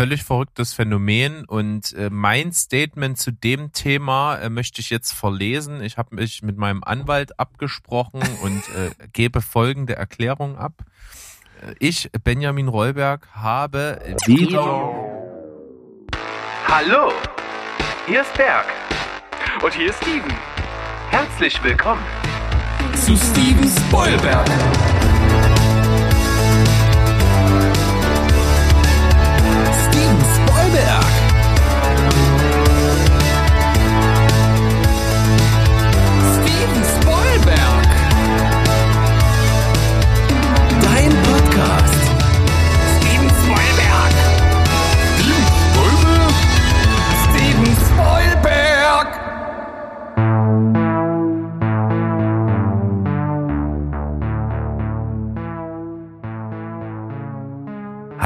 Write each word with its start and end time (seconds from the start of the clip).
völlig 0.00 0.24
verrücktes 0.24 0.72
Phänomen 0.72 1.44
und 1.44 1.92
äh, 1.92 2.08
mein 2.10 2.54
Statement 2.54 3.18
zu 3.18 3.32
dem 3.32 3.72
Thema 3.72 4.36
äh, 4.36 4.48
möchte 4.48 4.80
ich 4.80 4.88
jetzt 4.88 5.12
verlesen. 5.12 5.82
Ich 5.82 5.98
habe 5.98 6.14
mich 6.14 6.42
mit 6.42 6.56
meinem 6.56 6.82
Anwalt 6.82 7.38
abgesprochen 7.38 8.22
und 8.42 8.62
äh, 8.70 8.92
gebe 9.12 9.42
folgende 9.42 9.96
Erklärung 9.96 10.56
ab. 10.56 10.72
Äh, 11.60 11.74
ich, 11.80 12.10
Benjamin 12.24 12.68
Rollberg, 12.68 13.28
habe 13.34 14.00
wieder... 14.24 14.62
Hallo, 16.66 17.12
hier 18.06 18.22
ist 18.22 18.32
Berg 18.38 18.64
und 19.62 19.74
hier 19.74 19.90
ist 19.90 20.02
Steven. 20.02 20.32
Herzlich 21.10 21.62
willkommen 21.62 22.00
zu 22.94 23.14
Steven 23.18 23.68
Spoilberg. 23.68 24.48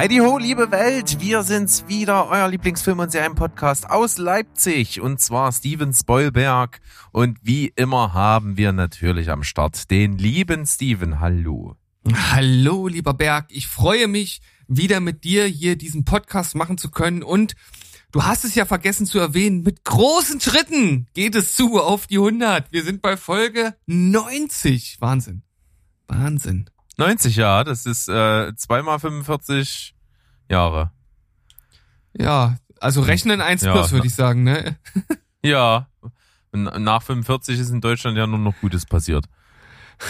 Heidi 0.05 0.19
ho, 0.19 0.37
liebe 0.37 0.71
Welt, 0.71 1.19
wir 1.21 1.43
sind's 1.45 1.89
wieder, 1.89 2.29
euer 2.29 2.47
Lieblingsfilm- 2.47 3.01
und 3.01 3.11
Serienpodcast 3.11 3.89
aus 3.89 4.19
Leipzig 4.19 5.01
und 5.01 5.19
zwar 5.19 5.51
Steven 5.51 5.95
Spoilberg 5.95 6.83
und 7.11 7.39
wie 7.41 7.73
immer 7.75 8.13
haben 8.13 8.59
wir 8.59 8.73
natürlich 8.73 9.31
am 9.31 9.43
Start 9.43 9.91
den 9.91 10.19
lieben 10.19 10.67
Steven. 10.67 11.21
Hallo. 11.21 11.77
Hallo, 12.13 12.87
lieber 12.87 13.15
Berg. 13.15 13.47
Ich 13.49 13.67
freue 13.67 14.07
mich, 14.07 14.43
wieder 14.69 15.01
mit 15.01 15.25
dir 15.25 15.47
hier 15.47 15.75
diesen 15.77 16.05
Podcast 16.05 16.55
machen 16.55 16.77
zu 16.77 16.91
können 16.91 17.23
und 17.23 17.55
du 18.13 18.25
hast 18.25 18.45
es 18.45 18.55
ja 18.55 18.67
vergessen 18.67 19.07
zu 19.07 19.19
erwähnen, 19.19 19.63
mit 19.63 19.85
großen 19.85 20.39
Schritten 20.39 21.07
geht 21.15 21.35
es 21.35 21.57
zu 21.57 21.81
auf 21.81 22.07
die 22.09 22.19
100. 22.19 22.71
Wir 22.73 22.85
sind 22.85 23.01
bei 23.01 23.17
Folge 23.17 23.75
90. 23.87 24.99
Wahnsinn. 25.01 25.45
Wahnsinn. 26.09 26.69
90 26.97 27.37
Jahre, 27.37 27.65
das 27.65 27.87
ist 27.87 28.09
äh, 28.09 28.55
zweimal 28.55 29.01
45 29.01 29.94
Jahre. 30.51 30.91
Ja, 32.17 32.57
also 32.81 33.01
rechnen 33.03 33.41
1 33.41 33.63
Ja. 33.63 33.73
plus, 33.73 33.93
würde 33.93 34.07
ich 34.07 34.15
sagen, 34.15 34.43
ne? 34.45 34.77
Ja, 35.45 35.89
nach 36.53 37.03
45 37.03 37.59
ist 37.61 37.69
in 37.71 37.81
Deutschland 37.83 38.17
ja 38.17 38.27
nur 38.27 38.39
noch 38.39 38.55
Gutes 38.61 38.87
passiert. 38.87 39.27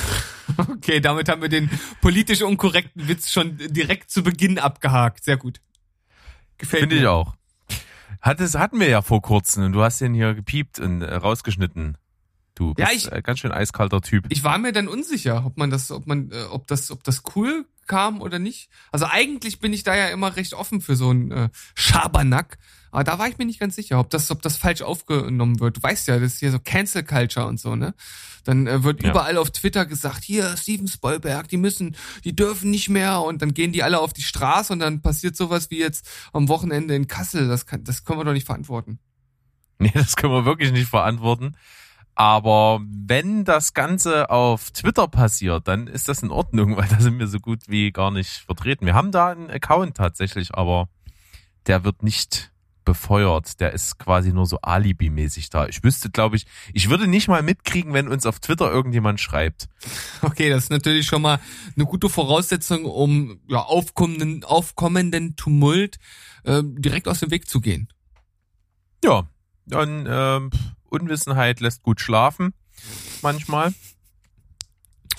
Okay, 0.68 1.00
damit 1.00 1.30
haben 1.30 1.40
wir 1.40 1.48
den 1.48 1.70
politisch 2.02 2.42
unkorrekten 2.42 3.08
Witz 3.08 3.30
schon 3.30 3.56
direkt 3.56 4.10
zu 4.10 4.22
Beginn 4.22 4.58
abgehakt. 4.58 5.24
Sehr 5.24 5.38
gut. 5.38 5.58
Gefällt 6.58 6.82
Finde 6.82 6.96
mir. 6.96 7.00
ich 7.00 7.06
auch. 7.08 7.34
Hat 8.20 8.40
es, 8.40 8.54
hatten 8.54 8.78
wir 8.78 8.88
ja 8.90 9.00
vor 9.00 9.22
kurzem 9.22 9.64
und 9.64 9.72
du 9.72 9.82
hast 9.82 10.02
den 10.02 10.12
hier 10.12 10.34
gepiept 10.34 10.78
und 10.80 11.00
äh, 11.00 11.14
rausgeschnitten. 11.14 11.96
Du 12.54 12.74
Ja, 12.76 12.88
bist 12.90 13.06
ich- 13.06 13.12
äh, 13.12 13.22
ganz 13.22 13.38
schön 13.38 13.52
eiskalter 13.52 14.02
Typ. 14.02 14.26
Ich 14.28 14.44
war 14.44 14.58
mir 14.58 14.72
dann 14.72 14.86
unsicher, 14.86 15.46
ob 15.46 15.56
man 15.56 15.70
das, 15.70 15.90
ob 15.90 16.06
man, 16.06 16.30
äh, 16.30 16.42
ob 16.50 16.66
das, 16.66 16.90
ob 16.90 17.02
das 17.04 17.22
cool 17.34 17.64
kam 17.86 18.20
oder 18.20 18.38
nicht. 18.38 18.68
Also 18.92 19.06
eigentlich 19.06 19.60
bin 19.60 19.72
ich 19.72 19.82
da 19.82 19.94
ja 19.96 20.08
immer 20.08 20.36
recht 20.36 20.54
offen 20.54 20.80
für 20.80 20.96
so 20.96 21.10
einen 21.10 21.30
äh, 21.30 21.48
Schabernack. 21.74 22.58
Aber 22.90 23.02
da 23.02 23.18
war 23.18 23.26
ich 23.26 23.38
mir 23.38 23.44
nicht 23.44 23.58
ganz 23.58 23.74
sicher, 23.74 23.98
ob 23.98 24.10
das, 24.10 24.30
ob 24.30 24.40
das 24.42 24.56
falsch 24.56 24.82
aufgenommen 24.82 25.58
wird. 25.58 25.78
Du 25.78 25.82
weißt 25.82 26.06
ja, 26.06 26.18
das 26.20 26.34
ist 26.34 26.38
hier 26.38 26.52
so 26.52 26.60
Cancel 26.60 27.02
Culture 27.02 27.46
und 27.46 27.58
so, 27.58 27.74
ne? 27.74 27.92
Dann 28.44 28.66
äh, 28.68 28.84
wird 28.84 29.02
Ja. 29.02 29.10
überall 29.10 29.36
auf 29.36 29.50
Twitter 29.50 29.84
gesagt, 29.84 30.22
hier, 30.22 30.56
Steven 30.56 30.86
Spoilberg, 30.86 31.48
die 31.48 31.56
müssen, 31.56 31.96
die 32.22 32.36
dürfen 32.36 32.70
nicht 32.70 32.88
mehr 32.88 33.20
und 33.22 33.42
dann 33.42 33.52
gehen 33.52 33.72
die 33.72 33.82
alle 33.82 33.98
auf 33.98 34.12
die 34.12 34.22
Straße 34.22 34.72
und 34.72 34.78
dann 34.78 35.02
passiert 35.02 35.34
sowas 35.36 35.70
wie 35.70 35.78
jetzt 35.78 36.08
am 36.32 36.48
Wochenende 36.48 36.94
in 36.94 37.08
Kassel. 37.08 37.48
Das 37.48 37.66
kann, 37.66 37.82
das 37.82 38.04
können 38.04 38.20
wir 38.20 38.24
doch 38.24 38.32
nicht 38.32 38.46
verantworten. 38.46 39.00
Nee, 39.80 39.90
das 39.92 40.14
können 40.14 40.32
wir 40.32 40.44
wirklich 40.44 40.70
nicht 40.70 40.88
verantworten. 40.88 41.56
Aber 42.14 42.80
wenn 42.88 43.44
das 43.44 43.74
Ganze 43.74 44.30
auf 44.30 44.70
Twitter 44.70 45.08
passiert, 45.08 45.66
dann 45.66 45.88
ist 45.88 46.08
das 46.08 46.22
in 46.22 46.30
Ordnung, 46.30 46.76
weil 46.76 46.88
da 46.88 47.00
sind 47.00 47.18
wir 47.18 47.26
so 47.26 47.40
gut 47.40 47.68
wie 47.68 47.90
gar 47.90 48.10
nicht 48.10 48.44
vertreten. 48.46 48.86
Wir 48.86 48.94
haben 48.94 49.12
da 49.12 49.30
einen 49.30 49.50
Account 49.50 49.96
tatsächlich, 49.96 50.54
aber 50.54 50.88
der 51.66 51.84
wird 51.84 52.02
nicht 52.02 52.52
befeuert. 52.84 53.60
Der 53.60 53.72
ist 53.72 53.98
quasi 53.98 54.32
nur 54.32 54.46
so 54.46 54.58
Alibi-mäßig 54.60 55.50
da. 55.50 55.66
Ich 55.66 55.82
wüsste, 55.82 56.10
glaube 56.10 56.36
ich, 56.36 56.46
ich 56.72 56.90
würde 56.90 57.06
nicht 57.06 57.28
mal 57.28 57.42
mitkriegen, 57.42 57.92
wenn 57.94 58.08
uns 58.08 58.26
auf 58.26 58.40
Twitter 58.40 58.70
irgendjemand 58.70 59.20
schreibt. 59.20 59.68
Okay, 60.22 60.48
das 60.48 60.64
ist 60.64 60.70
natürlich 60.70 61.06
schon 61.06 61.20
mal 61.20 61.38
eine 61.76 61.84
gute 61.84 62.08
Voraussetzung, 62.08 62.86
um 62.86 63.40
ja, 63.46 63.58
aufkommenden, 63.58 64.42
aufkommenden 64.42 65.36
Tumult 65.36 65.98
äh, 66.44 66.62
direkt 66.64 67.08
aus 67.08 67.20
dem 67.20 67.30
Weg 67.30 67.46
zu 67.46 67.60
gehen. 67.60 67.88
Ja, 69.04 69.28
dann 69.66 70.06
ähm, 70.08 70.50
Unwissenheit 70.94 71.60
lässt 71.60 71.82
gut 71.82 72.00
schlafen 72.00 72.54
manchmal. 73.22 73.74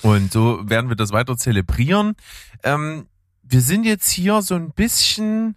Und 0.02 0.32
so 0.32 0.60
werden 0.68 0.88
wir 0.88 0.96
das 0.96 1.12
weiter 1.12 1.36
zelebrieren. 1.36 2.14
Ähm, 2.62 3.08
wir 3.42 3.60
sind 3.60 3.84
jetzt 3.84 4.10
hier 4.10 4.42
so 4.42 4.54
ein 4.54 4.72
bisschen 4.72 5.56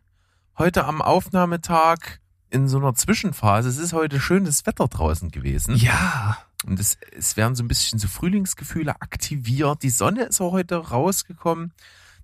heute 0.58 0.86
am 0.86 1.02
Aufnahmetag 1.02 2.20
in 2.50 2.68
so 2.68 2.78
einer 2.78 2.96
Zwischenphase. 2.96 3.70
Es 3.70 3.78
ist 3.78 3.94
heute 3.94 4.20
schönes 4.20 4.66
Wetter 4.66 4.88
draußen 4.88 5.30
gewesen. 5.32 5.76
Ja. 5.76 6.38
Und 6.66 6.80
es, 6.80 6.98
es 7.18 7.38
werden 7.38 7.56
so 7.56 7.64
ein 7.64 7.68
bisschen 7.68 8.00
so 8.00 8.08
Frühlingsgefühle 8.08 9.02
aktiviert. 9.02 9.84
Die 9.84 9.90
Sonne 9.90 10.24
ist 10.24 10.42
auch 10.42 10.52
heute 10.52 10.76
rausgekommen. 10.76 11.74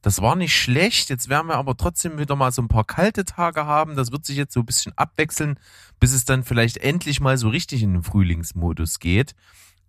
Das 0.05 0.21
war 0.21 0.35
nicht 0.35 0.55
schlecht. 0.55 1.09
Jetzt 1.09 1.29
werden 1.29 1.47
wir 1.47 1.55
aber 1.55 1.75
trotzdem 1.75 2.19
wieder 2.19 2.35
mal 2.35 2.51
so 2.51 2.61
ein 2.61 2.67
paar 2.67 2.83
kalte 2.83 3.25
Tage 3.25 3.65
haben. 3.65 3.95
Das 3.95 4.11
wird 4.11 4.23
sich 4.23 4.37
jetzt 4.37 4.53
so 4.53 4.59
ein 4.59 4.65
bisschen 4.67 4.93
abwechseln, 4.95 5.57
bis 5.99 6.13
es 6.13 6.25
dann 6.25 6.43
vielleicht 6.43 6.77
endlich 6.77 7.21
mal 7.21 7.39
so 7.39 7.49
richtig 7.49 7.81
in 7.81 7.93
den 7.93 8.03
Frühlingsmodus 8.03 8.99
geht. 8.99 9.33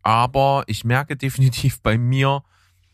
Aber 0.02 0.64
ich 0.68 0.86
merke 0.86 1.16
definitiv 1.18 1.82
bei 1.82 1.98
mir, 1.98 2.42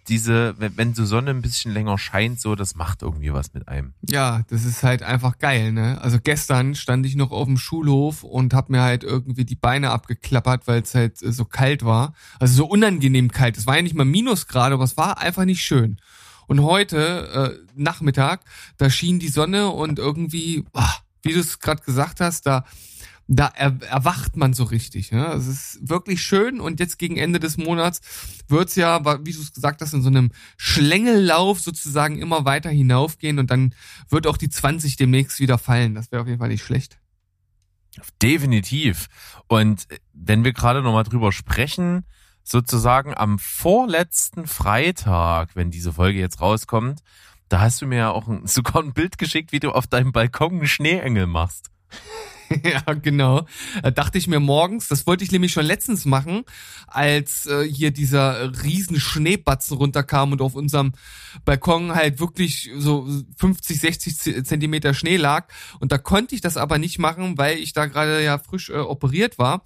diese, 0.09 0.57
wenn, 0.59 0.95
so 0.95 1.05
Sonne 1.05 1.31
ein 1.31 1.43
bisschen 1.43 1.73
länger 1.73 1.97
scheint, 1.97 2.41
so, 2.41 2.57
das 2.57 2.75
macht 2.75 3.03
irgendwie 3.03 3.33
was 3.33 3.55
mit 3.55 3.69
einem. 3.69 3.95
Ja, 4.01 4.43
das 4.49 4.65
ist 4.65 4.83
halt 4.83 5.05
einfach 5.05 5.39
geil, 5.39 5.71
ne? 5.71 6.01
Also 6.01 6.19
gestern 6.21 6.75
stand 6.75 7.07
ich 7.07 7.15
noch 7.15 7.31
auf 7.31 7.47
dem 7.47 7.57
Schulhof 7.57 8.25
und 8.25 8.53
hab 8.53 8.69
mir 8.69 8.83
halt 8.83 9.05
irgendwie 9.05 9.45
die 9.45 9.55
Beine 9.55 9.91
abgeklappert, 9.91 10.67
weil 10.67 10.83
es 10.83 10.97
halt 10.97 11.23
äh, 11.23 11.31
so 11.31 11.45
kalt 11.45 11.85
war. 11.85 12.15
Also 12.41 12.55
so 12.55 12.67
unangenehm 12.67 13.31
kalt. 13.31 13.57
Es 13.57 13.69
war 13.69 13.77
ja 13.77 13.83
nicht 13.83 13.95
mal 13.95 14.05
Minusgrade, 14.05 14.75
aber 14.75 14.83
es 14.83 14.97
war 14.97 15.19
einfach 15.19 15.45
nicht 15.45 15.63
schön. 15.63 15.99
Und 16.47 16.63
heute, 16.63 17.59
äh, 17.59 17.81
Nachmittag, 17.81 18.45
da 18.77 18.91
schien 18.91 19.19
die 19.19 19.29
Sonne 19.29 19.71
und 19.71 19.99
irgendwie, 19.99 20.65
ah, 20.73 20.97
wie 21.23 21.33
du 21.33 21.41
es 21.41 21.61
gerade 21.61 21.83
gesagt 21.83 22.21
hast, 22.21 22.47
da, 22.47 22.65
da 23.29 23.51
er, 23.55 23.79
erwacht 23.83 24.37
man 24.37 24.53
so 24.53 24.65
richtig. 24.65 25.13
Ne? 25.13 25.27
Es 25.29 25.47
ist 25.47 25.89
wirklich 25.89 26.23
schön 26.23 26.61
und 26.61 26.81
jetzt 26.81 26.99
gegen 26.99 27.17
Ende 27.17 27.41
des 27.41 27.57
Monats 27.57 28.01
wird's 28.49 28.75
ja, 28.77 29.05
wie 29.25 29.33
du 29.33 29.41
es 29.41 29.53
gesagt 29.53 29.81
hast, 29.81 29.95
in 29.95 30.03
so 30.03 30.09
einem 30.09 30.33
Schlängellauf 30.57 31.61
sozusagen 31.61 32.19
immer 32.19 32.45
weiter 32.45 32.71
hinaufgehen 32.71 33.39
und 33.39 33.51
dann 33.51 33.75
wird 34.09 34.27
auch 34.27 34.37
die 34.37 34.51
20 34.51 34.97
demnächst 34.97 35.41
wieder 35.41 35.59
fallen. 35.59 35.95
Das 35.95 36.13
wäre 36.13 36.23
auf 36.23 36.29
jeden 36.29 36.41
Fall 36.41 36.49
nicht 36.49 36.65
schlecht. 36.65 36.99
Definitiv. 38.23 39.09
Und 39.49 39.87
wenn 40.13 40.45
wir 40.45 40.53
gerade 40.53 40.83
nochmal 40.83 41.05
drüber 41.05 41.31
sprechen, 41.33 42.05
sozusagen 42.45 43.15
am 43.15 43.39
vorletzten 43.39 44.47
Freitag, 44.47 45.55
wenn 45.55 45.71
diese 45.71 45.93
Folge 45.93 46.19
jetzt 46.19 46.41
rauskommt, 46.41 47.01
da 47.49 47.61
hast 47.61 47.83
du 47.83 47.87
mir 47.87 47.99
ja 47.99 48.11
auch 48.11 48.29
ein, 48.29 48.47
sogar 48.47 48.83
ein 48.83 48.93
Bild 48.93 49.19
geschickt, 49.19 49.53
wie 49.53 49.61
du 49.61 49.73
auf 49.73 49.87
deinem 49.87 50.13
Balkon 50.13 50.53
einen 50.53 50.67
Schneeengel 50.67 51.27
machst. 51.27 51.71
ja, 52.65 52.93
genau. 52.95 53.47
Da 53.83 53.91
dachte 53.91 54.19
ich 54.19 54.27
mir 54.27 54.41
morgens, 54.41 54.89
das 54.89 55.07
wollte 55.07 55.25
ich 55.25 55.33
nämlich 55.33 55.53
schon 55.53 55.65
letztens 55.65 56.05
machen, 56.05 56.45
als 56.87 57.47
äh, 57.47 57.65
hier 57.65 57.91
dieser 57.91 58.63
riesen 58.63 59.01
Schneebatzen 59.01 59.77
runterkam 59.77 60.33
und 60.33 60.41
auf 60.43 60.55
unserem 60.55 60.93
Balkon 61.45 61.95
halt 61.95 62.21
wirklich 62.21 62.71
so 62.77 63.09
50, 63.37 63.81
60 63.81 64.17
Z- 64.19 64.47
Zentimeter 64.47 64.95
Schnee 64.95 65.17
lag. 65.17 65.49
Und 65.81 65.93
da 65.93 65.99
konnte 65.99 66.35
ich 66.35 66.41
das 66.41 66.57
aber 66.57 66.79
nicht 66.79 66.99
machen, 66.99 67.39
weil 67.39 67.59
ich 67.59 67.73
da 67.73 67.87
gerade 67.87 68.23
ja 68.23 68.39
frisch 68.39 68.71
äh, 68.71 68.75
operiert 68.75 69.39
war. 69.39 69.65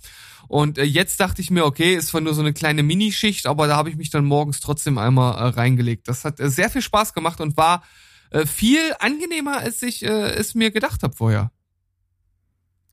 Und 0.49 0.79
äh, 0.79 0.85
jetzt 0.85 1.19
dachte 1.21 1.43
ich 1.43 1.51
mir, 1.51 1.65
okay, 1.65 1.95
ist 1.95 2.09
zwar 2.09 2.21
nur 2.21 2.35
so 2.35 2.41
eine 2.41 2.53
kleine 2.53 2.83
Minischicht, 2.83 3.47
aber 3.47 3.67
da 3.67 3.77
habe 3.77 3.91
ich 3.91 3.97
mich 3.97 4.11
dann 4.11 4.25
morgens 4.25 4.61
trotzdem 4.61 4.99
einmal 4.99 5.35
äh, 5.37 5.49
reingelegt. 5.49 6.09
Das 6.09 6.25
hat 6.25 6.39
äh, 6.41 6.49
sehr 6.51 6.71
viel 6.71 6.83
Spaß 6.83 7.15
gemacht 7.15 7.41
und 7.41 7.57
war 7.57 7.83
äh, 8.31 8.47
viel 8.47 8.81
angenehmer, 9.01 9.59
als 9.59 9.83
ich 9.83 10.05
äh, 10.05 10.09
es 10.09 10.55
mir 10.55 10.71
gedacht 10.71 11.03
habe 11.03 11.17
vorher. 11.17 11.51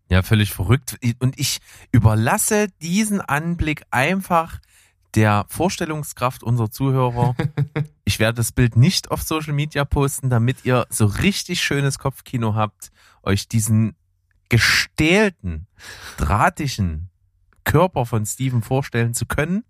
Ja, 0.09 0.21
völlig 0.21 0.53
verrückt. 0.53 0.97
Und 1.19 1.39
ich 1.39 1.59
überlasse 1.91 2.67
diesen 2.81 3.21
Anblick 3.21 3.83
einfach 3.89 4.59
der 5.15 5.45
Vorstellungskraft 5.47 6.43
unserer 6.43 6.71
Zuhörer. 6.71 7.35
Ich 8.05 8.19
werde 8.19 8.35
das 8.35 8.51
Bild 8.51 8.75
nicht 8.75 9.11
auf 9.11 9.21
Social 9.21 9.53
Media 9.53 9.85
posten, 9.85 10.29
damit 10.29 10.65
ihr 10.65 10.85
so 10.89 11.05
richtig 11.05 11.63
schönes 11.63 11.99
Kopfkino 11.99 12.53
habt, 12.53 12.91
euch 13.23 13.47
diesen 13.47 13.95
gestählten, 14.49 15.67
drahtigen 16.17 17.09
Körper 17.63 18.05
von 18.05 18.25
Steven 18.25 18.61
vorstellen 18.61 19.13
zu 19.13 19.25
können. 19.25 19.63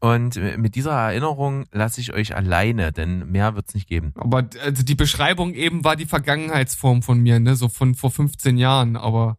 Und 0.00 0.36
mit 0.58 0.74
dieser 0.74 0.92
Erinnerung 0.92 1.64
lasse 1.72 2.00
ich 2.00 2.12
euch 2.12 2.36
alleine, 2.36 2.92
denn 2.92 3.30
mehr 3.30 3.54
wird's 3.54 3.74
nicht 3.74 3.88
geben. 3.88 4.12
Aber 4.16 4.48
also 4.62 4.82
die 4.82 4.94
Beschreibung 4.94 5.54
eben 5.54 5.82
war 5.82 5.96
die 5.96 6.04
Vergangenheitsform 6.04 7.02
von 7.02 7.20
mir, 7.20 7.40
ne? 7.40 7.56
So 7.56 7.68
von 7.68 7.94
vor 7.94 8.10
15 8.10 8.58
Jahren, 8.58 8.96
aber 8.96 9.38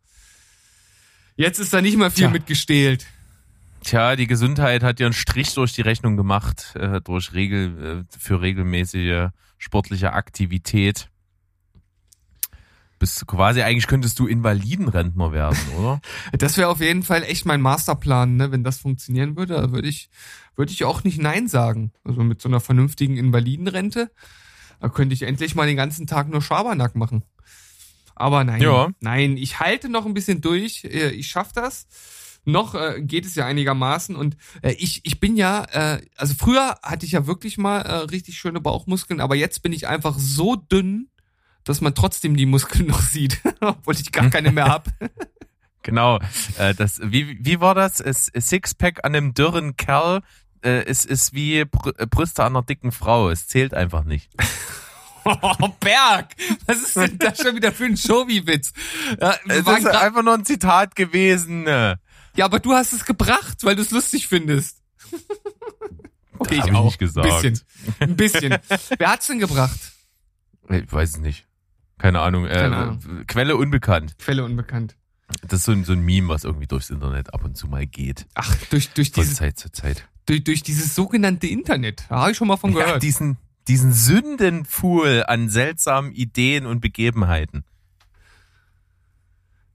jetzt 1.35 1.59
ist 1.59 1.73
da 1.73 1.81
nicht 1.81 1.97
mehr 1.97 2.09
viel 2.09 2.25
Tja. 2.25 2.29
mit 2.31 2.47
gestählt. 2.47 3.05
Tja, 3.83 4.15
die 4.15 4.25
Gesundheit 4.25 4.81
hat 4.81 4.97
dir 4.97 5.05
einen 5.05 5.13
Strich 5.13 5.53
durch 5.53 5.73
die 5.73 5.81
Rechnung 5.81 6.17
gemacht, 6.17 6.73
äh, 6.75 7.01
durch 7.01 7.33
Regel, 7.33 8.05
äh, 8.09 8.17
für 8.17 8.41
regelmäßige 8.41 9.29
sportliche 9.59 10.13
Aktivität. 10.13 11.09
Bist 13.05 13.21
du 13.21 13.27
quasi, 13.27 13.61
eigentlich 13.61 13.85
könntest 13.85 14.17
du 14.17 14.25
Invalidenrentner 14.25 15.31
werden, 15.31 15.59
oder? 15.79 16.01
Das 16.31 16.57
wäre 16.57 16.69
auf 16.69 16.81
jeden 16.81 17.03
Fall 17.03 17.21
echt 17.21 17.45
mein 17.45 17.61
Masterplan, 17.61 18.35
ne? 18.35 18.51
Wenn 18.51 18.63
das 18.63 18.79
funktionieren 18.79 19.37
würde, 19.37 19.71
würde 19.71 19.87
ich, 19.87 20.09
würde 20.55 20.71
ich 20.71 20.83
auch 20.85 21.03
nicht 21.03 21.19
Nein 21.21 21.47
sagen. 21.47 21.91
Also 22.03 22.23
mit 22.23 22.41
so 22.41 22.49
einer 22.49 22.59
vernünftigen 22.59 23.15
Invalidenrente, 23.15 24.09
da 24.79 24.89
könnte 24.89 25.13
ich 25.13 25.21
endlich 25.21 25.53
mal 25.53 25.67
den 25.67 25.77
ganzen 25.77 26.07
Tag 26.07 26.29
nur 26.29 26.41
Schabernack 26.41 26.95
machen. 26.95 27.21
Aber 28.15 28.43
nein, 28.43 28.59
Ja. 28.63 28.89
nein, 29.01 29.37
ich 29.37 29.59
halte 29.59 29.87
noch 29.87 30.07
ein 30.07 30.15
bisschen 30.15 30.41
durch. 30.41 30.83
Äh, 30.85 31.09
Ich 31.11 31.27
schaff 31.27 31.53
das. 31.53 31.85
Noch 32.43 32.73
äh, 32.73 33.03
geht 33.03 33.25
es 33.27 33.35
ja 33.35 33.45
einigermaßen 33.45 34.15
und 34.15 34.35
äh, 34.63 34.71
ich 34.79 35.01
ich 35.03 35.19
bin 35.19 35.35
ja 35.37 35.63
äh, 35.71 36.01
also 36.15 36.33
früher 36.33 36.77
hatte 36.81 37.05
ich 37.05 37.11
ja 37.11 37.27
wirklich 37.27 37.59
mal 37.59 37.81
äh, 37.81 37.93
richtig 38.09 38.37
schöne 38.37 38.61
Bauchmuskeln, 38.61 39.19
aber 39.21 39.35
jetzt 39.35 39.61
bin 39.61 39.73
ich 39.73 39.87
einfach 39.87 40.15
so 40.17 40.55
dünn, 40.55 41.09
dass 41.65 41.81
man 41.81 41.93
trotzdem 41.93 42.37
die 42.37 42.45
Muskeln 42.45 42.87
noch 42.87 43.01
sieht, 43.01 43.41
obwohl 43.59 43.95
ich 43.95 44.11
gar 44.13 44.29
keine 44.29 44.51
mehr 44.51 44.65
hab. 44.67 44.87
Genau. 45.83 46.17
Äh, 46.57 46.73
das, 46.73 46.99
wie, 47.03 47.37
wie 47.45 47.59
war 47.61 47.75
das? 47.75 47.99
Es- 47.99 48.31
Sixpack 48.35 49.05
an 49.05 49.13
einem 49.15 49.35
dürren 49.35 49.75
Kerl 49.77 50.23
äh, 50.63 50.83
ist, 50.83 51.05
ist 51.05 51.33
wie 51.35 51.63
Br 51.63 51.93
äh, 51.99 52.07
Brüste 52.07 52.43
an 52.43 52.53
einer 52.55 52.63
dicken 52.65 52.91
Frau. 52.91 53.29
Es 53.29 53.47
zählt 53.47 53.75
einfach 53.75 54.03
nicht. 54.03 54.31
Oh, 55.27 55.69
Berg! 55.79 56.35
Was 56.67 56.77
ist 56.77 56.95
denn 56.95 57.17
das 57.17 57.39
schon 57.39 57.55
wieder 57.55 57.71
für 57.71 57.85
ein 57.85 57.97
Showy-Witz? 57.97 58.73
Ja, 59.19 59.35
Es 59.47 59.57
ist 59.65 59.87
einfach 59.87 60.21
nur 60.21 60.35
ein 60.35 60.45
Zitat 60.45 60.95
gewesen. 60.95 61.65
äh. 61.65 61.95
ja, 62.35 62.45
aber 62.45 62.59
du 62.59 62.73
hast 62.73 62.93
es 62.93 63.05
gebracht, 63.05 63.57
weil 63.63 63.75
du 63.75 63.81
es 63.81 63.89
lustig 63.89 64.27
findest. 64.27 64.83
Okay, 66.37 66.59
Hab 66.59 66.67
ich 66.67 66.73
nicht 66.73 66.99
gesagt. 66.99 67.27
Ein 67.27 67.41
bisschen. 67.41 67.61
Ein 67.99 68.15
bisschen. 68.15 68.57
Wer 68.99 69.07
hat's 69.09 69.25
denn 69.25 69.39
gebracht? 69.39 69.79
Ich 70.69 70.91
weiß 70.93 71.09
es 71.11 71.17
nicht. 71.17 71.47
Keine 71.97 72.19
Ahnung. 72.21 72.45
Äh, 72.45 72.49
Keine 72.53 72.75
Ahnung. 72.75 72.99
Quelle 73.27 73.55
unbekannt. 73.55 74.17
Quelle 74.19 74.43
unbekannt. 74.43 74.95
Das 75.47 75.59
ist 75.61 75.65
so 75.65 75.71
ein, 75.71 75.83
so 75.85 75.93
ein 75.93 76.01
Meme, 76.01 76.27
was 76.27 76.43
irgendwie 76.43 76.67
durchs 76.67 76.89
Internet 76.89 77.33
ab 77.33 77.43
und 77.43 77.57
zu 77.57 77.67
mal 77.67 77.87
geht. 77.87 78.27
Ach, 78.35 78.55
durch, 78.69 78.89
durch, 78.89 79.11
Von 79.11 79.23
dieses, 79.23 79.37
Zeit 79.37 79.57
zu 79.57 79.71
Zeit. 79.71 80.07
durch, 80.27 80.43
durch 80.43 80.61
dieses 80.61 80.93
sogenannte 80.93 81.47
Internet. 81.47 82.05
Da 82.09 82.17
habe 82.21 82.31
ich 82.31 82.37
schon 82.37 82.47
mal 82.47 82.57
von 82.57 82.73
Ja, 82.73 82.85
gehört. 82.85 83.03
diesen, 83.03 83.37
diesen 83.67 83.91
Sündenpfuhl 83.91 85.23
an 85.27 85.49
seltsamen 85.49 86.11
Ideen 86.11 86.65
und 86.67 86.79
Begebenheiten. 86.79 87.63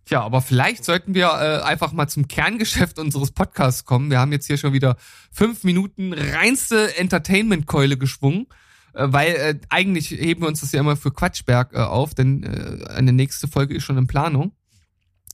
Tja, 0.05 0.23
aber 0.23 0.41
vielleicht 0.41 0.85
sollten 0.85 1.15
wir 1.15 1.27
äh, 1.27 1.63
einfach 1.63 1.93
mal 1.93 2.09
zum 2.09 2.27
Kerngeschäft 2.29 2.99
unseres 2.99 3.31
Podcasts 3.31 3.85
kommen. 3.85 4.11
Wir 4.11 4.19
haben 4.19 4.33
jetzt 4.33 4.47
hier 4.47 4.57
schon 4.57 4.73
wieder 4.73 4.97
fünf 5.33 5.63
Minuten 5.65 6.13
reinste 6.13 6.97
Entertainment-Keule 6.97 7.97
geschwungen, 7.97 8.47
weil 8.93 9.35
äh, 9.35 9.59
eigentlich 9.69 10.11
heben 10.11 10.43
wir 10.43 10.49
uns 10.49 10.61
das 10.61 10.73
ja 10.73 10.81
immer 10.81 10.97
für 10.97 11.13
Quatschberg 11.13 11.73
äh, 11.73 11.79
auf, 11.79 12.15
denn 12.15 12.43
äh, 12.43 12.87
eine 12.89 13.13
nächste 13.13 13.49
Folge 13.49 13.75
ist 13.75 13.85
schon 13.85 13.99
in 13.99 14.07
Planung. 14.07 14.53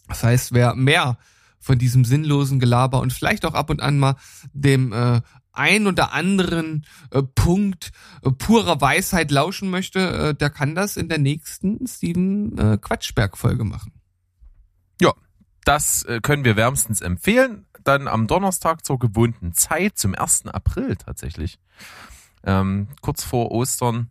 Das 0.09 0.23
heißt, 0.23 0.53
wer 0.53 0.75
mehr 0.75 1.19
von 1.59 1.79
diesem 1.79 2.05
sinnlosen 2.05 2.61
Gelaber 2.61 3.01
und 3.01 3.13
vielleicht 3.13 3.45
auch 3.45 3.55
ab 3.55 3.71
und 3.71 3.81
an 3.81 3.99
mal 3.99 4.17
dem 4.53 4.93
äh, 4.93 5.21
ein 5.53 5.87
oder 5.87 6.13
anderen 6.13 6.87
äh, 7.11 7.23
Punkt 7.23 7.93
äh, 8.23 8.31
purer 8.31 8.81
Weisheit 8.81 9.31
lauschen 9.31 9.71
möchte, 9.71 10.01
äh, 10.01 10.35
der 10.35 10.51
kann 10.51 10.75
das 10.75 10.97
in 10.97 11.09
der 11.09 11.19
nächsten 11.19 11.87
Steven 11.87 12.57
äh, 12.59 12.79
Quatschberg-Folge 12.79 13.65
machen. 13.65 13.93
Das 15.67 16.05
äh, 16.05 16.21
können 16.23 16.45
wir 16.45 16.55
wärmstens 16.57 17.01
empfehlen. 17.01 17.67
Dann 17.83 18.07
am 18.07 18.29
Donnerstag 18.29 18.85
zur 18.85 19.01
gewohnten 19.01 19.53
Zeit, 19.53 19.99
zum 19.99 20.15
1. 20.15 20.47
April 20.47 20.95
tatsächlich. 20.95 21.59
Ähm, 22.45 22.89
kurz 23.01 23.25
vor 23.25 23.51
Ostern 23.51 24.11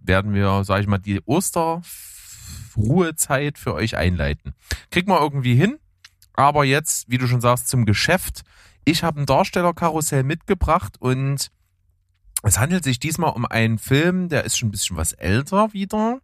werden 0.00 0.34
wir, 0.34 0.64
sag 0.64 0.80
ich 0.80 0.86
mal, 0.86 0.98
die 0.98 1.20
Osterruhezeit 1.22 3.58
für 3.58 3.74
euch 3.74 3.96
einleiten. 3.96 4.54
Kriegt 4.90 5.08
man 5.08 5.22
irgendwie 5.22 5.54
hin. 5.54 5.78
Aber 6.34 6.64
jetzt, 6.64 7.10
wie 7.10 7.18
du 7.18 7.26
schon 7.26 7.40
sagst, 7.40 7.68
zum 7.68 7.86
Geschäft. 7.86 8.42
Ich 8.84 9.02
habe 9.02 9.20
ein 9.20 9.26
Darstellerkarussell 9.26 10.22
mitgebracht 10.22 10.96
und 11.00 11.50
es 12.42 12.58
handelt 12.58 12.84
sich 12.84 13.00
diesmal 13.00 13.32
um 13.32 13.46
einen 13.46 13.78
Film, 13.78 14.28
der 14.28 14.44
ist 14.44 14.58
schon 14.58 14.68
ein 14.68 14.72
bisschen 14.72 14.96
was 14.96 15.12
älter 15.12 15.72
wieder. 15.72 16.20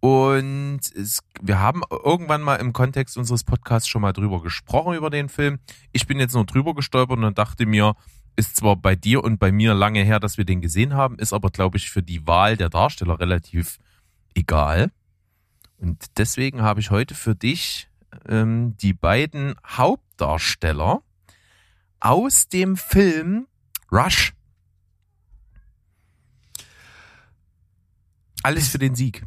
Und 0.00 0.80
es, 0.94 1.20
wir 1.40 1.60
haben 1.60 1.82
irgendwann 1.90 2.42
mal 2.42 2.56
im 2.56 2.72
Kontext 2.72 3.16
unseres 3.16 3.44
Podcasts 3.44 3.88
schon 3.88 4.02
mal 4.02 4.12
drüber 4.12 4.42
gesprochen, 4.42 4.94
über 4.94 5.10
den 5.10 5.28
Film. 5.28 5.60
Ich 5.92 6.06
bin 6.06 6.18
jetzt 6.18 6.34
nur 6.34 6.44
drüber 6.44 6.74
gestolpert 6.74 7.18
und 7.18 7.38
dachte 7.38 7.66
mir, 7.66 7.94
ist 8.36 8.56
zwar 8.56 8.76
bei 8.76 8.96
dir 8.96 9.22
und 9.22 9.38
bei 9.38 9.52
mir 9.52 9.74
lange 9.74 10.02
her, 10.02 10.20
dass 10.20 10.38
wir 10.38 10.44
den 10.44 10.60
gesehen 10.60 10.94
haben, 10.94 11.18
ist 11.18 11.32
aber, 11.32 11.50
glaube 11.50 11.76
ich, 11.76 11.90
für 11.90 12.02
die 12.02 12.26
Wahl 12.26 12.56
der 12.56 12.70
Darsteller 12.70 13.20
relativ 13.20 13.78
egal. 14.34 14.90
Und 15.78 16.04
deswegen 16.16 16.62
habe 16.62 16.80
ich 16.80 16.90
heute 16.90 17.14
für 17.14 17.34
dich 17.34 17.88
ähm, 18.28 18.76
die 18.78 18.94
beiden 18.94 19.54
Hauptdarsteller 19.66 21.02
aus 22.00 22.48
dem 22.48 22.76
Film 22.76 23.46
Rush. 23.90 24.32
Alles 28.42 28.68
für 28.68 28.78
den 28.78 28.94
Sieg. 28.94 29.24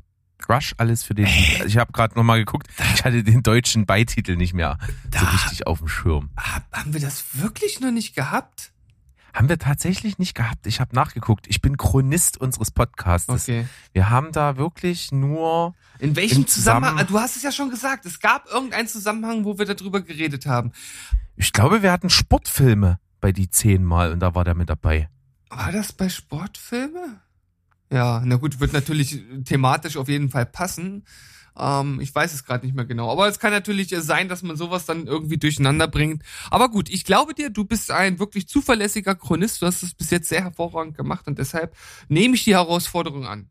Rush, 0.50 0.76
alles 0.78 1.04
für 1.04 1.16
den 1.16 1.26
Sieg. 1.26 1.66
Ich 1.66 1.78
habe 1.78 1.92
gerade 1.92 2.16
nochmal 2.16 2.40
geguckt, 2.40 2.68
ich 2.96 3.04
hatte 3.04 3.24
den 3.24 3.44
deutschen 3.44 3.86
Beititel 3.86 4.36
nicht 4.36 4.54
mehr 4.54 4.78
so 5.12 5.26
richtig 5.26 5.68
auf 5.68 5.80
dem 5.80 5.88
Schirm. 5.88 6.30
Hab, 6.38 6.72
haben 6.72 6.94
wir 6.94 7.02
das 7.02 7.24
wirklich 7.34 7.80
noch 7.80 7.92
nicht 7.92 8.16
gehabt? 8.16 8.72
Haben 9.36 9.50
wir 9.50 9.60
tatsächlich 9.60 10.18
nicht 10.18 10.34
gehabt. 10.34 10.66
Ich 10.66 10.80
habe 10.80 10.96
nachgeguckt. 10.96 11.46
Ich 11.48 11.60
bin 11.62 11.76
Chronist 11.76 12.38
unseres 12.40 12.72
Podcasts. 12.72 13.28
Okay. 13.28 13.68
Wir 13.92 14.10
haben 14.10 14.32
da 14.32 14.56
wirklich 14.56 15.12
nur 15.12 15.76
In 16.00 16.16
welchem 16.16 16.48
Zusammenhang? 16.48 16.94
Zusammen- 16.94 17.10
Du 17.12 17.20
hast 17.20 17.36
es 17.36 17.44
ja 17.44 17.52
schon 17.52 17.70
gesagt. 17.70 18.06
Es 18.06 18.22
gab 18.22 18.48
irgendeinen 18.50 18.88
Zusammenhang, 18.88 19.44
wo 19.44 19.58
wir 19.60 19.66
darüber 19.66 20.00
geredet 20.02 20.46
haben. 20.46 20.72
Ich 21.36 21.52
glaube, 21.52 21.82
wir 21.84 21.92
hatten 21.92 22.10
Sportfilme 22.10 22.98
bei 23.20 23.34
die 23.34 23.50
zehnmal 23.50 24.14
und 24.14 24.22
da 24.22 24.36
war 24.36 24.46
der 24.46 24.56
mit 24.56 24.70
dabei. 24.70 25.10
War 25.50 25.74
das 25.74 25.92
bei 25.92 26.08
Sportfilme? 26.08 27.20
Ja, 27.92 28.22
na 28.24 28.38
gut, 28.38 28.62
wird 28.62 28.72
natürlich 28.72 29.22
thematisch 29.44 29.98
auf 29.98 30.08
jeden 30.08 30.30
Fall 30.30 30.46
passen. 30.46 31.04
Ähm, 31.58 32.00
ich 32.02 32.14
weiß 32.14 32.34
es 32.34 32.44
gerade 32.44 32.66
nicht 32.66 32.76
mehr 32.76 32.86
genau. 32.86 33.12
Aber 33.12 33.28
es 33.28 33.40
kann 33.40 33.52
natürlich 33.52 33.92
äh, 33.94 34.02
sein, 34.02 34.30
dass 34.30 34.44
man 34.44 34.56
sowas 34.56 34.86
dann 34.86 35.08
irgendwie 35.08 35.38
durcheinander 35.38 35.88
bringt. 35.88 36.24
Aber 36.50 36.70
gut, 36.70 36.90
ich 36.90 37.04
glaube 37.04 37.34
dir, 37.34 37.50
du 37.50 37.66
bist 37.66 37.92
ein 37.92 38.20
wirklich 38.20 38.48
zuverlässiger 38.48 39.16
Chronist. 39.16 39.62
Du 39.62 39.66
hast 39.66 39.84
es 39.84 39.94
bis 39.94 40.10
jetzt 40.10 40.30
sehr 40.30 40.44
hervorragend 40.44 40.98
gemacht 40.98 41.28
und 41.28 41.40
deshalb 41.40 41.76
nehme 42.08 42.36
ich 42.36 42.44
die 42.44 42.56
Herausforderung 42.56 43.26
an. 43.26 43.50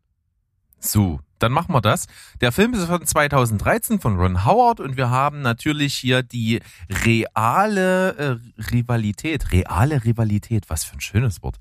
So, 0.79 1.19
dann 1.39 1.51
machen 1.51 1.73
wir 1.73 1.81
das. 1.81 2.05
Der 2.41 2.51
Film 2.51 2.73
ist 2.73 2.85
von 2.85 3.05
2013 3.05 3.99
von 3.99 4.17
Ron 4.17 4.45
Howard 4.45 4.79
und 4.79 4.97
wir 4.97 5.09
haben 5.09 5.41
natürlich 5.41 5.95
hier 5.95 6.21
die 6.21 6.61
reale 6.89 8.15
äh, 8.17 8.61
Rivalität, 8.71 9.51
reale 9.51 10.03
Rivalität, 10.05 10.69
was 10.69 10.83
für 10.83 10.97
ein 10.97 11.01
schönes 11.01 11.41
Wort, 11.41 11.57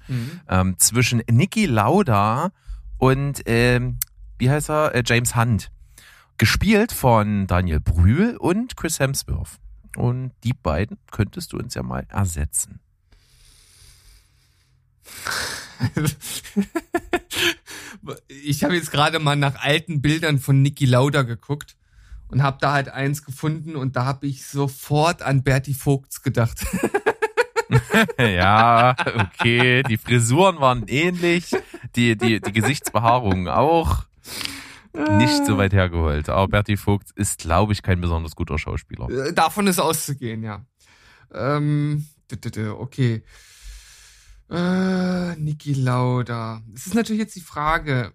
ähm, 0.49 0.79
zwischen 0.79 1.23
Niki 1.31 1.67
Lauda 1.67 2.51
und 2.99 3.43
ähm, 3.47 3.99
wie 4.39 4.51
heißt 4.51 4.71
er, 4.71 4.95
äh, 4.95 5.03
James 5.05 5.35
Hunt. 5.37 5.71
Gespielt 6.37 6.93
von 6.93 7.47
Daniel 7.47 7.81
Brühl 7.81 8.37
und 8.37 8.77
Chris 8.77 8.99
Hemsworth. 8.99 9.61
Und 9.97 10.33
die 10.43 10.53
beiden 10.53 10.99
könntest 11.13 11.53
du 11.53 11.59
uns 11.59 11.75
ja 11.75 11.85
mal 11.85 12.07
ersetzen. 12.09 12.81
ich 18.29 18.65
habe 18.65 18.75
jetzt 18.75 18.91
gerade 18.91 19.21
mal 19.21 19.37
nach 19.37 19.63
alten 19.63 20.03
Bildern 20.03 20.41
von 20.41 20.61
Niki 20.63 20.87
Lauda 20.87 21.23
geguckt 21.23 21.77
und 22.29 22.43
habe 22.43 22.59
da 22.61 22.73
halt 22.73 22.89
eins 22.89 23.25
gefunden 23.25 23.77
und 23.77 23.95
da 23.97 24.05
habe 24.05 24.27
ich 24.27 24.47
sofort 24.47 25.23
an 25.23 25.45
Bertie 25.45 25.75
Vogts 25.75 26.23
gedacht. 26.23 26.67
ja, 28.19 28.97
okay. 29.15 29.83
Die 29.85 29.99
Frisuren 29.99 30.59
waren 30.59 30.89
ähnlich, 30.89 31.53
die, 31.95 32.17
die, 32.17 32.41
die 32.41 32.53
Gesichtsbehaarung 32.53 33.47
auch. 33.49 34.07
Nicht 34.95 35.45
so 35.45 35.59
weit 35.59 35.73
hergeholt. 35.73 36.29
Aber 36.29 36.47
Bertie 36.49 36.77
Vogt 36.77 37.11
ist, 37.17 37.41
glaube 37.41 37.73
ich, 37.73 37.83
kein 37.83 38.01
besonders 38.01 38.37
guter 38.37 38.59
Schauspieler. 38.59 39.11
Äh, 39.11 39.33
Davon 39.33 39.67
ist 39.67 39.81
auszugehen, 39.81 40.45
ja. 40.45 40.65
Ähm, 41.33 42.07
okay. 42.79 43.23
Äh, 44.51 45.37
Niki 45.37 45.73
Lauda. 45.75 46.63
Es 46.75 46.87
ist 46.87 46.95
natürlich 46.95 47.21
jetzt 47.21 47.35
die 47.35 47.41
Frage, 47.41 48.13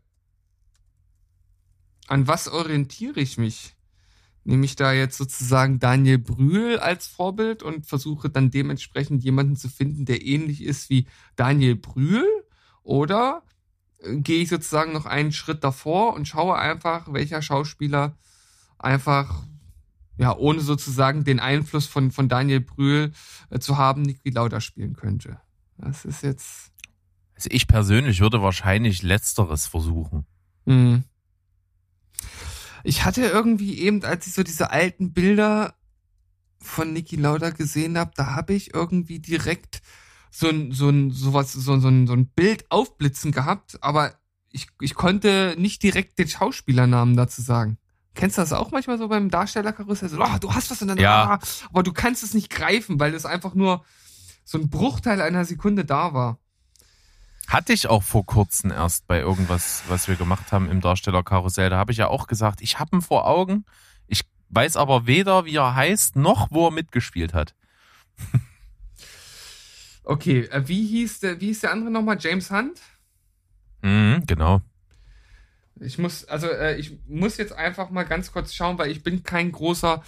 an 2.07 2.27
was 2.27 2.47
orientiere 2.47 3.19
ich 3.19 3.37
mich? 3.37 3.75
Nehme 4.45 4.63
ich 4.63 4.77
da 4.77 4.93
jetzt 4.93 5.17
sozusagen 5.17 5.79
Daniel 5.79 6.17
Brühl 6.17 6.79
als 6.79 7.07
Vorbild 7.07 7.61
und 7.61 7.85
versuche 7.85 8.29
dann 8.29 8.51
dementsprechend 8.51 9.23
jemanden 9.23 9.57
zu 9.57 9.67
finden, 9.67 10.05
der 10.05 10.25
ähnlich 10.25 10.63
ist 10.63 10.89
wie 10.89 11.07
Daniel 11.35 11.75
Brühl? 11.75 12.25
Oder 12.83 13.43
gehe 14.03 14.41
ich 14.41 14.49
sozusagen 14.49 14.93
noch 14.93 15.05
einen 15.05 15.31
Schritt 15.31 15.63
davor 15.63 16.13
und 16.13 16.27
schaue 16.27 16.57
einfach, 16.57 17.11
welcher 17.11 17.41
Schauspieler 17.41 18.17
einfach, 18.77 19.43
ja, 20.17 20.35
ohne 20.35 20.61
sozusagen 20.61 21.23
den 21.23 21.39
Einfluss 21.39 21.85
von, 21.85 22.11
von 22.11 22.29
Daniel 22.29 22.61
Brühl 22.61 23.11
äh, 23.49 23.59
zu 23.59 23.77
haben, 23.77 24.01
Niki 24.01 24.29
Lauda 24.29 24.61
spielen 24.61 24.95
könnte? 24.95 25.39
Das 25.77 26.05
ist 26.05 26.23
jetzt. 26.23 26.71
Also 27.35 27.49
ich 27.51 27.67
persönlich 27.67 28.19
würde 28.19 28.41
wahrscheinlich 28.41 29.01
Letzteres 29.01 29.67
versuchen. 29.67 30.25
Hm. 30.65 31.03
Ich 32.83 33.05
hatte 33.05 33.21
irgendwie 33.21 33.79
eben, 33.79 34.03
als 34.03 34.27
ich 34.27 34.33
so 34.33 34.43
diese 34.43 34.71
alten 34.71 35.13
Bilder 35.13 35.75
von 36.61 36.93
Niki 36.93 37.15
Lauda 37.15 37.49
gesehen 37.49 37.97
habe, 37.97 38.11
da 38.15 38.35
habe 38.35 38.53
ich 38.53 38.73
irgendwie 38.73 39.19
direkt 39.19 39.81
so 40.31 40.49
ein, 40.49 40.71
so 40.71 40.89
ein, 40.89 41.11
sowas, 41.11 41.53
so, 41.53 41.79
so, 41.79 41.87
ein, 41.87 42.07
so 42.07 42.13
ein 42.13 42.27
Bild 42.27 42.69
aufblitzen 42.69 43.31
gehabt, 43.31 43.77
aber 43.81 44.13
ich, 44.51 44.67
ich 44.81 44.95
konnte 44.95 45.55
nicht 45.57 45.83
direkt 45.83 46.19
den 46.19 46.27
Schauspielernamen 46.27 47.15
dazu 47.15 47.41
sagen. 47.41 47.77
Kennst 48.15 48.37
du 48.37 48.41
das 48.41 48.53
auch 48.53 48.71
manchmal 48.71 48.97
so 48.97 49.07
beim 49.07 49.29
Darstellerkarussell? 49.29 50.09
So, 50.09 50.21
oh, 50.21 50.37
du 50.39 50.53
hast 50.53 50.71
was 50.71 50.81
in 50.81 50.87
der 50.87 50.97
Ja. 50.97 51.35
ah, 51.35 51.39
aber 51.69 51.83
du 51.83 51.93
kannst 51.93 52.23
es 52.23 52.33
nicht 52.33 52.49
greifen, 52.49 52.99
weil 52.99 53.13
es 53.13 53.25
einfach 53.25 53.53
nur 53.53 53.85
so 54.43 54.57
ein 54.57 54.69
Bruchteil 54.69 55.21
einer 55.21 55.45
Sekunde 55.45 55.85
da 55.85 56.13
war. 56.13 56.39
Hatte 57.47 57.73
ich 57.73 57.87
auch 57.87 58.03
vor 58.03 58.25
kurzem 58.25 58.71
erst 58.71 59.07
bei 59.07 59.19
irgendwas, 59.19 59.83
was 59.87 60.07
wir 60.07 60.15
gemacht 60.15 60.51
haben 60.51 60.69
im 60.69 60.81
Darstellerkarussell. 60.81 61.69
Da 61.69 61.77
habe 61.77 61.91
ich 61.91 61.97
ja 61.97 62.07
auch 62.07 62.27
gesagt, 62.27 62.61
ich 62.61 62.79
habe 62.79 62.97
ihn 62.97 63.01
vor 63.01 63.25
Augen. 63.25 63.65
Ich 64.07 64.21
weiß 64.49 64.75
aber 64.75 65.07
weder, 65.07 65.45
wie 65.45 65.55
er 65.55 65.75
heißt, 65.75 66.15
noch 66.15 66.51
wo 66.51 66.67
er 66.67 66.71
mitgespielt 66.71 67.33
hat. 67.33 67.55
Okay, 70.09 70.45
äh, 70.45 70.67
wie 70.67 70.87
hieß 70.87 71.19
der, 71.19 71.39
wie 71.39 71.45
hieß 71.47 71.61
der 71.61 71.71
andere 71.71 71.91
nochmal? 71.91 72.17
James 72.19 72.49
Hunt? 72.49 72.81
Mhm, 73.83 74.23
genau. 74.25 74.59
Ich 75.79 75.99
muss, 75.99 76.25
also 76.25 76.47
äh, 76.47 76.77
ich 76.77 76.97
muss 77.05 77.37
jetzt 77.37 77.53
einfach 77.53 77.91
mal 77.91 78.05
ganz 78.05 78.31
kurz 78.31 78.55
schauen, 78.55 78.79
weil 78.79 78.89
ich 78.89 79.03
bin 79.03 79.21
kein 79.21 79.51
großer 79.51 80.01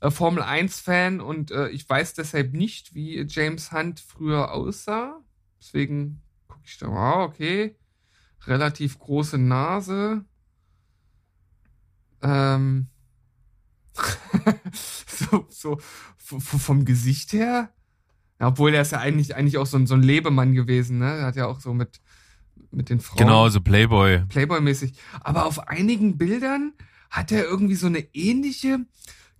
äh, 0.00 0.12
Formel 0.12 0.44
1 0.44 0.78
Fan 0.78 1.20
und 1.20 1.50
äh, 1.50 1.70
ich 1.70 1.90
weiß 1.90 2.14
deshalb 2.14 2.52
nicht, 2.52 2.94
wie 2.94 3.26
James 3.28 3.72
Hunt 3.72 3.98
früher 3.98 4.52
aussah. 4.52 5.18
Deswegen 5.60 6.22
gucke 6.46 6.62
ich 6.64 6.78
da, 6.78 6.86
wow, 6.86 7.28
okay. 7.28 7.76
Relativ 8.46 9.00
große 9.00 9.38
Nase. 9.38 10.24
Ähm. 12.22 12.86
so, 15.08 15.48
so 15.50 15.80
vom 16.38 16.84
Gesicht 16.84 17.32
her. 17.32 17.72
Ja, 18.40 18.48
obwohl 18.48 18.72
er 18.74 18.82
ist 18.82 18.92
ja 18.92 18.98
eigentlich, 19.00 19.34
eigentlich 19.34 19.58
auch 19.58 19.66
so 19.66 19.76
ein, 19.76 19.86
so 19.86 19.94
ein 19.94 20.02
Lebemann 20.02 20.54
gewesen, 20.54 20.98
ne? 20.98 21.06
Er 21.18 21.26
hat 21.26 21.36
ja 21.36 21.46
auch 21.46 21.60
so 21.60 21.74
mit, 21.74 22.00
mit 22.70 22.88
den 22.88 23.00
Frauen. 23.00 23.18
Genau, 23.18 23.48
so 23.48 23.60
Playboy. 23.60 24.20
Playboy-mäßig. 24.28 24.92
Aber 25.20 25.46
auf 25.46 25.68
einigen 25.68 26.18
Bildern 26.18 26.72
hat 27.10 27.32
er 27.32 27.44
irgendwie 27.44 27.74
so 27.74 27.86
eine 27.86 28.00
ähnliche 28.14 28.80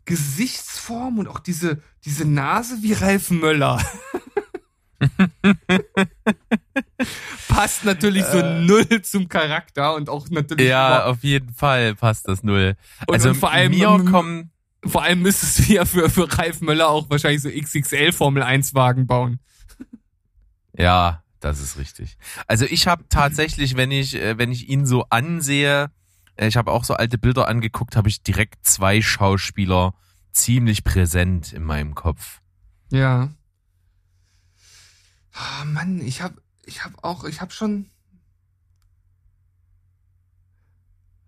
Gesichtsform 0.04 1.18
und 1.18 1.28
auch 1.28 1.38
diese, 1.38 1.82
diese 2.04 2.24
Nase 2.26 2.78
wie 2.82 2.94
Ralf 2.94 3.30
Möller. 3.30 3.80
Passt 7.48 7.84
natürlich 7.84 8.24
so 8.24 8.40
null 8.42 9.02
zum 9.02 9.28
Charakter 9.28 9.94
und 9.94 10.08
auch 10.08 10.28
natürlich 10.30 10.68
Ja, 10.68 11.04
auf 11.06 11.22
jeden 11.22 11.52
Fall 11.52 11.94
passt 11.94 12.26
das 12.28 12.42
null. 12.42 12.74
Und- 13.06 13.14
also 13.14 13.28
und 13.30 13.34
vor 13.36 13.50
allem, 13.52 13.72
mir 13.72 14.04
kommen, 14.10 14.50
vor 14.84 15.02
allem 15.02 15.22
müsstest 15.22 15.60
du 15.60 15.72
ja 15.74 15.84
für, 15.84 16.08
für 16.10 16.30
Ralf 16.38 16.60
Möller 16.60 16.88
auch 16.88 17.10
wahrscheinlich 17.10 17.42
so 17.42 17.50
XXL 17.50 18.12
Formel 18.12 18.42
1 18.42 18.74
Wagen 18.74 19.06
bauen. 19.06 19.40
ja, 20.72 21.22
das 21.40 21.60
ist 21.60 21.78
richtig. 21.78 22.16
Also 22.46 22.64
ich 22.64 22.86
habe 22.86 23.04
tatsächlich, 23.08 23.76
wenn 23.76 23.90
ich, 23.90 24.14
äh, 24.14 24.38
wenn 24.38 24.52
ich 24.52 24.68
ihn 24.68 24.86
so 24.86 25.04
ansehe, 25.10 25.90
äh, 26.36 26.48
ich 26.48 26.56
habe 26.56 26.70
auch 26.72 26.84
so 26.84 26.94
alte 26.94 27.18
Bilder 27.18 27.48
angeguckt, 27.48 27.96
habe 27.96 28.08
ich 28.08 28.22
direkt 28.22 28.64
zwei 28.66 29.02
Schauspieler 29.02 29.94
ziemlich 30.32 30.84
präsent 30.84 31.52
in 31.52 31.64
meinem 31.64 31.94
Kopf. 31.94 32.40
Ja. 32.90 33.32
Ah, 35.32 35.64
Mann, 35.64 36.00
ich 36.00 36.22
hab, 36.22 36.34
ich 36.64 36.84
hab 36.84 37.04
auch, 37.04 37.24
ich 37.24 37.40
hab 37.40 37.52
schon. 37.52 37.90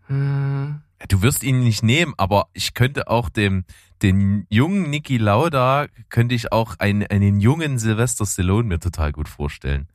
Äh, 0.09 0.75
Du 1.09 1.23
wirst 1.23 1.43
ihn 1.43 1.61
nicht 1.61 1.83
nehmen, 1.83 2.15
aber 2.19 2.49
ich 2.53 2.75
könnte 2.75 3.09
auch 3.09 3.29
dem, 3.29 3.65
den 4.03 4.47
jungen 4.51 4.91
Niki 4.91 5.17
Lauda, 5.17 5.87
könnte 6.09 6.35
ich 6.35 6.53
auch 6.53 6.77
einen, 6.79 7.07
einen 7.07 7.41
jungen 7.41 7.79
Sylvester 7.79 8.27
Stallone 8.27 8.69
mir 8.69 8.81
total 8.81 9.13
gut 9.13 9.29
vorstellen. 9.29 9.89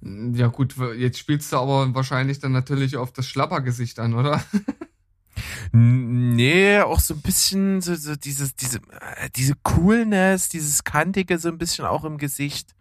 ja 0.00 0.46
gut, 0.48 0.76
jetzt 0.96 1.18
spielst 1.18 1.52
du 1.52 1.58
aber 1.58 1.94
wahrscheinlich 1.94 2.38
dann 2.38 2.52
natürlich 2.52 2.96
auf 2.96 3.12
das 3.12 3.26
Schlappergesicht 3.26 3.98
an, 3.98 4.14
oder? 4.14 4.42
Nee, 5.72 6.80
auch 6.80 7.00
so 7.00 7.14
ein 7.14 7.20
bisschen 7.20 7.80
so, 7.80 7.94
so 7.94 8.16
dieses, 8.16 8.56
diese, 8.56 8.78
äh, 8.78 9.30
diese 9.36 9.54
Coolness, 9.62 10.48
dieses 10.48 10.84
Kantige 10.84 11.38
so 11.38 11.48
ein 11.48 11.58
bisschen 11.58 11.84
auch 11.84 12.04
im 12.04 12.18
Gesicht. 12.18 12.74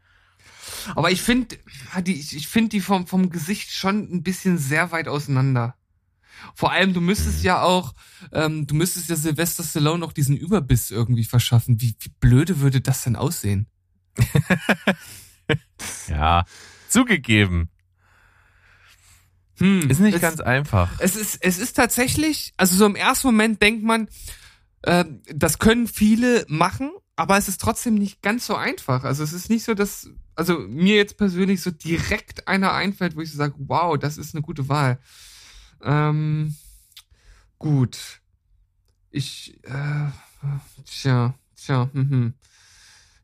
Aber 0.95 1.11
ich 1.11 1.21
finde, 1.21 1.57
ich 2.05 2.47
finde 2.47 2.69
die 2.69 2.81
vom, 2.81 3.07
vom 3.07 3.29
Gesicht 3.29 3.71
schon 3.71 4.11
ein 4.11 4.23
bisschen 4.23 4.57
sehr 4.57 4.91
weit 4.91 5.07
auseinander. 5.07 5.75
Vor 6.55 6.71
allem, 6.71 6.93
du 6.93 7.01
müsstest 7.01 7.43
ja 7.43 7.61
auch, 7.61 7.93
ähm, 8.31 8.67
du 8.67 8.75
müsstest 8.75 9.09
ja 9.09 9.15
Sylvester 9.15 9.63
Stallone 9.63 10.03
auch 10.05 10.13
diesen 10.13 10.35
Überbiss 10.37 10.91
irgendwie 10.91 11.23
verschaffen. 11.25 11.81
Wie, 11.81 11.95
wie 11.99 12.11
blöde 12.19 12.59
würde 12.59 12.81
das 12.81 13.03
denn 13.03 13.15
aussehen? 13.15 13.67
Ja, 16.09 16.45
zugegeben. 16.89 17.69
Hm, 19.59 19.89
Ist 19.89 19.99
nicht 19.99 20.15
es- 20.15 20.21
ganz 20.21 20.39
einfach. 20.39 20.91
Es 20.99 21.15
ist, 21.15 21.37
es 21.41 21.57
ist 21.57 21.73
tatsächlich, 21.73 22.53
also 22.57 22.75
so 22.75 22.85
im 22.85 22.95
ersten 22.95 23.27
Moment 23.27 23.61
denkt 23.61 23.83
man, 23.83 24.07
äh, 24.83 25.05
das 25.33 25.59
können 25.59 25.87
viele 25.87 26.45
machen, 26.47 26.91
aber 27.15 27.37
es 27.37 27.47
ist 27.47 27.59
trotzdem 27.61 27.95
nicht 27.95 28.21
ganz 28.21 28.45
so 28.45 28.55
einfach. 28.55 29.03
Also 29.03 29.23
es 29.23 29.33
ist 29.33 29.49
nicht 29.49 29.63
so, 29.63 29.73
dass, 29.73 30.09
also 30.35 30.59
mir 30.59 30.95
jetzt 30.95 31.17
persönlich 31.17 31.61
so 31.61 31.71
direkt 31.71 32.47
einer 32.47 32.73
einfällt, 32.73 33.15
wo 33.15 33.21
ich 33.21 33.31
so 33.31 33.37
sage, 33.37 33.55
wow, 33.59 33.97
das 33.97 34.17
ist 34.17 34.35
eine 34.35 34.41
gute 34.43 34.69
Wahl. 34.69 34.99
Ähm, 35.81 36.55
gut. 37.59 38.21
Ich, 39.11 39.59
äh, 39.63 40.11
tja, 40.85 41.33
tja, 41.55 41.89
hm, 41.93 42.09
hm. 42.09 42.33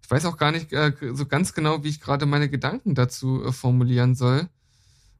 Ich 0.02 0.12
weiß 0.12 0.26
auch 0.26 0.38
gar 0.38 0.52
nicht 0.52 0.74
äh, 0.74 0.94
so 1.14 1.26
ganz 1.26 1.54
genau, 1.54 1.84
wie 1.84 1.90
ich 1.90 2.02
gerade 2.02 2.26
meine 2.26 2.50
Gedanken 2.50 2.96
dazu 2.96 3.44
äh, 3.44 3.52
formulieren 3.52 4.16
soll 4.16 4.50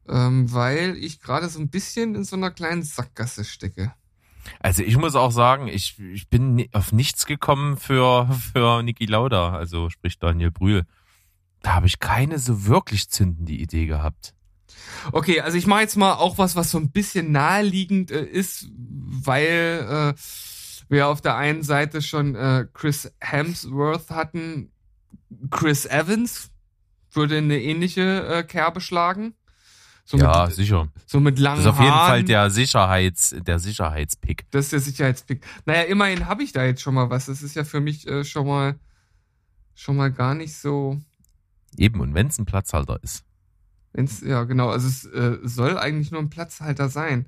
ähm, 0.08 0.52
weil 0.52 0.96
ich 0.96 1.20
gerade 1.20 1.48
so 1.48 1.58
ein 1.60 1.68
bisschen 1.68 2.14
in 2.14 2.24
so 2.24 2.36
einer 2.36 2.50
kleinen 2.50 2.82
Sackgasse 2.82 3.44
stecke. 3.44 3.92
Also 4.60 4.82
ich 4.82 4.96
muss 4.98 5.14
auch 5.14 5.30
sagen, 5.30 5.68
ich, 5.68 5.98
ich 5.98 6.28
bin 6.28 6.66
auf 6.72 6.92
nichts 6.92 7.24
gekommen 7.24 7.78
für, 7.78 8.28
für 8.52 8.82
Niki 8.82 9.06
Lauda, 9.06 9.54
also 9.54 9.88
sprich 9.88 10.18
Daniel 10.18 10.50
Brühl. 10.50 10.84
Da 11.62 11.74
habe 11.74 11.86
ich 11.86 11.98
keine 11.98 12.38
so 12.38 12.66
wirklich 12.66 13.08
zündende 13.08 13.54
Idee 13.54 13.86
gehabt. 13.86 14.33
Okay, 15.12 15.40
also 15.40 15.56
ich 15.56 15.66
mache 15.66 15.82
jetzt 15.82 15.96
mal 15.96 16.14
auch 16.14 16.38
was, 16.38 16.56
was 16.56 16.70
so 16.70 16.78
ein 16.78 16.90
bisschen 16.90 17.32
naheliegend 17.32 18.10
äh, 18.10 18.24
ist, 18.24 18.68
weil 18.76 20.14
äh, 20.16 20.20
wir 20.88 21.08
auf 21.08 21.20
der 21.20 21.36
einen 21.36 21.62
Seite 21.62 22.02
schon 22.02 22.34
äh, 22.34 22.66
Chris 22.72 23.12
Hemsworth 23.20 24.10
hatten. 24.10 24.70
Chris 25.50 25.86
Evans 25.86 26.50
würde 27.12 27.38
in 27.38 27.44
eine 27.44 27.60
ähnliche 27.60 28.26
äh, 28.26 28.42
Kerbe 28.42 28.80
schlagen. 28.80 29.34
So 30.06 30.18
ja, 30.18 30.46
mit, 30.46 30.54
sicher. 30.54 30.88
so 31.06 31.18
mit 31.18 31.38
langen 31.38 31.64
Das 31.64 31.66
ist 31.66 31.72
auf 31.72 31.80
jeden 31.80 31.94
Haaren. 31.94 32.10
Fall 32.10 32.24
der 32.24 32.50
Sicherheits, 32.50 33.34
der 33.38 33.58
Sicherheitspick. 33.58 34.44
Das 34.50 34.66
ist 34.66 34.72
der 34.72 34.80
Sicherheitspick. 34.80 35.46
Naja, 35.64 35.82
immerhin 35.82 36.26
habe 36.26 36.42
ich 36.42 36.52
da 36.52 36.64
jetzt 36.64 36.82
schon 36.82 36.94
mal 36.94 37.08
was. 37.08 37.26
Das 37.26 37.42
ist 37.42 37.56
ja 37.56 37.64
für 37.64 37.80
mich 37.80 38.06
äh, 38.06 38.22
schon 38.24 38.46
mal 38.46 38.78
schon 39.74 39.96
mal 39.96 40.12
gar 40.12 40.34
nicht 40.34 40.54
so. 40.56 41.00
Eben, 41.76 42.00
und 42.00 42.14
wenn 42.14 42.28
es 42.28 42.38
ein 42.38 42.44
Platzhalter 42.44 43.02
ist. 43.02 43.24
Wenn's, 43.94 44.20
ja, 44.20 44.42
genau. 44.44 44.68
Also 44.68 44.88
es 44.88 45.06
äh, 45.06 45.38
soll 45.42 45.78
eigentlich 45.78 46.10
nur 46.10 46.20
ein 46.20 46.28
Platzhalter 46.28 46.88
sein. 46.88 47.26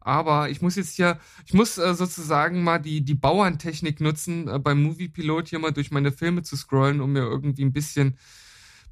Aber 0.00 0.50
ich 0.50 0.60
muss 0.60 0.76
jetzt 0.76 0.96
hier, 0.96 1.18
ich 1.46 1.54
muss 1.54 1.78
äh, 1.78 1.94
sozusagen 1.94 2.62
mal 2.62 2.78
die, 2.78 3.02
die 3.02 3.14
Bauerntechnik 3.14 4.00
nutzen, 4.00 4.48
äh, 4.48 4.58
beim 4.58 4.82
Moviepilot 4.82 5.48
hier 5.48 5.60
mal 5.60 5.72
durch 5.72 5.90
meine 5.90 6.12
Filme 6.12 6.42
zu 6.42 6.56
scrollen, 6.56 7.00
um 7.00 7.12
mir 7.12 7.22
irgendwie 7.22 7.64
ein 7.64 7.72
bisschen, 7.72 8.18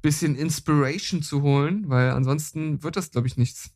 bisschen 0.01 0.35
Inspiration 0.35 1.21
zu 1.21 1.41
holen, 1.41 1.89
weil 1.89 2.11
ansonsten 2.11 2.81
wird 2.81 2.95
das, 2.95 3.11
glaube 3.11 3.27
ich, 3.27 3.35
nichts. 3.35 3.71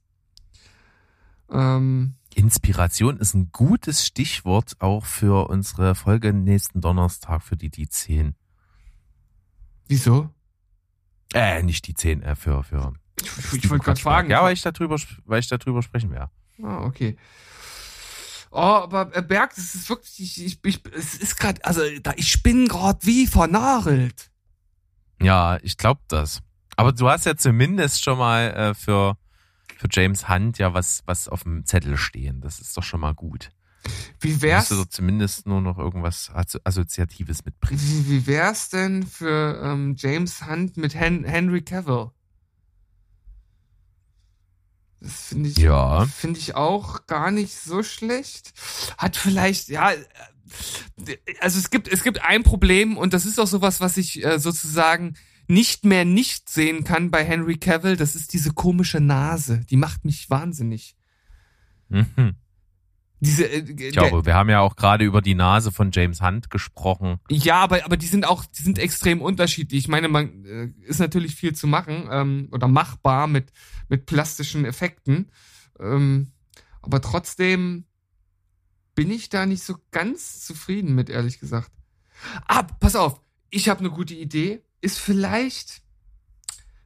Ähm, 1.50 2.13
Inspiration 2.36 3.17
ist 3.17 3.34
ein 3.34 3.51
gutes 3.51 4.05
Stichwort 4.05 4.77
auch 4.79 5.05
für 5.05 5.50
unsere 5.50 5.96
Folge 5.96 6.31
nächsten 6.31 6.79
Donnerstag 6.79 7.43
für 7.43 7.58
die 7.58 7.70
die 7.70 7.89
10. 7.89 8.36
wieso? 9.88 10.29
Äh, 11.34 11.63
nicht 11.63 11.88
die 11.88 11.93
10, 11.93 12.24
äh, 12.24 12.36
für, 12.36 12.63
für. 12.63 12.93
Ich, 13.22 13.63
ich, 13.63 13.70
wollte 13.70 13.86
gerade 13.86 14.00
fragen. 14.00 14.30
Ja, 14.30 14.44
weil 14.44 14.54
ich 14.54 14.62
darüber, 14.62 14.98
weil 15.25 15.40
ich 15.40 15.48
darüber 15.48 15.82
sprechen 15.82 16.12
werde. 16.12 16.32
Ah, 16.63 16.84
okay. 16.84 17.18
Oh, 18.51 18.58
aber 18.60 19.16
äh, 19.16 19.22
Berg, 19.22 19.56
das 19.56 19.75
ist 19.75 19.90
wirklich, 19.90 20.44
ich, 20.46 20.60
ich, 20.63 20.82
es 20.94 21.16
ist 21.16 21.38
gerade, 21.38 21.63
also 21.63 21.82
da, 22.01 22.13
ich 22.18 22.44
bin 22.44 22.68
gerade 22.68 23.00
wie 23.04 23.25
vernagelt. 23.25 24.30
Ja, 25.22 25.58
ich 25.62 25.78
glaube 25.78 26.01
das. 26.10 26.42
Aber 26.75 26.92
du 26.92 27.10
hast 27.10 27.25
ja 27.25 27.38
zumindest 27.38 28.04
schon 28.04 28.18
mal 28.18 28.51
äh, 28.51 28.74
für, 28.74 29.18
für 29.78 29.88
James 29.90 30.28
Hunt 30.28 30.58
ja 30.58 30.74
was, 30.74 31.04
was 31.06 31.28
auf 31.30 31.44
dem 31.44 31.66
Zettel 31.66 31.96
stehen. 31.96 32.42
Das 32.42 32.60
ist 32.60 32.75
doch 32.75 32.84
schon 32.84 33.00
mal 33.00 33.13
gut. 33.13 33.51
Wie 34.20 34.34
Du 34.34 34.42
wär's, 34.42 34.70
musst 34.70 34.72
du 34.72 34.84
doch 34.84 34.90
zumindest 34.90 35.48
nur 35.48 35.62
noch 35.62 35.78
irgendwas 35.78 36.30
Asso- 36.32 36.60
Assoziatives 36.63 37.46
mitbringen. 37.46 37.82
wie, 37.82 38.10
wie 38.10 38.28
wär's 38.28 38.70
denn 38.70 39.04
für 39.08 39.62
ähm, 39.63 39.96
James 39.98 40.46
Hunt 40.46 40.78
mit 40.78 40.94
Hen 40.94 41.24
Henry 41.24 41.62
Cavill? 41.62 42.12
Das 45.01 45.27
finde 45.29 45.50
ich, 45.50 45.58
Ja. 45.58 46.05
finde 46.05 46.39
ich 46.39 46.55
auch 46.55 47.08
gar 47.08 47.31
nicht 47.31 47.53
so 47.58 47.81
schlecht. 47.84 48.53
Hat 48.98 49.17
vielleicht, 49.17 49.67
ja, 49.70 49.91
also 51.39 51.58
es 51.60 51.70
gibt, 51.72 51.88
es 51.88 52.03
gibt 52.03 52.24
ein 52.24 52.43
Problem 52.43 52.98
und 52.98 53.13
das 53.13 53.25
ist 53.25 53.39
auch 53.39 53.48
sowas, 53.48 53.81
was 53.81 53.98
ich 53.98 54.24
äh, 54.24 54.38
sozusagen 54.39 55.15
nicht 55.48 55.84
mehr 55.84 56.05
nicht 56.05 56.50
sehen 56.50 56.84
kann 56.84 57.10
bei 57.12 57.25
Henry 57.25 57.58
Cavill. 57.58 57.98
Das 57.98 58.15
ist 58.15 58.34
diese 58.34 58.53
komische 58.53 59.00
Nase. 59.01 59.65
Die 59.70 59.75
macht 59.75 60.05
mich 60.05 60.29
wahnsinnig. 60.29 60.96
Mhm. 61.89 62.36
Diese, 63.22 63.46
äh, 63.46 63.60
Ich 63.60 63.94
glaube, 63.94 64.25
wir 64.25 64.34
haben 64.34 64.50
ja 64.50 64.62
auch 64.62 64.75
gerade 64.75 65.06
über 65.06 65.22
die 65.22 65.36
Nase 65.36 65.72
von 65.72 65.92
James 65.94 66.22
Hunt 66.22 66.50
gesprochen. 66.50 67.20
Ja, 67.30 67.62
aber, 67.62 67.86
aber 67.86 67.96
die 67.96 68.08
sind 68.08 68.25
auch, 68.25 68.46
die 68.46 68.63
sind 68.63 68.80
extrem 68.80 69.22
unterschiedlich. 69.22 69.84
Ich 69.84 69.88
meine, 69.88 70.08
man 70.08 70.44
äh, 70.44 70.74
ist 70.82 71.00
natürlich 71.00 71.36
viel 71.36 71.54
zu 71.54 71.68
machen 71.68 72.10
ähm, 72.12 72.50
oder 72.51 72.68
machbar 72.68 73.28
mit, 73.28 73.54
mit 73.90 74.08
plastischen 74.08 74.66
Effekten. 74.66 75.32
Ähm, 75.80 76.32
aber 76.82 77.00
trotzdem 77.00 77.86
bin 78.96 79.12
ich 79.12 79.30
da 79.30 79.46
nicht 79.46 79.63
so 79.63 79.75
ganz 79.92 80.44
zufrieden 80.44 80.96
mit, 80.96 81.10
ehrlich 81.10 81.40
gesagt. 81.40 81.72
Ah, 82.48 82.63
pass 82.63 82.96
auf, 82.96 83.22
ich 83.51 83.70
habe 83.70 83.82
eine 83.82 83.92
gute 83.92 84.16
Idee. 84.16 84.63
Ist 84.82 84.98
vielleicht, 84.98 85.84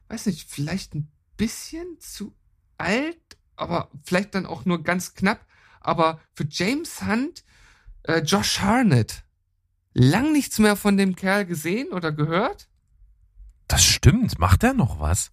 weiß 0.08 0.26
nicht, 0.26 0.50
vielleicht 0.50 0.94
ein 0.94 1.10
bisschen 1.38 1.98
zu 1.98 2.34
alt, 2.76 3.16
aber 3.56 3.90
vielleicht 4.04 4.34
dann 4.34 4.44
auch 4.44 4.66
nur 4.66 4.82
ganz 4.82 5.14
knapp. 5.14 5.45
Aber 5.86 6.20
für 6.34 6.46
James 6.50 7.02
Hunt 7.02 7.44
äh, 8.02 8.20
Josh 8.20 8.60
Harnett. 8.60 9.22
Lang 9.94 10.32
nichts 10.32 10.58
mehr 10.58 10.76
von 10.76 10.96
dem 10.96 11.16
Kerl 11.16 11.46
gesehen 11.46 11.88
oder 11.92 12.12
gehört. 12.12 12.68
Das 13.68 13.84
stimmt. 13.84 14.38
Macht 14.38 14.62
er 14.62 14.74
noch 14.74 15.00
was? 15.00 15.30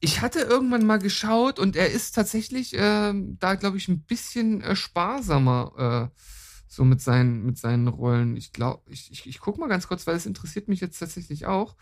Ich 0.00 0.20
hatte 0.20 0.40
irgendwann 0.40 0.86
mal 0.86 0.98
geschaut 0.98 1.58
und 1.58 1.76
er 1.76 1.90
ist 1.90 2.12
tatsächlich 2.12 2.74
ähm, 2.76 3.38
da, 3.38 3.54
glaube 3.54 3.76
ich, 3.76 3.88
ein 3.88 4.02
bisschen 4.02 4.62
äh, 4.62 4.76
sparsamer 4.76 6.10
äh, 6.12 6.20
so 6.68 6.84
mit 6.84 7.00
seinen, 7.00 7.44
mit 7.44 7.58
seinen 7.58 7.88
Rollen. 7.88 8.36
Ich 8.36 8.52
glaube, 8.52 8.90
ich, 8.90 9.10
ich, 9.10 9.26
ich 9.26 9.40
guck 9.40 9.58
mal 9.58 9.68
ganz 9.68 9.88
kurz, 9.88 10.06
weil 10.06 10.16
es 10.16 10.26
interessiert 10.26 10.68
mich 10.68 10.80
jetzt 10.80 10.98
tatsächlich 10.98 11.46
auch. 11.46 11.76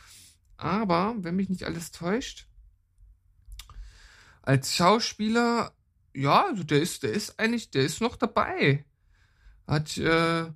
Aber, 0.57 1.15
wenn 1.19 1.37
mich 1.37 1.49
nicht 1.49 1.65
alles 1.65 1.91
täuscht, 1.91 2.47
als 4.43 4.75
Schauspieler, 4.75 5.73
ja, 6.15 6.47
also 6.47 6.63
der 6.65 6.81
ist, 6.81 7.03
der 7.03 7.13
ist 7.13 7.39
eigentlich, 7.39 7.71
der 7.71 7.85
ist 7.85 8.01
noch 8.01 8.17
dabei. 8.17 8.85
Hat 9.67 9.97
äh, 9.99 10.47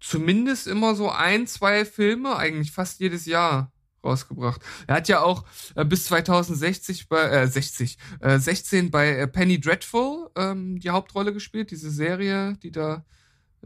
zumindest 0.00 0.66
immer 0.66 0.94
so 0.94 1.10
ein, 1.10 1.46
zwei 1.46 1.84
Filme, 1.84 2.36
eigentlich 2.36 2.72
fast 2.72 3.00
jedes 3.00 3.26
Jahr 3.26 3.72
rausgebracht. 4.04 4.60
Er 4.86 4.96
hat 4.96 5.08
ja 5.08 5.22
auch 5.22 5.44
äh, 5.74 5.84
bis 5.84 6.04
2060 6.04 7.08
bei 7.08 7.22
äh, 7.22 7.46
60 7.48 7.98
äh, 8.20 8.38
16 8.38 8.90
bei 8.90 9.16
äh, 9.16 9.26
Penny 9.26 9.58
Dreadful 9.58 10.30
ähm, 10.36 10.78
die 10.78 10.90
Hauptrolle 10.90 11.32
gespielt, 11.32 11.70
diese 11.70 11.90
Serie, 11.90 12.56
die 12.62 12.70
da 12.70 13.04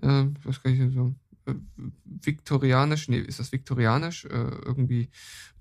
äh, 0.00 0.26
ich 0.38 0.46
weiß 0.46 0.62
gar 0.62 0.70
nicht 0.70 0.94
so 0.94 1.14
äh, 1.46 1.54
viktorianisch, 2.04 3.08
nee, 3.08 3.18
ist 3.18 3.40
das 3.40 3.50
viktorianisch 3.50 4.26
äh, 4.26 4.28
irgendwie 4.28 5.10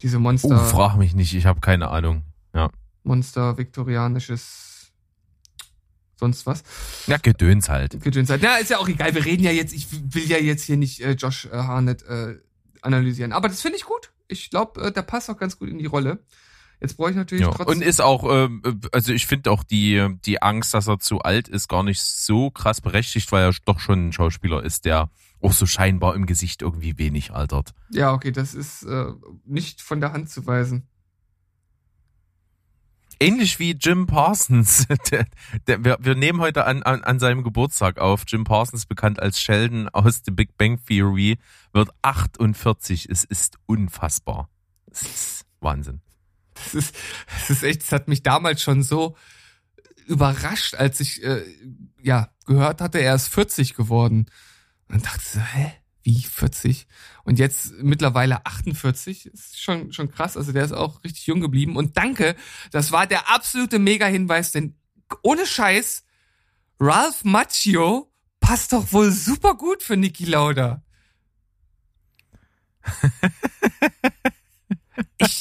diese 0.02 0.20
Monster 0.20 0.62
Oh, 0.62 0.66
frag 0.66 0.98
mich 0.98 1.16
nicht. 1.16 1.34
Ich 1.34 1.46
habe 1.46 1.60
keine 1.60 1.90
Ahnung. 1.90 2.24
Monster 3.04 3.58
viktorianisches 3.58 4.77
sonst 6.20 6.46
was. 6.46 6.64
Ja, 7.08 7.18
Gedöns 7.18 7.70
halt. 7.70 8.02
Gedöns 8.04 8.30
halt. 8.30 8.42
Na, 8.44 8.58
ist 8.58 8.70
ja 8.70 8.78
auch 8.80 8.90
egal. 8.90 9.14
Wir 9.16 9.26
reden 9.26 9.44
ja 9.44 9.52
jetzt, 9.52 9.74
ich 9.74 9.88
will 9.92 10.26
ja 10.26 10.38
jetzt 10.38 10.64
hier 10.64 10.78
nicht 10.78 11.00
äh, 11.02 11.12
Josh 11.12 11.46
äh, 11.46 11.50
Harnett 11.52 12.04
äh, 12.04 12.36
analysieren. 12.82 13.32
Aber 13.34 13.48
das 13.48 13.62
finde 13.62 13.78
ich 13.78 13.84
gut. 13.86 14.12
Ich 14.28 14.50
glaube, 14.50 14.82
äh, 14.82 14.92
der 14.92 15.04
passt 15.04 15.30
auch 15.30 15.38
ganz 15.38 15.58
gut 15.58 15.70
in 15.70 15.78
die 15.80 15.86
Rolle. 15.86 16.20
Jetzt 16.80 16.98
brauche 16.98 17.10
ich 17.10 17.16
natürlich 17.16 17.44
Ja. 17.46 17.52
trotzdem. 17.52 17.78
Und 17.78 17.82
ist 17.82 18.02
auch, 18.02 18.24
ähm, 18.30 18.62
also 18.92 19.12
ich 19.12 19.26
finde 19.26 19.50
auch 19.50 19.64
die, 19.64 20.08
die 20.26 20.42
Angst, 20.44 20.74
dass 20.76 20.88
er 20.88 21.00
zu 21.00 21.20
alt 21.22 21.48
ist, 21.48 21.68
gar 21.70 21.82
nicht 21.84 22.02
so 22.02 22.52
krass 22.52 22.82
berechtigt, 22.82 23.32
weil 23.32 23.46
er 23.50 23.56
doch 23.66 23.80
schon 23.80 24.10
ein 24.10 24.14
Schauspieler 24.14 24.64
ist, 24.64 24.86
der 24.86 25.10
auch 25.42 25.54
so 25.54 25.66
scheinbar 25.66 26.16
im 26.16 26.26
Gesicht 26.28 26.62
irgendwie 26.62 26.98
wenig 26.98 27.32
altert. 27.32 27.74
ja, 27.92 28.14
okay, 28.14 28.32
das 28.32 28.54
ist 28.54 28.84
äh, 28.84 29.06
nicht 29.46 29.82
von 29.82 30.02
der 30.02 30.14
Hand 30.14 30.30
zu 30.30 30.46
weisen. 30.46 30.88
Ähnlich 33.20 33.60
wie 33.60 33.72
Jim 33.72 34.08
Parsons. 34.08 34.88
Der, 35.12 35.26
der, 35.68 35.84
wir, 35.84 35.98
wir 36.00 36.16
nehmen 36.16 36.40
heute 36.40 36.66
an, 36.66 36.84
an, 36.84 37.04
an 37.04 37.20
seinem 37.20 37.44
Geburtstag 37.44 37.98
auf. 37.98 38.24
Jim 38.28 38.44
Parsons, 38.44 38.86
bekannt 38.86 39.20
als 39.20 39.40
Sheldon 39.40 39.90
aus 39.90 40.22
The 40.24 40.32
Big 40.32 40.58
Bang 40.58 40.80
Theory, 40.86 41.38
wird 41.74 41.90
48. 42.02 43.08
Es 43.10 43.24
ist 43.24 43.58
unfassbar. 43.66 44.50
Es 44.92 45.02
ist 45.02 45.46
Wahnsinn. 45.62 46.02
Das 46.54 46.74
ist, 46.74 46.96
das 47.26 47.50
ist 47.50 47.64
echt, 47.64 47.82
das 47.84 47.92
hat 47.92 48.08
mich 48.08 48.24
damals 48.24 48.62
schon 48.62 48.84
so 48.84 49.16
überrascht, 50.08 50.76
als 50.76 51.00
ich 51.00 51.24
äh, 51.24 51.44
ja 52.02 52.30
gehört 52.46 52.82
hatte, 52.82 53.00
er 53.00 53.16
ist 53.16 53.28
40 53.28 53.76
geworden. 53.76 54.28
Und 54.88 55.06
dachte 55.06 55.22
so, 55.24 55.40
hä? 55.40 55.74
Wie 56.08 56.22
40? 56.22 56.88
Und 57.26 57.38
jetzt 57.38 57.74
mittlerweile 57.82 58.46
48. 58.46 59.26
Ist 59.26 59.62
schon, 59.62 59.92
schon 59.92 60.10
krass. 60.10 60.38
Also 60.38 60.54
der 60.54 60.64
ist 60.64 60.72
auch 60.72 61.04
richtig 61.04 61.28
jung 61.28 61.42
geblieben. 61.42 61.76
Und 61.76 61.98
danke, 61.98 62.38
das 62.72 62.94
war 62.94 63.08
der 63.08 63.30
absolute 63.30 63.78
Mega-Hinweis, 63.78 64.54
denn 64.54 64.78
ohne 65.22 65.46
Scheiß, 65.46 66.06
Ralph 66.80 67.26
Macchio 67.26 68.10
passt 68.40 68.72
doch 68.72 68.94
wohl 68.94 69.12
super 69.12 69.56
gut 69.56 69.84
für 69.84 69.98
Niki 69.98 70.24
Lauda. 70.24 70.82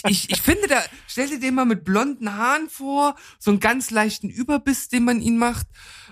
Ich, 0.08 0.30
ich, 0.30 0.40
finde 0.40 0.68
da, 0.68 0.82
stell 1.06 1.28
dir 1.28 1.40
den 1.40 1.54
mal 1.54 1.64
mit 1.64 1.84
blonden 1.84 2.36
Haaren 2.36 2.68
vor, 2.68 3.16
so 3.38 3.50
einen 3.50 3.60
ganz 3.60 3.90
leichten 3.90 4.28
Überbiss, 4.28 4.88
den 4.88 5.04
man 5.04 5.20
ihn 5.20 5.38
macht. 5.38 5.66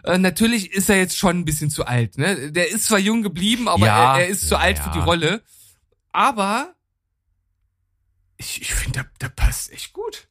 Äh, 0.05 0.19
natürlich 0.19 0.73
ist 0.73 0.89
er 0.89 0.97
jetzt 0.97 1.17
schon 1.17 1.41
ein 1.41 1.45
bisschen 1.45 1.71
zu 1.71 1.87
alt, 1.87 2.19
ne? 2.19 2.53
Der 2.53 2.71
ist 2.71 2.87
zwar 2.87 2.99
jung 2.99 3.23
geblieben, 3.23 3.69
aber 3.69 3.87
Ja, 3.87 4.17
er, 4.17 4.25
er 4.25 4.29
ist 4.29 4.49
zu 4.49 4.55
ja, 4.55 4.61
alt 4.61 4.79
für 4.79 4.91
die 4.91 4.99
Rolle. 4.99 5.43
Aber 6.13 6.75
ich, 8.37 8.61
ich 8.63 8.75
finde, 8.75 9.01
der, 9.01 9.11
der 9.21 9.29
passt 9.29 9.73
echt 9.73 9.93
gut. 9.93 10.29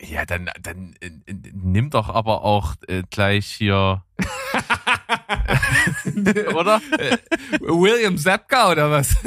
Ja, 0.00 0.26
dann, 0.26 0.50
dann 0.60 0.96
äh, 1.00 1.10
nimm 1.52 1.90
doch 1.90 2.08
aber 2.08 2.42
auch 2.42 2.74
äh, 2.88 3.02
gleich 3.10 3.46
hier. 3.46 4.04
Oder? 6.54 6.80
William 7.60 8.16
Zapka 8.18 8.70
oder 8.70 8.90
was? 8.90 9.16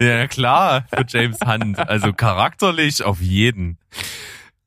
Ja, 0.00 0.26
klar, 0.28 0.86
für 0.88 1.04
James 1.06 1.38
Hunt. 1.44 1.78
Also 1.78 2.12
charakterlich 2.12 3.02
auf 3.02 3.20
jeden. 3.20 3.78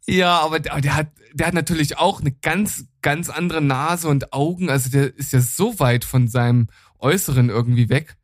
Ja, 0.06 0.40
aber 0.42 0.60
der, 0.60 0.96
hat, 0.96 1.08
der 1.34 1.48
hat 1.48 1.54
natürlich 1.54 1.98
auch 1.98 2.22
eine 2.22 2.32
ganz, 2.32 2.86
ganz 3.02 3.30
andere 3.30 3.62
Nase 3.62 4.08
und 4.10 4.32
Augen. 4.34 4.70
Also 4.70 4.90
der 4.90 5.16
ist 5.18 5.34
ja 5.34 5.42
so 5.42 5.80
weit 5.80 6.06
von 6.06 6.28
seinem 6.28 6.68
Äußeren 7.00 7.50
irgendwie 7.50 7.90
weg. 7.90 8.16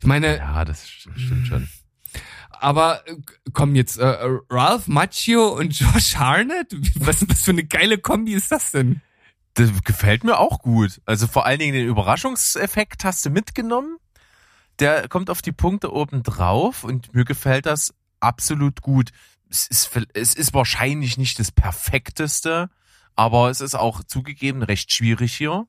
Ich 0.00 0.06
meine, 0.06 0.36
Ja, 0.38 0.64
das 0.64 0.84
st- 0.86 1.18
stimmt 1.18 1.46
schon. 1.48 1.68
aber 2.50 3.02
äh, 3.08 3.16
komm 3.52 3.74
jetzt, 3.74 3.98
äh, 3.98 4.16
Ralph 4.50 4.86
Macchio 4.88 5.48
und 5.48 5.70
Josh 5.78 6.16
Harnett? 6.16 6.76
Was, 6.96 7.28
was 7.28 7.42
für 7.42 7.52
eine 7.52 7.64
geile 7.64 7.98
Kombi 7.98 8.34
ist 8.34 8.52
das 8.52 8.70
denn? 8.72 9.00
Das 9.54 9.70
gefällt 9.84 10.22
mir 10.22 10.38
auch 10.38 10.58
gut. 10.60 11.00
Also 11.06 11.26
vor 11.26 11.46
allen 11.46 11.58
Dingen 11.58 11.72
den 11.72 11.88
Überraschungseffekt 11.88 13.04
hast 13.04 13.24
du 13.24 13.30
mitgenommen. 13.30 13.96
Der 14.78 15.08
kommt 15.08 15.30
auf 15.30 15.42
die 15.42 15.52
Punkte 15.52 15.92
oben 15.92 16.22
drauf 16.22 16.84
und 16.84 17.14
mir 17.14 17.24
gefällt 17.24 17.66
das 17.66 17.94
absolut 18.20 18.82
gut. 18.82 19.10
Es 19.48 19.66
ist, 19.68 19.90
es 20.14 20.34
ist 20.34 20.54
wahrscheinlich 20.54 21.16
nicht 21.18 21.38
das 21.38 21.50
perfekteste, 21.52 22.68
aber 23.14 23.48
es 23.50 23.60
ist 23.60 23.74
auch 23.74 24.02
zugegeben 24.04 24.62
recht 24.62 24.92
schwierig 24.92 25.34
hier. 25.34 25.66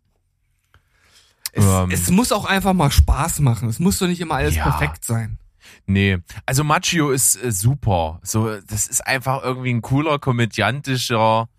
Es, 1.54 1.64
Ähm. 1.66 1.92
es 1.92 2.10
muss 2.10 2.32
auch 2.32 2.46
einfach 2.46 2.74
mal 2.74 2.92
Spaß 2.92 3.40
machen. 3.40 3.70
Es 3.70 3.80
muss 3.80 4.00
doch 4.00 4.08
nicht 4.08 4.20
immer 4.22 4.36
alles 4.36 4.56
Ja. 4.56 4.64
perfekt 4.70 5.06
sein. 5.06 5.40
Nee, 5.86 6.20
also 6.46 6.64
Machio 6.64 7.12
ist 7.12 7.42
äh, 7.42 7.52
super. 7.52 8.20
So, 8.24 8.60
das 8.62 8.88
ist 8.88 9.06
einfach 9.06 9.44
irgendwie 9.44 9.74
ein 9.74 9.82
cooler, 9.82 10.18
komödiantischer 10.20 11.50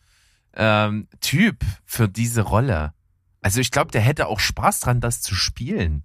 ähm, 0.55 1.09
Typ 1.21 1.65
für 1.85 2.09
diese 2.09 2.43
Rolle. 2.43 2.93
Also 3.41 3.61
ich 3.61 3.71
glaube, 3.71 3.91
der 3.91 4.01
hätte 4.01 4.27
auch 4.27 4.41
Spaß 4.41 4.81
dran, 4.81 5.01
das 5.01 5.21
zu 5.21 5.35
spielen. 5.35 6.05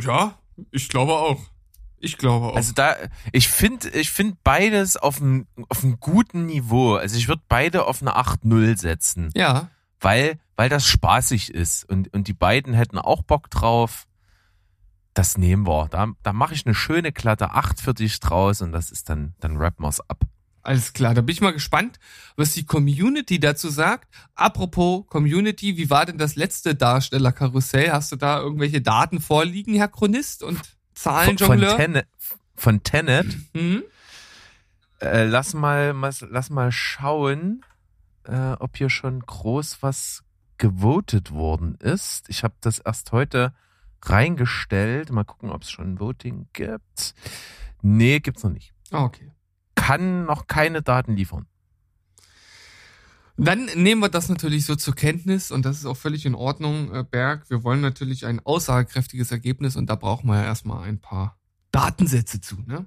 Ja, 0.00 0.38
ich 0.70 0.88
glaube 0.88 1.12
auch. 1.12 1.40
Ich 1.98 2.18
glaube 2.18 2.48
auch. 2.48 2.56
Also 2.56 2.72
da, 2.72 2.96
ich 3.32 3.48
finde, 3.48 3.88
ich 3.90 4.10
finde 4.10 4.36
beides 4.44 4.96
auf 4.96 5.20
einem, 5.20 5.46
auf 5.68 5.82
einem 5.82 5.98
guten 6.00 6.46
Niveau. 6.46 6.94
Also 6.96 7.16
ich 7.16 7.28
würde 7.28 7.42
beide 7.48 7.86
auf 7.86 8.02
eine 8.02 8.16
8-0 8.16 8.78
setzen. 8.78 9.30
ja. 9.34 9.70
Weil, 10.00 10.38
weil 10.56 10.68
das 10.68 10.86
spaßig 10.86 11.54
ist. 11.54 11.88
Und, 11.88 12.12
und 12.12 12.28
die 12.28 12.34
beiden 12.34 12.74
hätten 12.74 12.98
auch 12.98 13.22
Bock 13.22 13.48
drauf. 13.48 14.06
Das 15.14 15.38
nehmen 15.38 15.66
wir. 15.66 15.88
Da, 15.88 16.08
da 16.22 16.34
mache 16.34 16.52
ich 16.52 16.66
eine 16.66 16.74
schöne 16.74 17.10
glatte 17.10 17.52
8 17.52 17.80
für 17.80 17.94
dich 17.94 18.20
draus 18.20 18.60
und 18.60 18.72
das 18.72 18.90
ist 18.90 19.08
dann, 19.08 19.34
dann 19.40 19.56
rappen 19.56 19.82
wir's 19.82 20.00
ab. 20.02 20.24
Alles 20.64 20.94
klar, 20.94 21.12
da 21.12 21.20
bin 21.20 21.34
ich 21.34 21.42
mal 21.42 21.52
gespannt, 21.52 21.98
was 22.36 22.54
die 22.54 22.64
Community 22.64 23.38
dazu 23.38 23.68
sagt. 23.68 24.08
Apropos 24.34 25.04
Community, 25.08 25.76
wie 25.76 25.90
war 25.90 26.06
denn 26.06 26.16
das 26.16 26.36
letzte 26.36 26.74
Darstellerkarussell? 26.74 27.92
Hast 27.92 28.12
du 28.12 28.16
da 28.16 28.40
irgendwelche 28.40 28.80
Daten 28.80 29.20
vorliegen, 29.20 29.74
Herr 29.74 29.88
Chronist 29.88 30.42
und 30.42 30.56
Von, 30.56 30.64
von, 30.64 31.36
Zahlenjongleur? 31.36 31.76
Tenet, 31.76 32.06
von 32.56 32.82
Tenet. 32.82 33.26
Mhm. 33.52 33.82
Äh, 35.00 35.24
lass 35.26 35.52
mal, 35.52 35.92
mal, 35.92 36.12
lass 36.30 36.48
mal 36.48 36.72
schauen, 36.72 37.62
äh, 38.24 38.52
ob 38.52 38.76
hier 38.78 38.88
schon 38.88 39.20
groß 39.20 39.82
was 39.82 40.24
gewotet 40.56 41.30
worden 41.30 41.74
ist. 41.74 42.28
Ich 42.30 42.42
habe 42.42 42.54
das 42.62 42.78
erst 42.78 43.12
heute 43.12 43.52
reingestellt. 44.02 45.10
Mal 45.10 45.24
gucken, 45.24 45.50
ob 45.50 45.62
es 45.62 45.70
schon 45.70 46.00
Voting 46.00 46.48
gibt. 46.54 47.14
Nee, 47.82 48.20
gibt's 48.20 48.44
noch 48.44 48.50
nicht. 48.52 48.72
Ah, 48.90 49.04
Okay. 49.04 49.30
Kann 49.84 50.24
noch 50.24 50.46
keine 50.46 50.80
Daten 50.80 51.14
liefern. 51.14 51.46
Dann 53.36 53.66
nehmen 53.74 54.00
wir 54.00 54.08
das 54.08 54.30
natürlich 54.30 54.64
so 54.64 54.76
zur 54.76 54.94
Kenntnis 54.94 55.50
und 55.50 55.66
das 55.66 55.76
ist 55.76 55.84
auch 55.84 55.96
völlig 55.96 56.24
in 56.24 56.34
Ordnung, 56.34 56.90
äh, 56.94 57.04
Berg. 57.04 57.50
Wir 57.50 57.64
wollen 57.64 57.82
natürlich 57.82 58.24
ein 58.24 58.40
aussagekräftiges 58.40 59.30
Ergebnis 59.30 59.76
und 59.76 59.90
da 59.90 59.96
brauchen 59.96 60.28
wir 60.28 60.36
ja 60.36 60.44
erstmal 60.44 60.88
ein 60.88 61.00
paar 61.00 61.36
Datensätze 61.70 62.40
zu, 62.40 62.56
ne? 62.66 62.86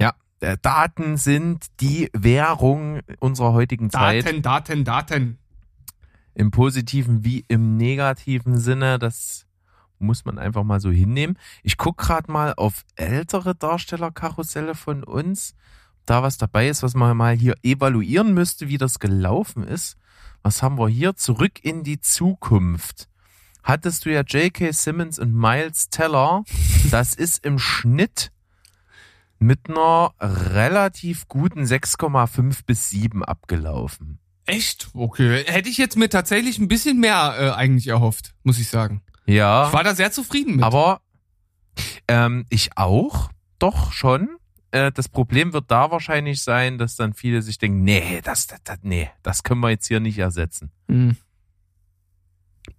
Ja, 0.00 0.14
äh, 0.38 0.56
Daten 0.62 1.16
sind 1.16 1.66
die 1.80 2.08
Währung 2.12 3.00
unserer 3.18 3.52
heutigen 3.52 3.90
Zeit. 3.90 4.26
Daten, 4.26 4.42
Daten, 4.42 4.84
Daten. 4.84 5.38
Im 6.34 6.52
positiven 6.52 7.24
wie 7.24 7.44
im 7.48 7.76
negativen 7.76 8.60
Sinne. 8.60 9.00
Das 9.00 9.46
muss 9.98 10.24
man 10.24 10.38
einfach 10.38 10.62
mal 10.62 10.78
so 10.78 10.92
hinnehmen. 10.92 11.36
Ich 11.64 11.76
guck 11.76 11.98
gerade 11.98 12.30
mal 12.30 12.54
auf 12.54 12.84
ältere 12.94 13.56
Darstellerkarusselle 13.56 14.76
von 14.76 15.02
uns. 15.02 15.56
Da 16.06 16.22
was 16.22 16.38
dabei 16.38 16.68
ist, 16.68 16.82
was 16.82 16.94
man 16.94 17.16
mal 17.16 17.36
hier 17.36 17.54
evaluieren 17.62 18.34
müsste, 18.34 18.68
wie 18.68 18.78
das 18.78 18.98
gelaufen 18.98 19.64
ist. 19.64 19.96
Was 20.42 20.62
haben 20.62 20.78
wir 20.78 20.88
hier? 20.88 21.16
Zurück 21.16 21.62
in 21.62 21.84
die 21.84 22.00
Zukunft. 22.00 23.08
Hattest 23.62 24.04
du 24.06 24.12
ja 24.12 24.22
J.K. 24.22 24.72
Simmons 24.72 25.18
und 25.18 25.34
Miles 25.34 25.90
Teller. 25.90 26.44
Das 26.90 27.14
ist 27.14 27.44
im 27.44 27.58
Schnitt 27.58 28.32
mit 29.38 29.68
einer 29.68 30.12
relativ 30.20 31.28
guten 31.28 31.64
6,5 31.64 32.60
bis 32.66 32.90
7 32.90 33.24
abgelaufen. 33.24 34.18
Echt? 34.46 34.88
Okay. 34.94 35.44
Hätte 35.46 35.68
ich 35.68 35.78
jetzt 35.78 35.96
mir 35.96 36.08
tatsächlich 36.08 36.58
ein 36.58 36.68
bisschen 36.68 36.98
mehr 36.98 37.36
äh, 37.38 37.50
eigentlich 37.50 37.88
erhofft, 37.88 38.34
muss 38.42 38.58
ich 38.58 38.68
sagen. 38.68 39.02
Ja. 39.26 39.68
Ich 39.68 39.72
war 39.72 39.84
da 39.84 39.94
sehr 39.94 40.10
zufrieden 40.10 40.56
mit. 40.56 40.64
Aber 40.64 41.02
ähm, 42.08 42.46
ich 42.50 42.76
auch, 42.76 43.30
doch 43.58 43.92
schon. 43.92 44.28
Äh, 44.72 44.92
das 44.92 45.08
Problem 45.08 45.52
wird 45.52 45.70
da 45.70 45.90
wahrscheinlich 45.90 46.42
sein, 46.42 46.78
dass 46.78 46.96
dann 46.96 47.12
viele 47.14 47.42
sich 47.42 47.58
denken, 47.58 47.82
nee, 47.82 48.20
das, 48.22 48.46
das, 48.46 48.62
das, 48.62 48.78
nee, 48.82 49.10
das 49.22 49.42
können 49.42 49.60
wir 49.60 49.70
jetzt 49.70 49.88
hier 49.88 50.00
nicht 50.00 50.18
ersetzen. 50.18 50.70
Hm. 50.88 51.16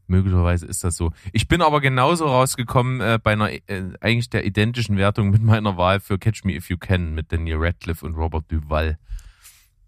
Möglicherweise 0.08 0.66
ist 0.66 0.84
das 0.84 0.96
so. 0.96 1.12
Ich 1.32 1.48
bin 1.48 1.62
aber 1.62 1.80
genauso 1.82 2.26
rausgekommen 2.28 3.02
äh, 3.02 3.20
bei 3.22 3.34
einer 3.34 3.52
äh, 3.52 3.62
eigentlich 4.02 4.30
der 4.30 4.46
identischen 4.46 4.98
Wertung 4.98 5.30
mit 5.30 5.42
meiner 5.42 5.78
Wahl 5.78 6.00
für 6.00 6.18
Catch 6.20 6.44
Me 6.44 6.54
If 6.54 6.70
You 6.70 6.78
Can 6.78 7.14
mit 7.16 7.32
Daniel 7.32 7.58
Radcliffe 7.60 8.06
und 8.06 8.16
Robert 8.16 8.52
Duval. 8.52 8.98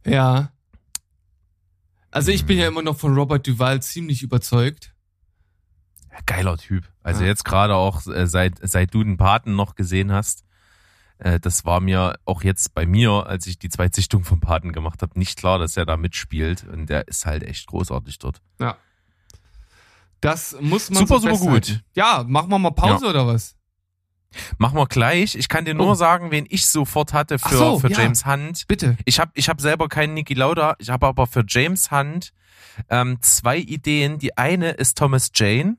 Ja. 0.05 0.51
Also 2.11 2.31
ich 2.31 2.41
Hm. 2.41 2.47
bin 2.47 2.57
ja 2.59 2.67
immer 2.67 2.81
noch 2.81 2.97
von 2.97 3.13
Robert 3.15 3.45
Duval 3.47 3.81
ziemlich 3.81 4.23
überzeugt. 4.23 4.93
Geiler 6.25 6.57
Typ. 6.57 6.87
Also 7.01 7.21
Ja. 7.21 7.27
jetzt 7.27 7.43
gerade 7.43 7.75
auch, 7.75 8.05
äh, 8.07 8.27
seit, 8.27 8.55
seit 8.61 8.93
du 8.93 9.03
den 9.03 9.17
Paten 9.17 9.55
noch 9.55 9.75
gesehen 9.75 10.11
hast, 10.11 10.45
äh, 11.19 11.39
das 11.39 11.65
war 11.65 11.79
mir 11.79 12.17
auch 12.25 12.43
jetzt 12.43 12.73
bei 12.73 12.85
mir, 12.85 13.25
als 13.27 13.47
ich 13.47 13.57
die 13.59 13.69
Zweitsichtung 13.69 14.23
vom 14.23 14.39
Paten 14.39 14.71
gemacht 14.73 15.01
habe, 15.01 15.17
nicht 15.17 15.37
klar, 15.37 15.59
dass 15.59 15.77
er 15.77 15.85
da 15.85 15.97
mitspielt. 15.97 16.65
Und 16.67 16.87
der 16.87 17.07
ist 17.07 17.25
halt 17.25 17.43
echt 17.43 17.67
großartig 17.67 18.19
dort. 18.19 18.41
Ja. 18.59 18.77
Das 20.21 20.55
muss 20.61 20.89
man 20.89 20.99
Super, 21.05 21.19
so 21.19 21.35
super 21.35 21.51
gut. 21.53 21.83
Ja, 21.95 22.23
machen 22.27 22.49
wir 22.49 22.57
mal 22.59 22.71
Pause 22.71 23.07
oder 23.07 23.27
was? 23.27 23.55
Machen 24.57 24.77
wir 24.77 24.87
gleich. 24.87 25.35
Ich 25.35 25.47
kann 25.49 25.65
dir 25.65 25.73
nur 25.73 25.91
Oh. 25.91 25.93
sagen, 25.95 26.31
wen 26.31 26.45
ich 26.49 26.65
sofort 26.65 27.13
hatte 27.13 27.37
für, 27.37 27.55
so, 27.55 27.79
für 27.79 27.91
ja. 27.91 27.99
James 27.99 28.25
Hunt. 28.25 28.65
Bitte. 28.67 28.97
Ich 29.05 29.19
habe 29.19 29.31
ich 29.35 29.49
hab 29.49 29.61
selber 29.61 29.89
keinen 29.89 30.13
Niki 30.15 30.33
Lauda, 30.33 30.75
ich 30.79 30.89
habe 30.89 31.05
aber 31.07 31.27
für 31.27 31.43
James 31.47 31.91
Hunt 31.91 32.31
ähm, 32.89 33.17
zwei 33.21 33.57
Ideen. 33.57 34.17
Die 34.17 34.35
eine 34.37 34.71
ist 34.71 34.97
Thomas 34.97 35.29
Jane. 35.35 35.77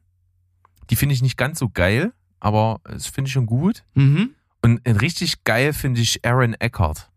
Die 0.91 0.97
finde 0.97 1.15
ich 1.15 1.23
nicht 1.23 1.37
ganz 1.39 1.59
so 1.59 1.69
geil, 1.71 2.13
aber 2.39 2.81
das 2.85 3.07
finde 3.07 3.29
ich 3.29 3.33
schon 3.33 3.47
gut. 3.47 3.83
Mhm. 3.95 4.35
Und 4.65 4.81
äh, 4.87 4.93
richtig 4.93 5.45
geil 5.45 5.75
finde 5.75 6.01
ich 6.01 6.25
Aaron 6.25 6.55
Eckhart. 6.55 7.11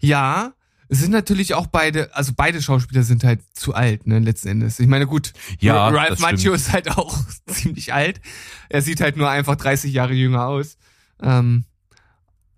Ja, 0.00 0.52
es 0.88 1.00
sind 1.00 1.10
natürlich 1.10 1.54
auch 1.54 1.66
beide, 1.66 2.14
also 2.14 2.32
beide 2.36 2.62
Schauspieler 2.62 3.02
sind 3.02 3.24
halt 3.24 3.40
zu 3.52 3.74
alt, 3.74 4.06
ne, 4.06 4.20
letzten 4.20 4.48
Endes. 4.48 4.78
Ich 4.78 4.86
meine, 4.86 5.06
gut, 5.06 5.32
Ja, 5.58 5.88
Ralph 5.88 6.20
Macchio 6.20 6.52
ist 6.52 6.72
halt 6.72 6.90
auch 6.96 7.18
ziemlich 7.46 7.92
alt. 7.92 8.20
Er 8.68 8.82
sieht 8.82 9.00
halt 9.00 9.16
nur 9.16 9.28
einfach 9.28 9.56
30 9.56 9.92
Jahre 9.92 10.12
jünger 10.12 10.46
aus. 10.46 10.76
Ähm, 11.20 11.64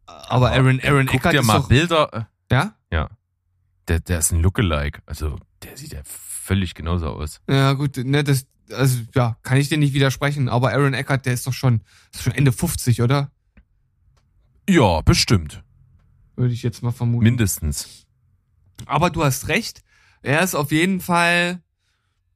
aber 0.04 0.50
Aaron, 0.52 0.78
Aaron 0.82 1.06
Guck 1.06 1.14
Eckhart 1.14 1.34
dir 1.34 1.40
ist 1.40 1.46
mal 1.46 1.58
doch, 1.60 1.68
Bilder. 1.68 2.28
ja? 2.52 2.74
Ja. 2.90 3.08
Der, 3.88 4.00
der 4.00 4.18
ist 4.18 4.30
ein 4.32 4.42
Lookalike. 4.42 5.00
Also, 5.06 5.38
der 5.62 5.76
sieht 5.78 5.94
ja 5.94 6.00
völlig 6.04 6.74
genauso 6.74 7.06
aus. 7.06 7.40
Ja, 7.48 7.72
gut, 7.72 7.96
ne, 7.96 8.24
das, 8.24 8.46
also, 8.70 9.00
ja, 9.14 9.36
kann 9.42 9.58
ich 9.58 9.68
dir 9.68 9.78
nicht 9.78 9.94
widersprechen, 9.94 10.48
aber 10.48 10.72
Aaron 10.72 10.94
Eckhart, 10.94 11.26
der 11.26 11.34
ist 11.34 11.46
doch 11.46 11.52
schon, 11.52 11.82
ist 12.12 12.22
schon 12.22 12.34
Ende 12.34 12.52
50, 12.52 13.02
oder? 13.02 13.30
Ja, 14.68 15.02
bestimmt. 15.02 15.62
Würde 16.36 16.54
ich 16.54 16.62
jetzt 16.62 16.82
mal 16.82 16.92
vermuten. 16.92 17.24
Mindestens. 17.24 18.06
Aber 18.86 19.10
du 19.10 19.22
hast 19.24 19.48
recht. 19.48 19.82
Er 20.22 20.42
ist 20.42 20.54
auf 20.54 20.72
jeden 20.72 21.00
Fall 21.00 21.62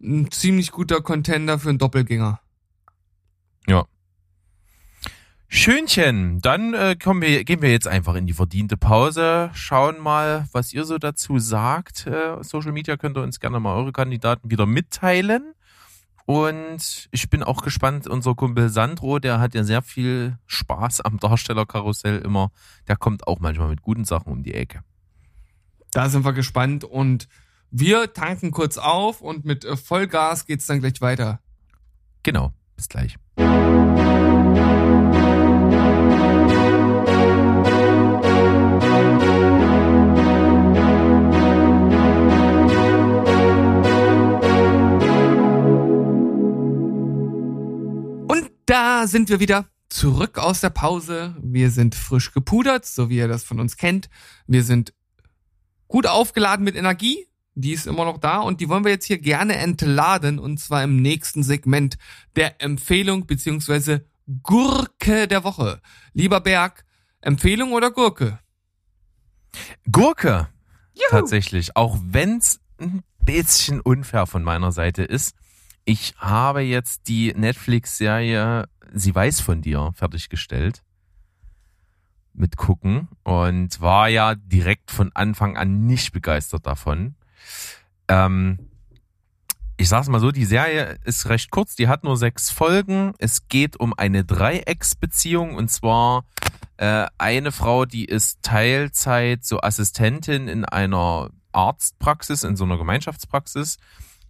ein 0.01 0.31
ziemlich 0.31 0.71
guter 0.71 1.01
Contender 1.01 1.59
für 1.59 1.71
einen 1.71 1.79
Doppelgänger. 1.79 2.41
Ja. 3.67 3.87
Schönchen, 5.49 6.41
dann 6.41 6.75
äh, 6.75 6.97
kommen 7.03 7.23
wir, 7.23 7.43
gehen 7.43 7.62
wir 7.62 7.71
jetzt 7.71 7.88
einfach 7.88 8.14
in 8.14 8.27
die 8.27 8.35
verdiente 8.35 8.77
Pause, 8.77 9.51
schauen 9.55 9.99
mal, 9.99 10.47
was 10.53 10.75
ihr 10.75 10.85
so 10.85 10.99
dazu 10.99 11.38
sagt. 11.38 12.07
Äh, 12.07 12.43
Social 12.43 12.73
Media 12.73 12.99
könnt 12.99 13.17
ihr 13.17 13.23
uns 13.23 13.41
gerne 13.41 13.59
mal 13.59 13.75
eure 13.75 13.93
Kandidaten 13.93 14.51
wieder 14.51 14.67
mitteilen. 14.67 15.55
Und 16.29 17.09
ich 17.11 17.31
bin 17.31 17.43
auch 17.43 17.62
gespannt, 17.62 18.07
unser 18.07 18.35
Kumpel 18.35 18.69
Sandro, 18.69 19.19
der 19.19 19.41
hat 19.41 19.55
ja 19.55 19.64
sehr 19.64 19.81
viel 19.81 20.37
Spaß 20.45 21.01
am 21.01 21.19
Darstellerkarussell 21.19 22.19
immer. 22.19 22.51
Der 22.87 22.97
kommt 22.97 23.27
auch 23.27 23.41
manchmal 23.41 23.71
mit 23.71 23.81
guten 23.81 24.05
Sachen 24.05 24.31
um 24.31 24.43
die 24.43 24.53
Ecke. 24.53 24.83
Da 25.91 26.11
sind 26.11 26.27
wir 26.27 26.35
gespannt 26.35 26.85
und 26.85 27.29
wir 27.71 28.12
tanken 28.12 28.51
kurz 28.51 28.77
auf 28.77 29.23
und 29.23 29.47
mit 29.47 29.64
äh, 29.64 29.79
Vollgas 29.79 30.45
geht's 30.45 30.67
dann 30.67 30.81
gleich 30.81 31.01
weiter. 31.01 31.41
Genau, 32.25 32.53
bis 32.77 32.91
gleich. 32.91 33.17
Da 48.99 49.07
sind 49.07 49.29
wir 49.29 49.39
wieder 49.39 49.65
zurück 49.89 50.39
aus 50.39 50.61
der 50.61 50.71
Pause. 50.71 51.37
Wir 51.41 51.71
sind 51.71 51.95
frisch 51.95 52.33
gepudert, 52.33 52.85
so 52.85 53.09
wie 53.09 53.19
ihr 53.19 53.29
das 53.29 53.45
von 53.45 53.61
uns 53.61 53.77
kennt. 53.77 54.11
Wir 54.49 54.65
sind 54.65 54.93
gut 55.87 56.09
aufgeladen 56.09 56.65
mit 56.65 56.75
Energie. 56.75 57.29
Die 57.55 57.73
ist 57.73 57.87
immer 57.87 58.05
noch 58.05 58.19
da 58.19 58.41
und 58.41 58.61
die 58.61 58.69
wollen 58.69 58.83
wir 58.83 58.91
jetzt 58.91 59.05
hier 59.05 59.19
gerne 59.19 59.55
entladen 59.55 60.41
und 60.41 60.59
zwar 60.59 60.83
im 60.83 61.01
nächsten 61.01 61.45
Segment 61.45 61.97
der 62.35 62.61
Empfehlung 62.61 63.27
beziehungsweise 63.27 64.05
Gurke 64.43 65.29
der 65.29 65.45
Woche. 65.45 65.81
Lieber 66.13 66.41
Berg, 66.41 66.85
Empfehlung 67.21 67.75
oder 67.75 67.93
Gurke? 67.93 68.41
Gurke. 69.93 70.49
Tatsächlich. 71.09 71.77
Auch 71.77 71.97
wenn's 72.03 72.59
ein 72.79 73.05
bisschen 73.25 73.81
unfair 73.81 74.27
von 74.27 74.43
meiner 74.43 74.73
Seite 74.73 75.05
ist. 75.05 75.37
Ich 75.85 76.15
habe 76.19 76.61
jetzt 76.61 77.09
die 77.09 77.33
Netflix-Serie 77.33 78.67
Sie 78.92 79.14
weiß 79.14 79.40
von 79.40 79.62
dir 79.62 79.92
fertiggestellt. 79.94 80.83
Mit 82.33 82.57
gucken. 82.57 83.09
Und 83.24 83.81
war 83.81 84.09
ja 84.09 84.35
direkt 84.35 84.90
von 84.90 85.11
Anfang 85.14 85.57
an 85.57 85.87
nicht 85.87 86.12
begeistert 86.12 86.66
davon. 86.66 87.16
Ähm, 88.09 88.59
ich 89.77 89.88
sag's 89.88 90.09
mal 90.09 90.20
so, 90.20 90.33
die 90.33 90.44
Serie 90.44 90.98
ist 91.05 91.29
recht 91.29 91.51
kurz, 91.51 91.77
die 91.77 91.87
hat 91.87 92.03
nur 92.03 92.16
sechs 92.16 92.51
Folgen. 92.51 93.14
Es 93.18 93.46
geht 93.46 93.79
um 93.79 93.94
eine 93.96 94.24
Dreiecksbeziehung 94.24 95.55
und 95.55 95.70
zwar 95.70 96.24
äh, 96.79 97.07
eine 97.16 97.53
Frau, 97.53 97.85
die 97.85 98.05
ist 98.05 98.42
Teilzeit 98.42 99.44
so 99.44 99.61
Assistentin 99.61 100.48
in 100.48 100.64
einer 100.64 101.31
Arztpraxis, 101.53 102.42
in 102.42 102.57
so 102.57 102.64
einer 102.64 102.77
Gemeinschaftspraxis 102.77 103.79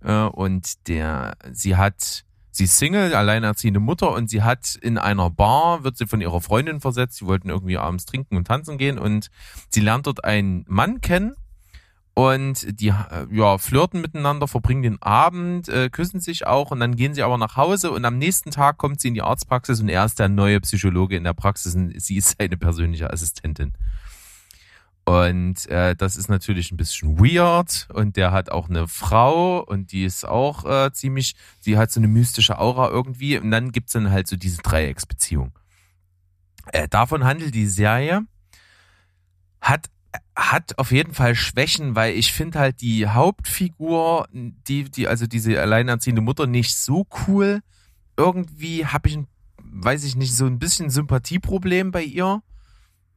äh, 0.03 0.23
und 0.25 0.87
der, 0.89 1.37
sie 1.51 1.77
hat, 1.77 2.25
sie 2.59 2.65
ist 2.65 2.77
Single, 2.77 3.15
alleinerziehende 3.15 3.79
Mutter 3.79 4.13
und 4.13 4.29
sie 4.29 4.43
hat 4.43 4.75
in 4.75 4.99
einer 4.99 5.31
Bar, 5.31 5.85
wird 5.85 5.97
sie 5.97 6.07
von 6.07 6.21
ihrer 6.21 6.41
Freundin 6.41 6.81
versetzt, 6.81 7.19
sie 7.19 7.27
wollten 7.27 7.49
irgendwie 7.49 7.79
abends 7.79 8.05
trinken 8.05 8.37
und 8.37 8.49
tanzen 8.49 8.79
gehen 8.79 8.99
und 8.99 9.31
sie 9.71 9.81
lernt 9.81 10.09
dort 10.09 10.25
einen 10.25 10.65
Mann 10.67 11.01
kennen 11.01 11.37
und 12.15 12.81
die 12.81 12.89
äh, 12.89 13.27
ja 13.31 13.59
flirten 13.59 14.01
miteinander, 14.01 14.49
verbringen 14.49 14.83
den 14.83 15.01
Abend, 15.01 15.69
äh, 15.69 15.89
küssen 15.89 16.21
sich 16.21 16.49
auch 16.49 16.73
und 16.73 16.81
dann 16.81 16.97
gehen 16.97 17.15
sie 17.15 17.23
aber 17.23 17.39
nach 17.39 17.57
Hause 17.57 17.93
und 17.93 18.05
am 18.05 18.19
nächsten 18.19 18.51
Tag 18.51 18.77
kommt 18.77 19.01
sie 19.01 19.09
in 19.09 19.15
die 19.15 19.23
Arztpraxis 19.23 19.81
und 19.81 19.89
er 19.89 20.05
ist 20.05 20.19
der 20.19 20.29
neue 20.29 20.61
Psychologe 20.61 21.17
in 21.17 21.23
der 21.23 21.35
Praxis 21.35 21.77
und 21.77 21.93
sie 22.01 22.17
ist 22.17 22.35
seine 22.39 22.57
persönliche 22.57 23.13
Assistentin. 23.13 23.73
Und 25.09 25.67
äh, 25.71 25.97
das 25.97 26.17
ist 26.17 26.29
natürlich 26.29 26.71
ein 26.71 26.77
bisschen 26.77 27.19
weird 27.19 27.89
und 27.95 28.19
der 28.19 28.31
hat 28.31 28.51
auch 28.51 28.69
eine 28.69 28.87
Frau 28.87 29.61
und 29.65 29.91
die 29.91 30.05
ist 30.05 30.29
auch 30.29 30.67
äh, 30.67 30.93
ziemlich, 30.93 31.35
die 31.65 31.79
hat 31.79 31.91
so 31.91 31.99
eine 31.99 32.09
mystische 32.09 32.59
Aura 32.59 32.91
irgendwie 32.91 33.39
und 33.39 33.51
dann 33.51 33.73
gibt's 33.73 33.95
dann 33.95 34.11
halt 34.11 34.29
so 34.29 34.37
diese 34.37 34.61
Dreiecksbeziehung. 34.61 35.59
Äh, 36.75 36.89
davon 36.89 37.25
handelt 37.25 37.55
die 37.55 37.65
Serie. 37.65 38.27
Hat 39.63 39.89
hat 40.37 40.79
auf 40.79 40.93
jeden 40.93 41.15
Fall 41.15 41.35
Schwächen, 41.35 41.95
weil 41.95 42.15
ich 42.15 42.35
finde 42.35 42.59
halt 42.59 42.83
die 42.83 43.09
Hauptfigur, 43.09 44.29
die, 44.33 44.91
die, 44.91 45.09
also 45.09 45.27
diese 45.27 45.59
alleinerziehende 45.59 46.21
Mutter 46.21 46.47
nicht 46.47 46.77
so 46.77 47.07
cool. 47.27 47.61
Irgendwie 48.19 48.85
habe 48.85 49.09
ich 49.09 49.17
ein, 49.17 49.27
weiß 49.57 50.05
ich 50.05 50.17
nicht, 50.17 50.37
so 50.37 50.45
ein 50.45 50.59
bisschen 50.59 50.91
Sympathieproblem 50.91 51.93
bei 51.93 52.03
ihr. 52.03 52.43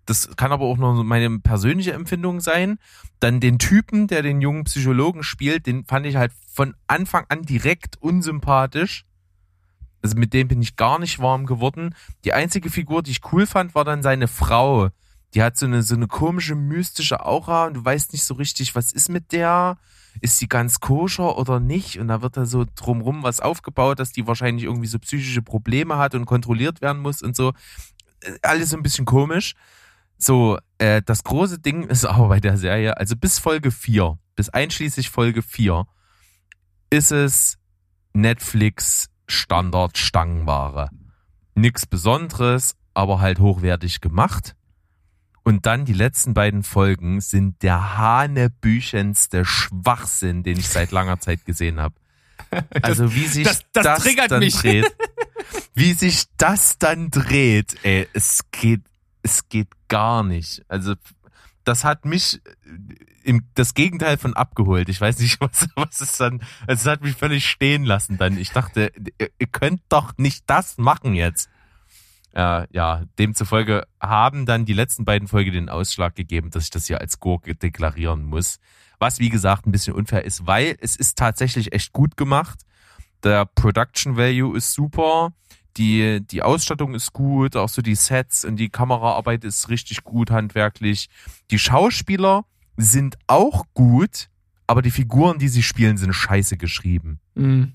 Das 0.06 0.36
kann 0.36 0.52
aber 0.52 0.66
auch 0.66 0.78
nur 0.78 1.04
meine 1.04 1.40
persönliche 1.40 1.94
Empfindung 1.94 2.40
sein. 2.40 2.80
Dann 3.20 3.40
den 3.40 3.60
Typen, 3.60 4.08
der 4.08 4.24
den 4.24 4.42
jungen 4.42 4.64
Psychologen 4.64 5.24
spielt, 5.24 5.68
den 5.68 5.86
fand 5.86 6.06
ich 6.06 6.16
halt 6.16 6.32
von 6.52 6.76
Anfang 6.88 7.26
an 7.30 7.44
direkt 7.44 8.02
unsympathisch. 8.02 9.06
Also 10.02 10.18
mit 10.18 10.34
dem 10.34 10.48
bin 10.48 10.62
ich 10.62 10.76
gar 10.76 10.98
nicht 10.98 11.20
warm 11.20 11.46
geworden. 11.46 11.94
Die 12.26 12.34
einzige 12.34 12.70
Figur, 12.72 13.04
die 13.04 13.12
ich 13.12 13.22
cool 13.32 13.46
fand, 13.46 13.76
war 13.76 13.86
dann 13.86 14.02
seine 14.02 14.28
Frau 14.28 14.90
die 15.34 15.44
hat 15.44 15.58
so 15.58 15.66
eine, 15.66 15.84
so 15.84 15.96
eine 15.96 16.08
komische, 16.08 16.56
mystische 16.56 17.26
Aura 17.26 17.68
und 17.68 17.76
du 17.76 17.86
weißt 17.86 18.12
nicht 18.14 18.24
so 18.24 18.34
richtig, 18.34 18.76
was 18.76 18.92
ist 18.92 19.10
mit 19.10 19.32
der? 19.32 19.78
Ist 20.20 20.42
die 20.42 20.50
ganz 20.50 20.82
koscher 20.82 21.38
oder 21.38 21.62
nicht? 21.62 21.98
Und 21.98 22.10
da 22.10 22.22
wird 22.22 22.36
da 22.36 22.46
so 22.46 22.66
drumrum 22.76 23.24
was 23.24 23.40
aufgebaut, 23.40 24.00
dass 24.00 24.12
die 24.12 24.28
wahrscheinlich 24.28 24.66
irgendwie 24.66 24.88
so 24.88 25.00
psychische 25.00 25.42
Probleme 25.42 25.98
hat 25.98 26.16
und 26.16 26.26
kontrolliert 26.26 26.82
werden 26.82 27.02
muss 27.02 27.22
und 27.22 27.34
so. 27.34 27.54
Äh, 28.20 28.34
alles 28.42 28.72
so 28.72 28.78
ein 28.78 28.84
bisschen 28.84 29.06
komisch. 29.06 29.56
So, 30.21 30.60
äh, 30.77 31.01
das 31.01 31.23
große 31.23 31.57
Ding 31.57 31.88
ist 31.88 32.05
aber 32.05 32.27
bei 32.27 32.39
der 32.39 32.55
Serie, 32.55 32.95
also 32.95 33.15
bis 33.15 33.39
Folge 33.39 33.71
4, 33.71 34.19
bis 34.36 34.49
einschließlich 34.49 35.10
Folge 35.10 35.41
4, 35.41 35.88
ist 36.91 37.12
es 37.12 37.57
Netflix 38.13 39.10
Standard 39.27 39.97
Stangenware. 39.97 40.89
Nix 41.55 41.88
Besonderes, 41.88 42.75
aber 42.93 43.19
halt 43.19 43.39
hochwertig 43.39 43.99
gemacht. 43.99 44.55
Und 45.43 45.65
dann 45.65 45.86
die 45.86 45.93
letzten 45.93 46.36
beiden 46.36 46.62
Folgen 46.62 47.19
sind 47.19 47.63
der 47.63 47.97
hanebüchenste 47.97 49.43
Schwachsinn, 49.43 50.43
den 50.43 50.60
ich 50.60 50.69
seit 50.69 50.91
langer 50.91 51.19
Zeit 51.19 51.45
gesehen 51.45 51.79
habe. 51.79 51.95
Also 52.81 53.15
wie 53.15 53.27
sich 53.27 53.45
das, 53.47 53.63
das, 53.71 53.84
das, 53.84 54.03
triggert 54.03 54.31
dann 54.31 54.39
mich. 54.39 54.55
dreht. 54.55 54.86
Wie 55.73 55.93
sich 55.93 56.25
das 56.38 56.77
dann 56.77 57.10
dreht, 57.10 57.77
ey, 57.84 58.07
es 58.13 58.41
geht, 58.51 58.81
es 59.23 59.47
geht 59.47 59.69
gar 59.91 60.23
nicht. 60.23 60.63
Also 60.69 60.95
das 61.65 61.84
hat 61.84 62.06
mich 62.06 62.41
im, 63.23 63.45
das 63.56 63.73
Gegenteil 63.73 64.17
von 64.17 64.34
abgeholt. 64.34 64.88
Ich 64.88 65.01
weiß 65.01 65.19
nicht, 65.19 65.39
was, 65.41 65.67
was 65.75 65.99
es 65.99 66.17
dann, 66.17 66.41
also 66.65 66.82
es 66.82 66.86
hat 66.86 67.04
mich 67.04 67.15
völlig 67.15 67.45
stehen 67.45 67.84
lassen 67.84 68.17
dann. 68.17 68.38
Ich 68.38 68.51
dachte, 68.51 68.91
ihr, 69.19 69.30
ihr 69.38 69.47
könnt 69.47 69.82
doch 69.89 70.17
nicht 70.17 70.45
das 70.47 70.77
machen 70.77 71.13
jetzt. 71.13 71.49
Äh, 72.34 72.67
ja, 72.71 73.04
demzufolge 73.19 73.86
haben 73.99 74.45
dann 74.45 74.63
die 74.63 74.73
letzten 74.73 75.04
beiden 75.04 75.27
Folgen 75.27 75.51
den 75.51 75.69
Ausschlag 75.69 76.15
gegeben, 76.15 76.49
dass 76.49 76.63
ich 76.63 76.69
das 76.69 76.88
hier 76.88 77.01
als 77.01 77.19
Gurke 77.19 77.54
deklarieren 77.54 78.23
muss. 78.23 78.60
Was, 78.97 79.19
wie 79.19 79.30
gesagt, 79.30 79.67
ein 79.67 79.73
bisschen 79.73 79.93
unfair 79.93 80.23
ist, 80.23 80.47
weil 80.47 80.77
es 80.80 80.95
ist 80.95 81.17
tatsächlich 81.17 81.73
echt 81.73 81.91
gut 81.91 82.15
gemacht. 82.15 82.62
Der 83.23 83.45
Production 83.45 84.15
Value 84.15 84.56
ist 84.56 84.71
super. 84.71 85.34
Die, 85.77 86.19
die 86.21 86.41
Ausstattung 86.41 86.93
ist 86.93 87.13
gut, 87.13 87.55
auch 87.55 87.69
so 87.69 87.81
die 87.81 87.95
Sets 87.95 88.43
und 88.43 88.57
die 88.57 88.69
Kameraarbeit 88.69 89.43
ist 89.43 89.69
richtig 89.69 90.03
gut 90.03 90.29
handwerklich. 90.29 91.07
Die 91.49 91.60
Schauspieler 91.60 92.45
sind 92.77 93.17
auch 93.27 93.65
gut, 93.73 94.29
aber 94.67 94.81
die 94.81 94.91
Figuren, 94.91 95.39
die 95.39 95.47
sie 95.47 95.63
spielen, 95.63 95.97
sind 95.97 96.13
scheiße 96.13 96.57
geschrieben. 96.57 97.19
Mhm. 97.36 97.71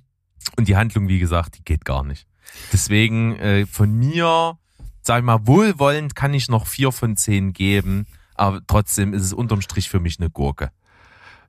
Und 0.57 0.69
die 0.69 0.77
Handlung, 0.77 1.09
wie 1.09 1.19
gesagt, 1.19 1.59
die 1.59 1.65
geht 1.65 1.85
gar 1.85 2.05
nicht. 2.05 2.27
Deswegen 2.73 3.37
äh, 3.37 3.67
von 3.67 3.93
mir, 3.93 4.59
sag 5.03 5.19
ich 5.19 5.25
mal, 5.25 5.47
wohlwollend 5.47 6.15
kann 6.15 6.35
ich 6.35 6.49
noch 6.49 6.67
vier 6.67 6.93
von 6.93 7.17
zehn 7.17 7.53
geben, 7.53 8.07
aber 8.35 8.61
trotzdem 8.67 9.15
ist 9.15 9.23
es 9.23 9.33
unterm 9.33 9.63
Strich 9.63 9.89
für 9.89 10.01
mich 10.01 10.21
eine 10.21 10.31
Gurke. 10.31 10.71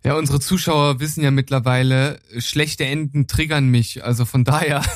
Ja, 0.04 0.16
unsere 0.16 0.40
Zuschauer 0.40 1.00
wissen 1.00 1.24
ja 1.24 1.32
mittlerweile, 1.32 2.20
schlechte 2.38 2.86
Enden 2.86 3.28
triggern 3.28 3.68
mich. 3.68 4.04
Also 4.04 4.26
von 4.26 4.44
daher. 4.44 4.82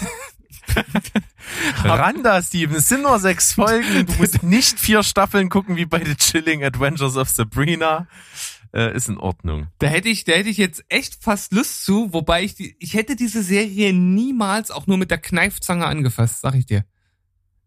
Randa, 1.83 2.41
Steven, 2.41 2.75
es 2.75 2.87
sind 2.87 3.03
nur 3.03 3.19
sechs 3.19 3.53
Folgen. 3.53 4.05
Du 4.05 4.13
musst 4.13 4.43
nicht 4.43 4.79
vier 4.79 5.03
Staffeln 5.03 5.49
gucken 5.49 5.75
wie 5.75 5.85
bei 5.85 6.03
The 6.03 6.15
Chilling 6.15 6.63
Adventures 6.63 7.17
of 7.17 7.29
Sabrina. 7.29 8.07
Äh, 8.73 8.95
ist 8.95 9.09
in 9.09 9.17
Ordnung. 9.17 9.67
Da 9.79 9.87
hätte 9.87 10.07
ich, 10.07 10.23
da 10.23 10.31
hätte 10.31 10.47
ich 10.47 10.55
jetzt 10.55 10.85
echt 10.87 11.21
fast 11.21 11.51
Lust 11.51 11.83
zu, 11.83 12.13
wobei 12.13 12.43
ich 12.43 12.55
die, 12.55 12.77
ich 12.79 12.93
hätte 12.93 13.17
diese 13.17 13.43
Serie 13.43 13.91
niemals 13.91 14.71
auch 14.71 14.87
nur 14.87 14.97
mit 14.97 15.11
der 15.11 15.17
Kneifzange 15.17 15.85
angefasst, 15.85 16.39
sag 16.39 16.55
ich 16.55 16.67
dir. 16.67 16.85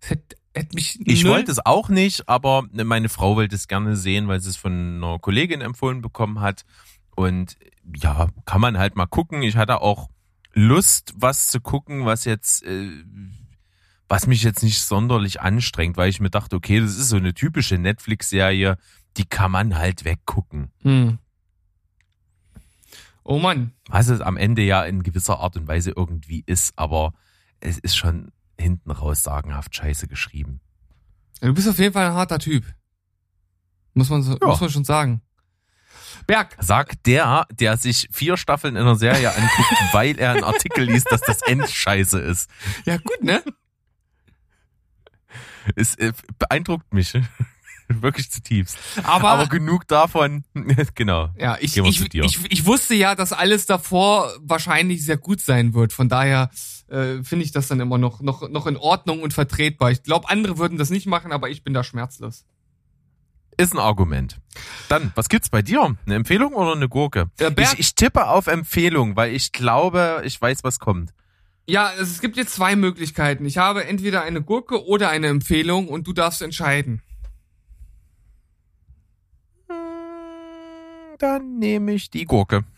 Das 0.00 0.10
hätte, 0.10 0.36
hätte 0.54 0.74
mich 0.74 0.98
Ich 1.04 1.26
wollte 1.26 1.52
es 1.52 1.64
auch 1.64 1.90
nicht, 1.90 2.26
aber 2.26 2.66
meine 2.72 3.10
Frau 3.10 3.36
wollte 3.36 3.54
es 3.54 3.68
gerne 3.68 3.96
sehen, 3.96 4.28
weil 4.28 4.40
sie 4.40 4.48
es 4.48 4.56
von 4.56 4.96
einer 4.96 5.18
Kollegin 5.18 5.60
empfohlen 5.60 6.00
bekommen 6.00 6.40
hat. 6.40 6.64
Und 7.14 7.58
ja, 7.94 8.28
kann 8.46 8.62
man 8.62 8.78
halt 8.78 8.96
mal 8.96 9.06
gucken. 9.06 9.42
Ich 9.42 9.56
hatte 9.56 9.82
auch 9.82 10.08
Lust, 10.54 11.12
was 11.16 11.48
zu 11.48 11.60
gucken, 11.60 12.04
was 12.06 12.24
jetzt, 12.24 12.62
äh, 12.64 13.04
was 14.08 14.26
mich 14.26 14.42
jetzt 14.42 14.62
nicht 14.62 14.80
sonderlich 14.82 15.40
anstrengt, 15.40 15.96
weil 15.96 16.08
ich 16.08 16.20
mir 16.20 16.30
dachte, 16.30 16.56
okay, 16.56 16.80
das 16.80 16.96
ist 16.96 17.08
so 17.08 17.16
eine 17.16 17.34
typische 17.34 17.76
Netflix-Serie, 17.78 18.78
die 19.16 19.24
kann 19.24 19.50
man 19.50 19.76
halt 19.76 20.04
weggucken. 20.04 20.70
Hm. 20.82 21.18
Oh 23.24 23.38
Mann. 23.38 23.72
Was 23.88 24.08
es 24.08 24.20
am 24.20 24.36
Ende 24.36 24.62
ja 24.62 24.84
in 24.84 25.02
gewisser 25.02 25.40
Art 25.40 25.56
und 25.56 25.66
Weise 25.66 25.92
irgendwie 25.96 26.42
ist, 26.46 26.78
aber 26.78 27.14
es 27.60 27.78
ist 27.78 27.96
schon 27.96 28.30
hinten 28.58 28.90
raus 28.90 29.22
sagenhaft 29.22 29.74
scheiße 29.74 30.06
geschrieben. 30.08 30.60
Du 31.40 31.52
bist 31.54 31.68
auf 31.68 31.78
jeden 31.78 31.92
Fall 31.94 32.06
ein 32.06 32.12
harter 32.14 32.38
Typ. 32.38 32.64
Muss 33.94 34.10
man, 34.10 34.22
so, 34.22 34.32
Ja. 34.40 34.46
muss 34.46 34.60
man 34.60 34.70
schon 34.70 34.84
sagen. 34.84 35.22
Berg, 36.26 36.56
Sagt 36.58 37.06
der, 37.06 37.46
der 37.52 37.76
sich 37.76 38.08
vier 38.10 38.37
Staffeln 38.37 38.76
in 38.76 38.82
einer 38.82 38.96
Serie 38.96 39.34
anguckt, 39.34 39.72
weil 39.92 40.18
er 40.18 40.32
einen 40.32 40.44
Artikel 40.44 40.84
liest, 40.84 41.10
dass 41.10 41.20
das 41.20 41.42
End 41.42 41.68
scheiße 41.68 42.18
ist. 42.20 42.50
ja 42.84 42.96
gut, 42.96 43.22
ne? 43.22 43.42
Es 45.76 45.94
äh, 45.96 46.12
beeindruckt 46.38 46.92
mich. 46.92 47.14
Wirklich 47.88 48.30
zutiefst. 48.30 48.78
Aber, 49.02 49.30
Aber 49.30 49.46
genug 49.46 49.87
davon. 49.87 50.44
genau. 50.94 51.28
ja, 51.38 51.58
ich, 51.60 51.76
ich, 51.76 52.14
ich, 52.14 52.40
ich 52.50 52.66
wusste 52.66 52.94
ja, 52.94 53.14
dass 53.14 53.32
alles 53.32 53.66
davor 53.66 54.32
wahrscheinlich 54.40 55.04
sehr 55.04 55.18
gut 55.18 55.40
sein 55.40 55.74
wird. 55.74 55.92
Von 55.92 56.08
daher 56.08 56.50
äh, 56.88 57.22
finde 57.22 57.44
ich 57.44 57.52
das 57.52 57.68
dann 57.68 57.80
immer 57.80 57.98
noch, 57.98 58.22
noch, 58.22 58.48
noch 58.48 58.66
in 58.66 58.78
Ordnung 58.78 59.22
und 59.22 59.34
vertretbar. 59.34 59.90
Ich 59.90 60.02
glaube, 60.02 60.30
andere 60.30 60.56
würden 60.56 60.78
das 60.78 60.88
nicht 60.88 61.06
machen, 61.06 61.30
aber 61.30 61.50
ich 61.50 61.62
bin 61.62 61.74
da 61.74 61.84
schmerzlos. 61.84 62.46
Ist 63.56 63.72
ein 63.74 63.78
Argument. 63.78 64.40
Dann, 64.88 65.12
was 65.14 65.28
gibt's 65.28 65.48
bei 65.48 65.62
dir? 65.62 65.96
Eine 66.06 66.14
Empfehlung 66.14 66.54
oder 66.54 66.72
eine 66.72 66.88
Gurke? 66.88 67.30
Äh, 67.38 67.50
Ich, 67.58 67.78
ich 67.78 67.94
tippe 67.94 68.26
auf 68.28 68.46
Empfehlung, 68.46 69.16
weil 69.16 69.32
ich 69.34 69.52
glaube, 69.52 70.22
ich 70.24 70.40
weiß, 70.40 70.64
was 70.64 70.78
kommt. 70.78 71.12
Ja, 71.66 71.90
es 71.98 72.20
gibt 72.20 72.36
jetzt 72.36 72.54
zwei 72.54 72.76
Möglichkeiten. 72.76 73.46
Ich 73.46 73.56
habe 73.58 73.86
entweder 73.86 74.22
eine 74.22 74.42
Gurke 74.42 74.84
oder 74.86 75.08
eine 75.08 75.28
Empfehlung 75.28 75.88
und 75.88 76.06
du 76.06 76.12
darfst 76.12 76.42
entscheiden. 76.42 77.00
Dann 81.18 81.58
nehme 81.58 81.92
ich 81.94 82.10
die 82.10 82.24
Gurke. 82.24 82.64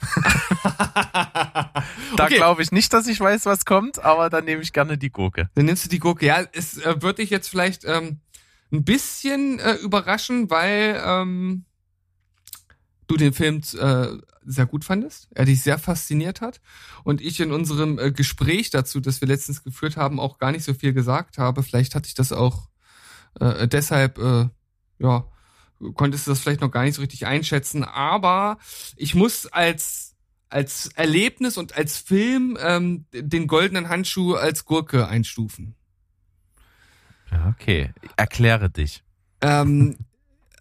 Da 2.16 2.24
Okay. 2.24 2.36
glaube 2.36 2.62
ich 2.62 2.70
nicht, 2.72 2.92
dass 2.92 3.06
ich 3.08 3.18
weiß, 3.20 3.46
was 3.46 3.64
kommt, 3.64 4.02
aber 4.02 4.30
dann 4.30 4.44
nehme 4.44 4.62
ich 4.62 4.72
gerne 4.72 4.96
die 4.96 5.10
Gurke. 5.10 5.50
Dann 5.54 5.64
nimmst 5.66 5.84
du 5.84 5.88
die 5.88 5.98
Gurke. 5.98 6.24
Ja, 6.26 6.42
es 6.52 6.78
äh, 6.78 7.02
wird 7.02 7.18
dich 7.18 7.30
jetzt 7.30 7.48
vielleicht 7.48 7.84
ähm, 7.84 8.20
ein 8.72 8.84
bisschen 8.84 9.58
äh, 9.58 9.74
überraschen, 9.74 10.50
weil 10.50 11.00
ähm, 11.04 11.64
du 13.06 13.16
den 13.16 13.32
Film 13.32 13.62
äh, 13.78 14.08
sehr 14.44 14.66
gut 14.66 14.84
fandest, 14.84 15.28
er 15.34 15.44
dich 15.44 15.62
sehr 15.62 15.78
fasziniert 15.78 16.40
hat 16.40 16.60
und 17.04 17.20
ich 17.20 17.40
in 17.40 17.52
unserem 17.52 17.98
äh, 17.98 18.10
Gespräch 18.12 18.70
dazu, 18.70 19.00
das 19.00 19.20
wir 19.20 19.28
letztens 19.28 19.62
geführt 19.62 19.96
haben, 19.96 20.20
auch 20.20 20.38
gar 20.38 20.52
nicht 20.52 20.64
so 20.64 20.74
viel 20.74 20.92
gesagt 20.92 21.38
habe. 21.38 21.62
Vielleicht 21.62 21.94
hatte 21.94 22.08
ich 22.08 22.14
das 22.14 22.32
auch 22.32 22.68
äh, 23.40 23.68
deshalb, 23.68 24.18
äh, 24.18 24.48
ja, 24.98 25.24
konntest 25.94 26.26
du 26.26 26.30
das 26.30 26.40
vielleicht 26.40 26.60
noch 26.60 26.70
gar 26.70 26.84
nicht 26.84 26.94
so 26.94 27.02
richtig 27.02 27.26
einschätzen. 27.26 27.84
Aber 27.84 28.58
ich 28.96 29.14
muss 29.14 29.46
als 29.46 30.14
als 30.48 30.86
Erlebnis 30.94 31.58
und 31.58 31.76
als 31.76 31.98
Film 31.98 32.56
ähm, 32.60 33.06
den 33.12 33.48
goldenen 33.48 33.88
Handschuh 33.88 34.34
als 34.34 34.64
Gurke 34.64 35.08
einstufen. 35.08 35.74
Ja, 37.30 37.48
okay. 37.48 37.92
Erkläre 38.16 38.70
dich. 38.70 39.02
Ähm, 39.40 39.96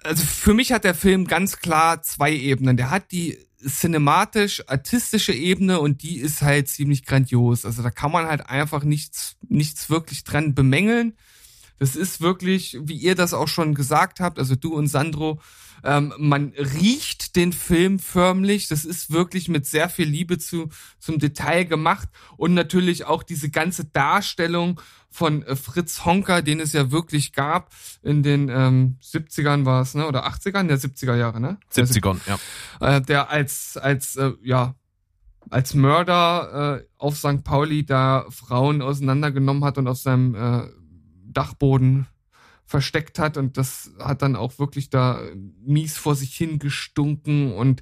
also 0.04 0.24
für 0.24 0.54
mich 0.54 0.72
hat 0.72 0.84
der 0.84 0.96
Film 0.96 1.26
ganz 1.28 1.60
klar 1.60 2.02
zwei 2.02 2.34
Ebenen. 2.34 2.78
Der 2.78 2.92
hat 2.92 3.12
die 3.12 3.38
cinematisch-artistische 3.66 5.34
Ebene 5.34 5.80
und 5.80 6.04
die 6.04 6.18
ist 6.20 6.42
halt 6.42 6.68
ziemlich 6.70 7.06
grandios. 7.06 7.66
Also 7.66 7.82
da 7.82 7.90
kann 7.90 8.12
man 8.12 8.28
halt 8.28 8.48
einfach 8.48 8.84
nichts, 8.84 9.38
nichts 9.48 9.90
wirklich 9.90 10.24
dran 10.24 10.54
bemängeln. 10.54 11.18
Das 11.80 11.96
ist 11.96 12.22
wirklich, 12.22 12.78
wie 12.82 12.96
ihr 12.96 13.16
das 13.16 13.34
auch 13.34 13.48
schon 13.48 13.74
gesagt 13.74 14.20
habt, 14.20 14.40
also 14.40 14.56
du 14.56 14.74
und 14.74 14.88
Sandro, 14.88 15.42
ähm, 15.86 16.14
man 16.18 16.52
riecht 16.58 17.36
den 17.36 17.54
Film 17.54 18.00
förmlich. 18.00 18.68
Das 18.68 18.86
ist 18.86 19.12
wirklich 19.12 19.48
mit 19.50 19.68
sehr 19.68 19.88
viel 19.88 20.08
Liebe 20.08 20.40
zu, 20.40 20.70
zum 21.00 21.20
Detail 21.20 21.66
gemacht 21.66 22.10
und 22.38 22.56
natürlich 22.56 23.06
auch 23.06 23.22
diese 23.22 23.50
ganze 23.50 23.86
Darstellung 23.86 24.82
von 25.12 25.44
äh, 25.44 25.56
Fritz 25.56 26.04
Honker, 26.04 26.42
den 26.42 26.60
es 26.60 26.74
ja 26.74 26.92
wirklich 26.92 27.34
gab 27.34 27.72
in 28.02 28.24
den 28.24 28.50
ähm, 28.50 28.98
70ern 29.02 29.66
war 29.66 29.84
es, 29.84 29.94
ne? 29.94 30.08
Oder 30.08 30.28
80ern, 30.28 30.68
der 30.68 30.80
70er 30.80 31.16
Jahre, 31.16 31.40
ne? 31.40 31.58
70ern, 31.72 32.18
ja. 32.28 32.98
Äh, 32.98 33.02
der 33.02 33.30
als, 33.30 33.78
als, 33.78 34.16
äh, 34.16 34.34
ja, 34.44 34.76
als 35.52 35.76
Mörder 35.76 36.80
äh, 36.82 36.86
auf 36.98 37.18
St. 37.18 37.44
Pauli 37.44 37.86
da 37.86 38.26
Frauen 38.30 38.82
auseinandergenommen 38.82 39.64
hat 39.64 39.78
und 39.78 39.88
auf 39.88 39.98
seinem 39.98 40.34
äh, 40.36 40.68
Dachboden 41.26 42.08
versteckt 42.66 43.20
hat 43.20 43.38
und 43.38 43.58
das 43.58 43.92
hat 44.00 44.22
dann 44.22 44.36
auch 44.36 44.58
wirklich 44.58 44.90
da 44.90 45.22
mies 45.64 45.98
vor 45.98 46.16
sich 46.16 46.36
hingestunken 46.36 47.54
und 47.54 47.82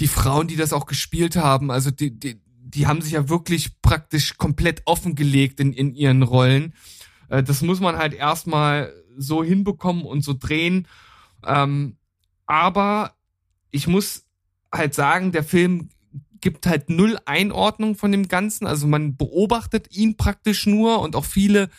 die 0.00 0.08
Frauen, 0.08 0.48
die 0.48 0.56
das 0.56 0.72
auch 0.72 0.86
gespielt 0.86 1.36
haben, 1.36 1.70
also 1.70 1.90
die, 1.90 2.18
die, 2.18 2.40
die 2.74 2.86
haben 2.86 3.02
sich 3.02 3.12
ja 3.12 3.28
wirklich 3.28 3.80
praktisch 3.82 4.36
komplett 4.36 4.82
offengelegt 4.86 5.60
in, 5.60 5.72
in 5.72 5.94
ihren 5.94 6.22
Rollen. 6.22 6.74
Äh, 7.28 7.42
das 7.42 7.62
muss 7.62 7.80
man 7.80 7.96
halt 7.96 8.14
erstmal 8.14 8.92
so 9.16 9.44
hinbekommen 9.44 10.04
und 10.04 10.22
so 10.22 10.34
drehen. 10.34 10.88
Ähm, 11.46 11.98
aber 12.46 13.14
ich 13.70 13.86
muss 13.86 14.24
halt 14.72 14.94
sagen, 14.94 15.32
der 15.32 15.44
Film 15.44 15.90
gibt 16.40 16.66
halt 16.66 16.90
null 16.90 17.18
Einordnung 17.24 17.94
von 17.94 18.12
dem 18.12 18.28
Ganzen. 18.28 18.66
Also 18.66 18.86
man 18.86 19.16
beobachtet 19.16 19.96
ihn 19.96 20.16
praktisch 20.16 20.66
nur 20.66 21.00
und 21.00 21.16
auch 21.16 21.24
viele 21.24 21.70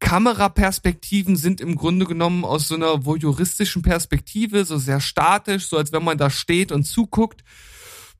Kameraperspektiven 0.00 1.36
sind 1.36 1.60
im 1.60 1.74
Grunde 1.74 2.06
genommen 2.06 2.44
aus 2.44 2.68
so 2.68 2.74
einer 2.74 3.04
voyeuristischen 3.04 3.82
Perspektive, 3.82 4.64
so 4.64 4.78
sehr 4.78 5.00
statisch, 5.00 5.66
so 5.66 5.76
als 5.76 5.92
wenn 5.92 6.04
man 6.04 6.18
da 6.18 6.30
steht 6.30 6.72
und 6.72 6.84
zuguckt. 6.84 7.42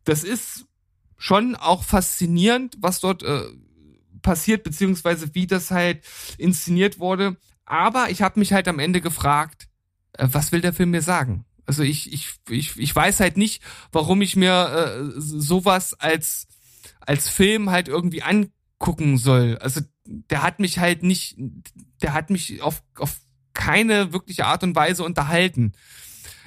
Das 0.05 0.25
ist 0.25 0.67
schon 1.17 1.55
auch 1.55 1.85
faszinierend, 1.85 2.77
was 2.81 3.01
dort 3.01 3.23
äh, 3.23 3.43
passiert, 4.23 4.65
beziehungsweise 4.65 5.35
wie 5.35 5.47
das 5.47 5.71
halt 5.71 6.05
inszeniert 6.37 6.99
wurde. 6.99 7.37
Aber 7.65 8.11
ich 8.11 8.23
habe 8.23 8.39
mich 8.39 8.53
halt 8.53 8.67
am 8.69 8.79
Ende 8.79 9.01
gefragt, 9.01 9.69
äh, 10.15 10.27
was 10.31 10.53
will 10.53 10.61
der 10.61 10.73
Film 10.73 10.91
mir 10.91 11.03
sagen? 11.03 11.45
Also 11.67 11.83
ich, 11.83 12.13
ich, 12.13 12.35
ich, 12.49 12.79
ich 12.79 12.97
weiß 12.97 13.21
halt 13.21 13.37
nicht, 13.37 13.63
warum 13.93 14.23
ich 14.23 14.37
mir 14.37 15.13
äh, 15.15 15.21
sowas 15.21 15.93
als, 15.95 16.47
als 17.01 17.29
Film 17.29 17.71
halt 17.71 17.89
irgendwie 17.89 18.23
angucken 18.79 19.19
soll. 19.19 19.59
Also 19.59 19.81
der 20.05 20.43
hat 20.43 20.61
mich 20.61 20.79
halt 20.79 21.03
nicht, 21.03 21.37
der 22.03 22.15
hat 22.15 22.31
mich 22.31 22.63
auf, 22.63 22.83
auf 22.97 23.21
keine 23.55 24.13
wirkliche 24.13 24.47
Art 24.47 24.63
und 24.63 24.75
Weise 24.77 25.05
unterhalten. 25.05 25.73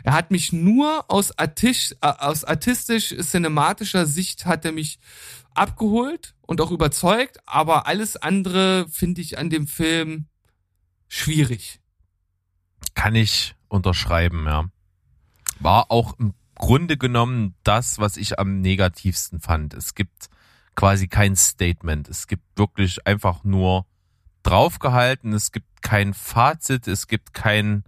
Er 0.03 0.13
hat 0.13 0.31
mich 0.31 0.51
nur 0.51 1.11
aus, 1.11 1.37
artisch, 1.37 1.93
äh, 2.01 2.07
aus 2.07 2.43
artistisch-cinematischer 2.43 4.05
Sicht 4.05 4.45
hat 4.45 4.65
er 4.65 4.71
mich 4.71 4.99
abgeholt 5.53 6.33
und 6.41 6.61
auch 6.61 6.71
überzeugt, 6.71 7.39
aber 7.45 7.85
alles 7.85 8.15
andere 8.17 8.87
finde 8.89 9.21
ich 9.21 9.37
an 9.37 9.49
dem 9.49 9.67
Film 9.67 10.27
schwierig. 11.07 11.79
Kann 12.95 13.13
ich 13.13 13.55
unterschreiben, 13.67 14.45
ja. 14.45 14.69
War 15.59 15.91
auch 15.91 16.17
im 16.17 16.33
Grunde 16.55 16.97
genommen 16.97 17.55
das, 17.63 17.99
was 17.99 18.17
ich 18.17 18.39
am 18.39 18.61
negativsten 18.61 19.39
fand. 19.39 19.73
Es 19.73 19.93
gibt 19.93 20.29
quasi 20.75 21.07
kein 21.07 21.35
Statement. 21.35 22.09
Es 22.09 22.27
gibt 22.27 22.43
wirklich 22.55 23.05
einfach 23.05 23.43
nur 23.43 23.85
draufgehalten. 24.43 25.33
Es 25.33 25.51
gibt 25.51 25.81
kein 25.81 26.13
Fazit. 26.13 26.87
Es 26.87 27.07
gibt 27.07 27.33
kein, 27.33 27.83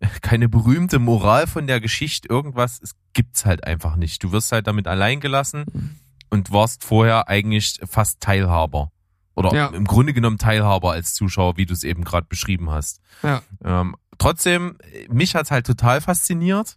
keine 0.22 0.48
berühmte 0.48 0.98
Moral 0.98 1.46
von 1.46 1.66
der 1.66 1.80
Geschichte, 1.80 2.28
irgendwas. 2.28 2.80
Es 2.82 2.94
gibt's 3.12 3.44
halt 3.44 3.64
einfach 3.64 3.96
nicht. 3.96 4.22
Du 4.22 4.32
wirst 4.32 4.52
halt 4.52 4.66
damit 4.66 4.86
allein 4.86 5.20
gelassen 5.20 5.98
und 6.30 6.52
warst 6.52 6.84
vorher 6.84 7.28
eigentlich 7.28 7.80
fast 7.84 8.20
Teilhaber. 8.20 8.92
Oder 9.34 9.54
ja. 9.54 9.66
im 9.68 9.84
Grunde 9.84 10.12
genommen 10.12 10.38
Teilhaber 10.38 10.92
als 10.92 11.14
Zuschauer, 11.14 11.56
wie 11.56 11.66
du 11.66 11.72
es 11.72 11.84
eben 11.84 12.04
gerade 12.04 12.26
beschrieben 12.28 12.70
hast. 12.70 13.00
Ja. 13.22 13.42
Ähm, 13.64 13.96
trotzdem, 14.18 14.76
mich 15.08 15.34
hat's 15.34 15.50
halt 15.50 15.66
total 15.66 16.00
fasziniert. 16.00 16.76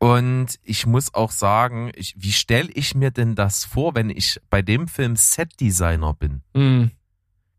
Und 0.00 0.58
ich 0.62 0.86
muss 0.86 1.12
auch 1.12 1.30
sagen, 1.30 1.92
ich, 1.94 2.14
wie 2.16 2.32
stelle 2.32 2.70
ich 2.72 2.94
mir 2.94 3.10
denn 3.10 3.34
das 3.34 3.66
vor, 3.66 3.94
wenn 3.94 4.08
ich 4.08 4.40
bei 4.48 4.62
dem 4.62 4.88
Film 4.88 5.14
Setdesigner 5.14 6.14
bin? 6.14 6.42
Mhm. 6.54 6.92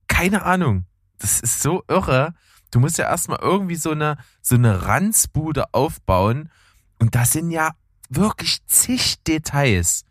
Keine 0.07 0.41
Ahnung. 0.43 0.85
Das 1.19 1.39
ist 1.39 1.61
so 1.61 1.83
irre. 1.87 2.33
Du 2.71 2.79
musst 2.79 2.97
ja 2.97 3.05
erstmal 3.05 3.37
irgendwie 3.41 3.75
so 3.75 3.91
eine, 3.91 4.17
so 4.41 4.55
eine 4.55 4.87
Ranzbude 4.87 5.71
aufbauen. 5.71 6.49
Und 6.97 7.13
da 7.13 7.25
sind 7.25 7.51
ja 7.51 7.73
wirklich 8.09 8.65
zig 8.65 9.21
Details. 9.23 10.03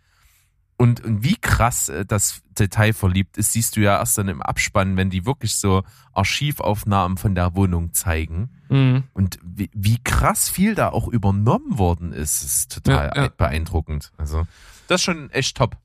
Und, 0.81 1.05
und 1.05 1.23
wie 1.23 1.37
krass 1.37 1.91
äh, 1.91 2.07
das 2.07 2.41
Detail 2.59 2.95
verliebt 2.95 3.37
ist, 3.37 3.53
siehst 3.53 3.77
du 3.77 3.83
ja 3.83 3.99
erst 3.99 4.17
dann 4.17 4.29
im 4.29 4.41
Abspann, 4.41 4.97
wenn 4.97 5.11
die 5.11 5.27
wirklich 5.27 5.57
so 5.57 5.83
Archivaufnahmen 6.15 7.19
von 7.19 7.35
der 7.35 7.55
Wohnung 7.55 7.93
zeigen. 7.93 8.49
Mhm. 8.71 9.05
Und 9.13 9.39
wie, 9.43 9.69
wie 9.75 9.99
krass 10.03 10.49
viel 10.49 10.75
da 10.75 10.89
auch 10.89 11.07
übernommen 11.07 11.77
worden 11.77 12.15
ist, 12.15 12.43
ist 12.43 12.73
total 12.73 13.13
ja, 13.15 13.25
ja. 13.25 13.29
beeindruckend. 13.29 14.11
Also, 14.17 14.47
das 14.89 15.03
ist 15.03 15.05
schon 15.05 15.29
echt 15.33 15.55
top. 15.59 15.77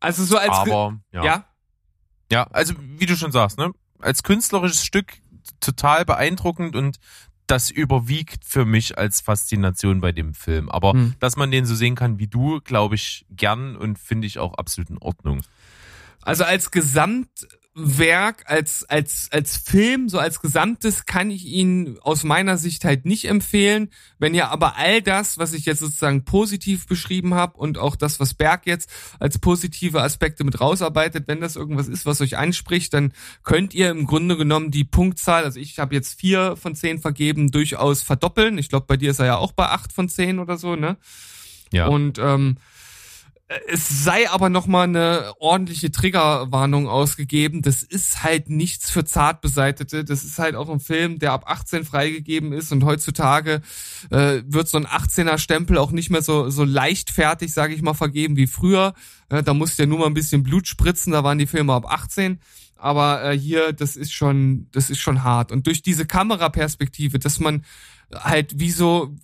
Also 0.00 0.24
so 0.24 0.36
als 0.36 0.50
Aber, 0.50 0.98
ja. 1.12 1.24
ja. 1.24 1.44
Ja, 2.32 2.42
also 2.50 2.74
wie 2.76 3.06
du 3.06 3.16
schon 3.16 3.30
sagst, 3.30 3.56
ne? 3.56 3.70
Als 4.00 4.24
künstlerisches 4.24 4.84
Stück 4.84 5.12
total 5.60 6.04
beeindruckend 6.04 6.74
und 6.74 6.98
das 7.50 7.70
überwiegt 7.70 8.44
für 8.44 8.64
mich 8.64 8.98
als 8.98 9.20
Faszination 9.20 10.00
bei 10.00 10.12
dem 10.12 10.34
Film. 10.34 10.68
Aber 10.68 10.92
hm. 10.92 11.14
dass 11.18 11.36
man 11.36 11.50
den 11.50 11.66
so 11.66 11.74
sehen 11.74 11.94
kann 11.94 12.18
wie 12.18 12.28
du, 12.28 12.60
glaube 12.60 12.94
ich 12.94 13.26
gern 13.30 13.76
und 13.76 13.98
finde 13.98 14.26
ich 14.26 14.38
auch 14.38 14.54
absolut 14.54 14.90
in 14.90 14.98
Ordnung. 14.98 15.42
Also 16.22 16.44
als 16.44 16.70
Gesamt 16.70 17.48
Werk 17.80 18.44
als 18.46 18.84
als 18.88 19.28
als 19.30 19.56
Film 19.56 20.08
so 20.08 20.18
als 20.18 20.40
Gesamtes 20.40 21.06
kann 21.06 21.30
ich 21.30 21.44
ihn 21.46 21.96
aus 22.02 22.24
meiner 22.24 22.58
Sicht 22.58 22.84
halt 22.84 23.04
nicht 23.04 23.26
empfehlen. 23.26 23.90
Wenn 24.18 24.34
ihr 24.34 24.48
aber 24.48 24.76
all 24.76 25.00
das, 25.00 25.38
was 25.38 25.52
ich 25.52 25.64
jetzt 25.64 25.78
sozusagen 25.78 26.24
positiv 26.24 26.86
beschrieben 26.86 27.34
habe 27.34 27.56
und 27.56 27.78
auch 27.78 27.94
das, 27.94 28.18
was 28.18 28.34
Berg 28.34 28.66
jetzt 28.66 28.90
als 29.20 29.38
positive 29.38 30.02
Aspekte 30.02 30.42
mit 30.42 30.60
rausarbeitet, 30.60 31.28
wenn 31.28 31.40
das 31.40 31.54
irgendwas 31.54 31.86
ist, 31.86 32.04
was 32.04 32.20
euch 32.20 32.36
anspricht, 32.36 32.92
dann 32.94 33.12
könnt 33.44 33.74
ihr 33.74 33.90
im 33.90 34.06
Grunde 34.06 34.36
genommen 34.36 34.72
die 34.72 34.84
Punktzahl, 34.84 35.44
also 35.44 35.60
ich 35.60 35.78
habe 35.78 35.94
jetzt 35.94 36.18
vier 36.18 36.56
von 36.56 36.74
zehn 36.74 36.98
vergeben, 36.98 37.52
durchaus 37.52 38.02
verdoppeln. 38.02 38.58
Ich 38.58 38.68
glaube, 38.68 38.86
bei 38.86 38.96
dir 38.96 39.12
ist 39.12 39.20
er 39.20 39.26
ja 39.26 39.36
auch 39.36 39.52
bei 39.52 39.68
acht 39.68 39.92
von 39.92 40.08
zehn 40.08 40.40
oder 40.40 40.58
so, 40.58 40.74
ne? 40.74 40.96
Ja. 41.72 41.86
Und 41.86 42.18
ähm, 42.18 42.56
es 43.66 44.04
sei 44.04 44.28
aber 44.28 44.50
nochmal 44.50 44.84
eine 44.84 45.32
ordentliche 45.38 45.90
Triggerwarnung 45.90 46.86
ausgegeben. 46.86 47.62
Das 47.62 47.82
ist 47.82 48.22
halt 48.22 48.50
nichts 48.50 48.90
für 48.90 49.06
Zartbeseitete. 49.06 50.04
Das 50.04 50.22
ist 50.22 50.38
halt 50.38 50.54
auch 50.54 50.68
ein 50.68 50.80
Film, 50.80 51.18
der 51.18 51.32
ab 51.32 51.44
18 51.46 51.86
freigegeben 51.86 52.52
ist 52.52 52.72
und 52.72 52.84
heutzutage 52.84 53.62
äh, 54.10 54.42
wird 54.46 54.68
so 54.68 54.76
ein 54.76 54.86
18er 54.86 55.38
Stempel 55.38 55.78
auch 55.78 55.92
nicht 55.92 56.10
mehr 56.10 56.20
so, 56.20 56.50
so 56.50 56.62
leichtfertig, 56.62 57.54
sage 57.54 57.72
ich 57.72 57.80
mal, 57.80 57.94
vergeben 57.94 58.36
wie 58.36 58.46
früher. 58.46 58.92
Äh, 59.30 59.42
da 59.42 59.54
musste 59.54 59.84
ja 59.84 59.86
nur 59.86 60.00
mal 60.00 60.06
ein 60.06 60.14
bisschen 60.14 60.42
Blut 60.42 60.68
spritzen, 60.68 61.14
da 61.14 61.24
waren 61.24 61.38
die 61.38 61.46
Filme 61.46 61.72
ab 61.72 61.86
18. 61.90 62.40
Aber 62.76 63.24
äh, 63.24 63.38
hier, 63.38 63.72
das 63.72 63.96
ist 63.96 64.12
schon, 64.12 64.68
das 64.72 64.90
ist 64.90 65.00
schon 65.00 65.24
hart. 65.24 65.52
Und 65.52 65.66
durch 65.66 65.80
diese 65.80 66.04
Kameraperspektive, 66.04 67.18
dass 67.18 67.40
man 67.40 67.64
halt 68.14 68.60
wie 68.60 68.70
so, 68.70 69.16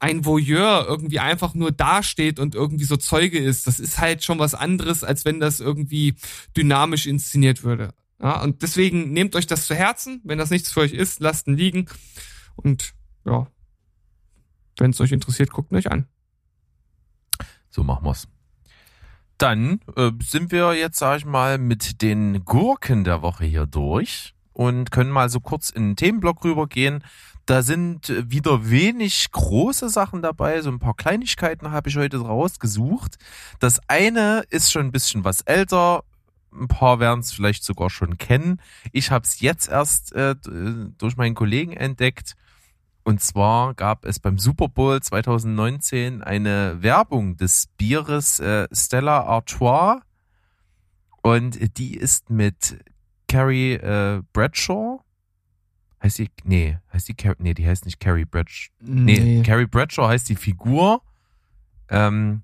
ein 0.00 0.24
Voyeur 0.24 0.86
irgendwie 0.88 1.20
einfach 1.20 1.54
nur 1.54 1.70
dasteht 1.70 2.40
und 2.40 2.54
irgendwie 2.54 2.84
so 2.84 2.96
Zeuge 2.96 3.38
ist, 3.38 3.66
das 3.66 3.78
ist 3.78 3.98
halt 3.98 4.24
schon 4.24 4.38
was 4.38 4.54
anderes, 4.54 5.04
als 5.04 5.24
wenn 5.24 5.38
das 5.38 5.60
irgendwie 5.60 6.16
dynamisch 6.56 7.06
inszeniert 7.06 7.62
würde. 7.62 7.94
Ja, 8.20 8.42
und 8.42 8.62
deswegen 8.62 9.12
nehmt 9.12 9.36
euch 9.36 9.46
das 9.46 9.66
zu 9.66 9.74
Herzen. 9.74 10.20
Wenn 10.24 10.38
das 10.38 10.50
nichts 10.50 10.72
für 10.72 10.80
euch 10.80 10.92
ist, 10.92 11.20
lasst 11.20 11.46
ihn 11.46 11.56
liegen. 11.56 11.86
Und 12.56 12.92
ja, 13.24 13.46
wenn 14.78 14.90
es 14.90 15.00
euch 15.00 15.12
interessiert, 15.12 15.50
guckt 15.52 15.72
ihn 15.72 15.76
euch 15.76 15.90
an. 15.90 16.06
So 17.70 17.84
machen 17.84 18.04
wir's. 18.04 18.28
Dann 19.38 19.80
äh, 19.96 20.10
sind 20.22 20.52
wir 20.52 20.74
jetzt, 20.74 20.98
sag 20.98 21.18
ich 21.18 21.24
mal, 21.24 21.56
mit 21.56 22.02
den 22.02 22.44
Gurken 22.44 23.04
der 23.04 23.22
Woche 23.22 23.44
hier 23.44 23.66
durch 23.66 24.34
und 24.60 24.90
können 24.90 25.10
mal 25.10 25.30
so 25.30 25.40
kurz 25.40 25.70
in 25.70 25.88
den 25.88 25.96
Themenblock 25.96 26.44
rübergehen. 26.44 27.02
Da 27.46 27.62
sind 27.62 28.12
wieder 28.30 28.68
wenig 28.68 29.32
große 29.32 29.88
Sachen 29.88 30.20
dabei, 30.20 30.60
so 30.60 30.68
ein 30.68 30.78
paar 30.78 30.92
Kleinigkeiten 30.92 31.70
habe 31.70 31.88
ich 31.88 31.96
heute 31.96 32.18
rausgesucht. 32.18 33.16
Das 33.58 33.80
eine 33.88 34.44
ist 34.50 34.70
schon 34.70 34.84
ein 34.84 34.92
bisschen 34.92 35.24
was 35.24 35.40
älter, 35.40 36.04
ein 36.52 36.68
paar 36.68 37.00
werden 37.00 37.20
es 37.20 37.32
vielleicht 37.32 37.64
sogar 37.64 37.88
schon 37.88 38.18
kennen. 38.18 38.60
Ich 38.92 39.10
habe 39.10 39.24
es 39.24 39.40
jetzt 39.40 39.70
erst 39.70 40.12
äh, 40.12 40.34
durch 40.44 41.16
meinen 41.16 41.34
Kollegen 41.34 41.72
entdeckt. 41.72 42.36
Und 43.02 43.22
zwar 43.22 43.72
gab 43.72 44.04
es 44.04 44.20
beim 44.20 44.38
Super 44.38 44.68
Bowl 44.68 45.00
2019 45.00 46.22
eine 46.22 46.82
Werbung 46.82 47.38
des 47.38 47.68
Bieres 47.78 48.40
äh, 48.40 48.68
Stella 48.72 49.22
Artois. 49.22 50.02
Und 51.22 51.78
die 51.78 51.96
ist 51.96 52.28
mit 52.28 52.78
Carrie 53.30 53.74
äh, 53.74 54.22
Bradshaw. 54.32 55.00
Heißt 56.02 56.18
die, 56.18 56.30
nee, 56.44 56.78
heißt 56.92 57.08
die, 57.08 57.14
Car 57.14 57.34
nee, 57.38 57.54
die 57.54 57.66
heißt 57.66 57.84
nicht 57.84 58.00
Carrie 58.00 58.24
Bradshaw. 58.24 58.70
Nee, 58.80 59.42
Carrie 59.44 59.66
Bradshaw 59.66 60.08
heißt 60.08 60.28
die 60.28 60.36
Figur. 60.36 61.02
Ähm, 61.88 62.42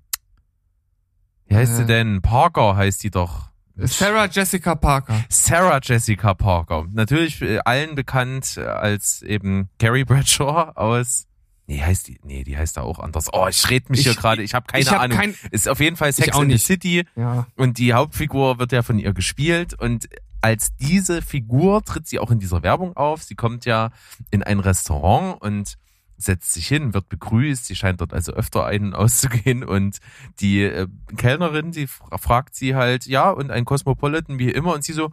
wie 1.47 1.55
heißt 1.55 1.73
Äh. 1.73 1.75
sie 1.77 1.85
denn? 1.85 2.21
Parker 2.21 2.75
heißt 2.75 3.03
die 3.03 3.09
doch. 3.11 3.47
Sarah 3.79 4.25
Jessica 4.25 4.73
Parker. 4.75 5.23
Sarah 5.29 5.79
Jessica 5.83 6.33
Parker. 6.33 6.85
Natürlich 6.91 7.41
äh, 7.41 7.59
allen 7.59 7.93
bekannt 7.95 8.57
äh, 8.57 8.61
als 8.61 9.21
eben 9.21 9.69
Carrie 9.79 10.03
Bradshaw 10.03 10.71
aus. 10.75 11.25
Nee, 11.67 11.81
heißt 11.81 12.07
die, 12.07 12.19
nee, 12.23 12.43
die 12.43 12.57
heißt 12.57 12.77
da 12.77 12.81
auch 12.81 12.97
anders. 12.99 13.27
Oh, 13.33 13.45
ich 13.47 13.69
red 13.69 13.89
mich 13.89 13.99
Ich- 13.99 14.05
hier 14.05 14.15
gerade, 14.15 14.41
ich 14.41 14.53
habe 14.53 14.65
keine 14.67 14.81
ich 14.81 14.89
hab 14.89 15.01
Ahnung. 15.01 15.17
kein- 15.17 15.35
ist 15.51 15.67
auf 15.67 15.79
jeden 15.79 15.95
Fall 15.97 16.11
Sex 16.13 16.35
in 16.39 16.49
the. 16.49 16.57
City 16.57 17.05
Ja. 17.15 17.45
und 17.55 17.77
die 17.77 17.93
Hauptfigur 17.93 18.57
wird 18.57 18.71
ja 18.71 18.83
von 18.83 18.97
ihr 18.99 19.13
gespielt 19.13 19.73
und 19.73 20.07
als 20.41 20.75
diese 20.77 21.21
Figur 21.21 21.83
tritt 21.83 22.07
sie 22.07 22.19
auch 22.19 22.31
in 22.31 22.39
dieser 22.39 22.63
Werbung 22.63 22.95
auf. 22.95 23.23
Sie 23.23 23.35
kommt 23.35 23.65
ja 23.65 23.91
in 24.31 24.43
ein 24.43 24.59
Restaurant 24.59 25.41
und 25.41 25.75
setzt 26.17 26.53
sich 26.53 26.67
hin, 26.67 26.93
wird 26.93 27.09
begrüßt. 27.09 27.65
Sie 27.65 27.75
scheint 27.75 28.01
dort 28.01 28.13
also 28.13 28.33
öfter 28.33 28.65
ein- 28.65 28.85
und 28.85 28.95
auszugehen 28.95 29.63
und 29.63 29.99
die 30.39 30.63
äh, 30.63 30.87
Kellnerin, 31.15 31.71
die 31.71 31.87
fra- 31.87 32.17
fragt 32.17 32.55
sie 32.55 32.75
halt, 32.75 33.05
ja, 33.05 33.29
und 33.29 33.51
ein 33.51 33.65
Cosmopolitan 33.65 34.39
wie 34.39 34.49
immer 34.49 34.73
und 34.73 34.83
sie 34.83 34.93
so, 34.93 35.11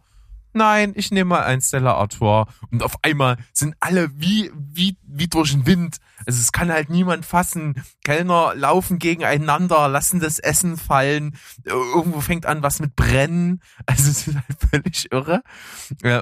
nein, 0.55 0.92
ich 0.96 1.11
nehme 1.11 1.30
mal 1.30 1.44
ein 1.44 1.61
Stella 1.61 1.94
Artois 1.94 2.46
und 2.70 2.82
auf 2.82 2.96
einmal 3.02 3.36
sind 3.52 3.74
alle 3.80 4.11
wie, 4.18 4.50
wie, 4.55 4.96
wie 5.02 5.28
durch 5.28 5.52
den 5.52 5.66
Wind. 5.66 5.98
Also 6.26 6.40
es 6.40 6.52
kann 6.52 6.72
halt 6.72 6.90
niemand 6.90 7.26
fassen. 7.26 7.82
Kellner 8.02 8.55
laufen 8.55 8.98
gegeneinander, 8.98 9.88
lassen 9.88 10.20
das 10.20 10.38
Essen 10.38 10.76
fallen. 10.76 11.36
Irgendwo 11.64 12.20
fängt 12.20 12.46
an 12.46 12.62
was 12.62 12.80
mit 12.80 12.96
Brennen. 12.96 13.61
Also 13.86 14.11
es 14.11 14.26
ist 14.26 14.34
halt 14.34 14.59
völlig 14.70 15.12
irre. 15.12 15.42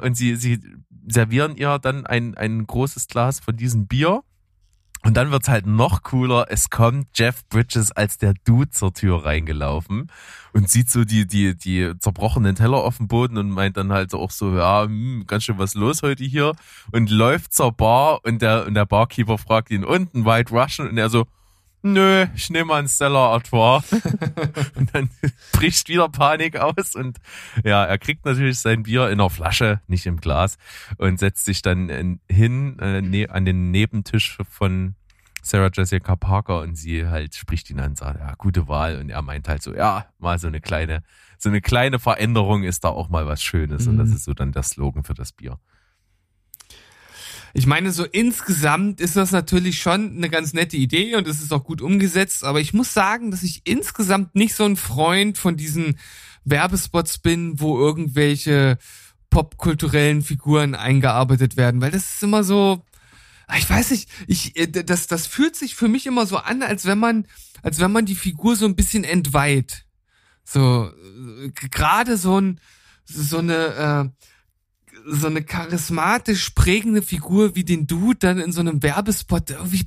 Und 0.02 0.16
sie, 0.16 0.36
sie 0.36 0.60
servieren 1.06 1.56
ihr 1.56 1.78
dann 1.78 2.06
ein, 2.06 2.34
ein 2.34 2.66
großes 2.66 3.08
Glas 3.08 3.40
von 3.40 3.56
diesem 3.56 3.86
Bier. 3.86 4.22
Und 5.04 5.16
dann 5.16 5.32
wird's 5.32 5.48
halt 5.48 5.66
noch 5.66 6.04
cooler. 6.04 6.46
Es 6.48 6.70
kommt 6.70 7.08
Jeff 7.14 7.44
Bridges 7.48 7.90
als 7.90 8.18
der 8.18 8.34
Dude 8.44 8.70
zur 8.70 8.94
Tür 8.94 9.24
reingelaufen 9.24 10.10
und 10.52 10.70
sieht 10.70 10.90
so 10.90 11.04
die, 11.04 11.26
die, 11.26 11.56
die 11.56 11.92
zerbrochenen 11.98 12.54
Teller 12.54 12.78
auf 12.78 12.98
dem 12.98 13.08
Boden 13.08 13.36
und 13.36 13.50
meint 13.50 13.76
dann 13.76 13.92
halt 13.92 14.14
auch 14.14 14.30
so, 14.30 14.56
ja, 14.56 14.84
hm, 14.84 15.24
ganz 15.26 15.44
schön 15.44 15.58
was 15.58 15.74
los 15.74 16.02
heute 16.02 16.22
hier 16.22 16.52
und 16.92 17.10
läuft 17.10 17.52
zur 17.52 17.72
Bar 17.72 18.20
und 18.24 18.42
der, 18.42 18.66
und 18.66 18.74
der 18.74 18.86
Barkeeper 18.86 19.38
fragt 19.38 19.70
ihn, 19.70 19.84
und 19.84 20.14
ein 20.14 20.24
White 20.24 20.52
Russian? 20.52 20.88
Und 20.88 20.98
er 20.98 21.10
so, 21.10 21.26
nö, 21.82 22.26
ich 22.34 22.50
nehme 22.50 22.66
mal 22.66 22.78
einen 22.78 22.88
Stella 22.88 23.32
Artois. 23.32 23.82
und 24.76 24.94
dann 24.94 25.10
bricht 25.52 25.88
wieder 25.88 26.08
Panik 26.08 26.56
aus 26.56 26.94
und 26.94 27.18
ja, 27.64 27.84
er 27.84 27.98
kriegt 27.98 28.24
natürlich 28.24 28.58
sein 28.60 28.84
Bier 28.84 29.06
in 29.08 29.20
einer 29.20 29.30
Flasche, 29.30 29.80
nicht 29.86 30.06
im 30.06 30.18
Glas 30.20 30.56
und 30.98 31.18
setzt 31.18 31.44
sich 31.44 31.62
dann 31.62 31.88
in, 31.88 32.20
hin 32.28 32.78
äh, 32.78 33.00
ne, 33.02 33.28
an 33.28 33.44
den 33.44 33.70
Nebentisch 33.70 34.38
von 34.48 34.94
Sarah 35.42 35.70
Jessica 35.72 36.14
Parker 36.14 36.60
und 36.60 36.76
sie 36.76 37.08
halt 37.08 37.34
spricht 37.34 37.68
ihn 37.70 37.80
an 37.80 37.90
und 37.90 37.98
sagt, 37.98 38.20
ja, 38.20 38.34
gute 38.38 38.68
Wahl 38.68 38.98
und 39.00 39.10
er 39.10 39.22
meint 39.22 39.48
halt 39.48 39.62
so, 39.62 39.74
ja, 39.74 40.06
mal 40.18 40.38
so 40.38 40.46
eine 40.46 40.60
kleine, 40.60 41.02
so 41.36 41.48
eine 41.48 41.60
kleine 41.60 41.98
Veränderung 41.98 42.62
ist 42.62 42.84
da 42.84 42.90
auch 42.90 43.08
mal 43.08 43.26
was 43.26 43.42
Schönes 43.42 43.88
und 43.88 43.94
Mhm. 43.94 43.98
das 43.98 44.10
ist 44.10 44.24
so 44.24 44.34
dann 44.34 44.52
der 44.52 44.62
Slogan 44.62 45.02
für 45.02 45.14
das 45.14 45.32
Bier. 45.32 45.58
Ich 47.54 47.66
meine, 47.66 47.92
so 47.92 48.04
insgesamt 48.04 49.00
ist 49.00 49.16
das 49.16 49.30
natürlich 49.30 49.80
schon 49.80 50.16
eine 50.16 50.30
ganz 50.30 50.54
nette 50.54 50.76
Idee 50.76 51.16
und 51.16 51.28
es 51.28 51.40
ist 51.40 51.52
auch 51.52 51.64
gut 51.64 51.82
umgesetzt, 51.82 52.44
aber 52.44 52.60
ich 52.60 52.72
muss 52.72 52.94
sagen, 52.94 53.30
dass 53.30 53.42
ich 53.42 53.62
insgesamt 53.64 54.34
nicht 54.34 54.54
so 54.54 54.64
ein 54.64 54.76
Freund 54.76 55.36
von 55.36 55.56
diesen 55.56 55.98
Werbespots 56.44 57.18
bin, 57.18 57.60
wo 57.60 57.78
irgendwelche 57.78 58.78
popkulturellen 59.30 60.22
Figuren 60.22 60.74
eingearbeitet 60.74 61.56
werden, 61.56 61.80
weil 61.80 61.90
das 61.90 62.14
ist 62.14 62.22
immer 62.22 62.44
so, 62.44 62.84
ah, 63.46 63.56
ich 63.58 63.68
weiß 63.68 63.90
nicht, 63.90 64.08
ich, 64.26 64.56
äh, 64.56 64.66
das, 64.66 65.06
das 65.06 65.26
fühlt 65.26 65.56
sich 65.56 65.74
für 65.74 65.88
mich 65.88 66.06
immer 66.06 66.26
so 66.26 66.38
an, 66.38 66.62
als 66.62 66.86
wenn 66.86 66.98
man, 66.98 67.26
als 67.62 67.80
wenn 67.80 67.92
man 67.92 68.06
die 68.06 68.14
Figur 68.14 68.56
so 68.56 68.66
ein 68.66 68.76
bisschen 68.76 69.04
entweiht. 69.04 69.84
So, 70.44 70.90
äh, 71.44 71.50
gerade 71.70 72.16
so 72.16 72.40
ein, 72.40 72.60
so 73.04 73.38
eine, 73.38 74.12
äh, 74.14 74.24
so 75.06 75.26
eine 75.26 75.42
charismatisch 75.42 76.50
prägende 76.50 77.02
Figur 77.02 77.54
wie 77.54 77.64
den 77.64 77.86
Dude 77.86 78.18
dann 78.18 78.38
in 78.38 78.52
so 78.52 78.60
einem 78.60 78.82
Werbespot 78.82 79.50
irgendwie 79.50 79.86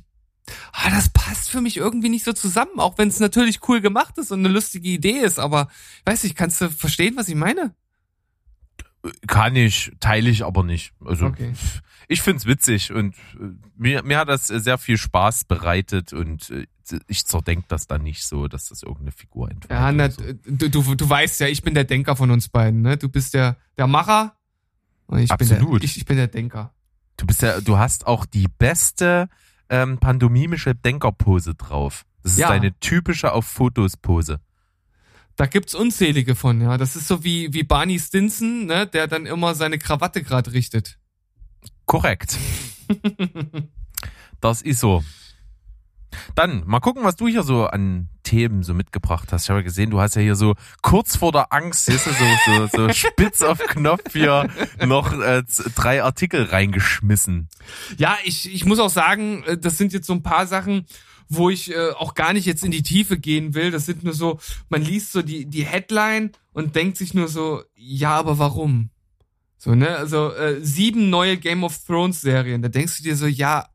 ah, 0.72 0.90
das 0.90 1.08
passt 1.08 1.50
für 1.50 1.60
mich 1.60 1.76
irgendwie 1.76 2.08
nicht 2.08 2.24
so 2.24 2.32
zusammen, 2.32 2.78
auch 2.78 2.98
wenn 2.98 3.08
es 3.08 3.20
natürlich 3.20 3.68
cool 3.68 3.80
gemacht 3.80 4.18
ist 4.18 4.30
und 4.30 4.40
eine 4.40 4.48
lustige 4.48 4.88
Idee 4.88 5.18
ist, 5.18 5.38
aber 5.38 5.68
weiß 6.04 6.24
ich, 6.24 6.34
kannst 6.34 6.60
du 6.60 6.70
verstehen, 6.70 7.16
was 7.16 7.28
ich 7.28 7.34
meine? 7.34 7.74
Kann 9.26 9.54
ich, 9.54 9.92
teile 10.00 10.30
ich 10.30 10.44
aber 10.44 10.64
nicht. 10.64 10.92
Also 11.04 11.26
Okay. 11.26 11.52
ich 12.08 12.22
find's 12.22 12.46
witzig 12.46 12.92
und 12.92 13.14
äh, 13.40 13.52
mir, 13.76 14.02
mir 14.02 14.18
hat 14.18 14.28
das 14.28 14.46
sehr 14.46 14.78
viel 14.78 14.98
Spaß 14.98 15.44
bereitet 15.44 16.12
und 16.12 16.50
äh, 16.50 16.66
ich 17.08 17.24
zerdenk 17.26 17.68
das 17.68 17.86
dann 17.86 18.02
nicht 18.02 18.24
so, 18.24 18.46
dass 18.48 18.68
das 18.68 18.82
irgendeine 18.82 19.12
Figur 19.12 19.50
entweiht. 19.50 19.70
Ja, 19.70 19.92
na, 19.92 20.10
so. 20.10 20.22
du, 20.44 20.70
du, 20.70 20.94
du 20.94 21.08
weißt 21.08 21.40
ja, 21.40 21.48
ich 21.48 21.62
bin 21.62 21.74
der 21.74 21.84
Denker 21.84 22.16
von 22.16 22.30
uns 22.30 22.48
beiden, 22.48 22.82
ne? 22.82 22.96
Du 22.96 23.08
bist 23.08 23.34
der, 23.34 23.56
der 23.76 23.86
Macher 23.88 24.36
und 25.06 25.18
ich 25.18 25.28
bin 25.28 25.52
Absolut. 25.52 25.82
der, 25.82 25.84
ich, 25.84 25.96
ich 25.96 26.04
bin 26.04 26.16
der 26.16 26.28
Denker. 26.28 26.72
Du 27.16 27.26
bist 27.26 27.42
ja, 27.42 27.60
du 27.60 27.78
hast 27.78 28.06
auch 28.06 28.26
die 28.26 28.46
beste 28.58 29.28
ähm, 29.68 29.98
pantomimische 29.98 30.74
Denkerpose 30.74 31.54
drauf. 31.54 32.04
Das 32.22 32.32
ist 32.32 32.38
Ja. 32.38 32.48
deine 32.48 32.78
typische 32.80 33.32
auf 33.32 33.46
Fotos 33.46 33.96
Pose. 33.96 34.40
Da 35.36 35.46
gibt's 35.46 35.74
unzählige 35.74 36.34
von, 36.34 36.60
ja. 36.60 36.76
Das 36.78 36.96
ist 36.96 37.08
so 37.08 37.22
wie, 37.24 37.52
wie 37.52 37.62
Barney 37.62 37.98
Stinson, 37.98 38.66
ne? 38.66 38.86
Der 38.86 39.06
dann 39.06 39.26
immer 39.26 39.54
seine 39.54 39.78
Krawatte 39.78 40.22
gerade 40.22 40.52
richtet. 40.52 40.98
Korrekt. 41.84 42.36
das 44.40 44.62
ist 44.62 44.80
so. 44.80 45.04
Dann 46.34 46.62
mal 46.66 46.80
gucken, 46.80 47.04
was 47.04 47.16
du 47.16 47.28
hier 47.28 47.42
so 47.42 47.66
an 47.66 48.08
Themen 48.26 48.64
so 48.64 48.74
mitgebracht 48.74 49.32
hast. 49.32 49.44
Ich 49.44 49.50
habe 49.50 49.60
ja 49.60 49.64
gesehen, 49.64 49.90
du 49.90 50.00
hast 50.00 50.16
ja 50.16 50.22
hier 50.22 50.34
so 50.34 50.56
kurz 50.82 51.16
vor 51.16 51.30
der 51.30 51.52
Angst, 51.52 51.86
siehst 51.86 52.06
du, 52.06 52.10
so, 52.10 52.26
so, 52.44 52.88
so 52.88 52.92
spitz 52.92 53.40
auf 53.42 53.58
Knopf 53.58 54.12
hier 54.12 54.48
noch 54.84 55.12
äh, 55.12 55.44
drei 55.76 56.02
Artikel 56.02 56.42
reingeschmissen. 56.42 57.48
Ja, 57.96 58.18
ich, 58.24 58.52
ich 58.52 58.64
muss 58.64 58.80
auch 58.80 58.90
sagen, 58.90 59.44
äh, 59.44 59.56
das 59.56 59.78
sind 59.78 59.92
jetzt 59.92 60.08
so 60.08 60.12
ein 60.12 60.24
paar 60.24 60.48
Sachen, 60.48 60.86
wo 61.28 61.50
ich 61.50 61.72
äh, 61.72 61.90
auch 61.92 62.14
gar 62.14 62.32
nicht 62.32 62.46
jetzt 62.46 62.64
in 62.64 62.72
die 62.72 62.82
Tiefe 62.82 63.16
gehen 63.16 63.54
will. 63.54 63.70
Das 63.70 63.86
sind 63.86 64.02
nur 64.02 64.12
so, 64.12 64.40
man 64.68 64.82
liest 64.82 65.12
so 65.12 65.22
die, 65.22 65.46
die 65.46 65.64
Headline 65.64 66.32
und 66.52 66.74
denkt 66.74 66.96
sich 66.96 67.14
nur 67.14 67.28
so, 67.28 67.62
ja, 67.76 68.10
aber 68.10 68.38
warum? 68.38 68.90
So, 69.56 69.74
ne? 69.74 69.96
Also 69.96 70.32
äh, 70.32 70.60
sieben 70.60 71.10
neue 71.10 71.36
Game 71.36 71.62
of 71.62 71.78
Thrones 71.86 72.20
Serien. 72.20 72.60
Da 72.60 72.68
denkst 72.68 72.98
du 72.98 73.02
dir 73.04 73.16
so, 73.16 73.26
ja, 73.26 73.68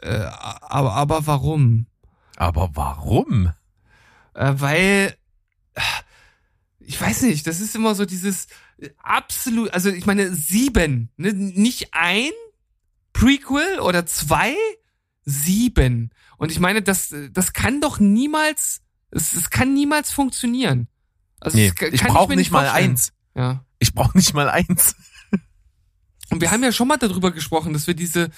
äh, 0.00 0.26
aber, 0.60 0.92
aber 0.94 1.26
warum? 1.26 1.86
Aber 2.36 2.70
warum? 2.74 3.50
Äh, 4.34 4.54
weil, 4.56 5.16
äh, 5.74 5.80
ich 6.80 7.00
weiß 7.00 7.22
nicht, 7.22 7.46
das 7.46 7.60
ist 7.60 7.74
immer 7.74 7.94
so 7.94 8.04
dieses 8.04 8.46
äh, 8.78 8.90
absolut, 9.02 9.70
also 9.70 9.90
ich 9.90 10.06
meine, 10.06 10.34
sieben, 10.34 11.10
ne? 11.16 11.32
nicht 11.32 11.88
ein 11.92 12.30
Prequel 13.12 13.80
oder 13.80 14.06
zwei, 14.06 14.54
sieben. 15.24 16.10
Und 16.36 16.50
ich 16.52 16.60
meine, 16.60 16.82
das, 16.82 17.14
das 17.32 17.52
kann 17.52 17.80
doch 17.80 17.98
niemals, 18.00 18.82
es, 19.10 19.32
es 19.32 19.50
kann 19.50 19.72
niemals 19.72 20.10
funktionieren. 20.10 20.88
Also 21.40 21.56
Nee, 21.56 21.70
kann 21.70 21.92
ich 21.92 22.02
brauche 22.02 22.34
nicht 22.36 22.50
mal 22.50 22.66
vorstellen. 22.66 22.90
eins. 22.90 23.12
Ja. 23.34 23.64
Ich 23.78 23.94
brauche 23.94 24.16
nicht 24.16 24.34
mal 24.34 24.48
eins. 24.48 24.96
Und 26.30 26.40
wir 26.40 26.50
haben 26.50 26.64
ja 26.64 26.72
schon 26.72 26.88
mal 26.88 26.96
darüber 26.96 27.30
gesprochen, 27.30 27.72
dass 27.72 27.86
wir 27.86 27.94
diese 27.94 28.30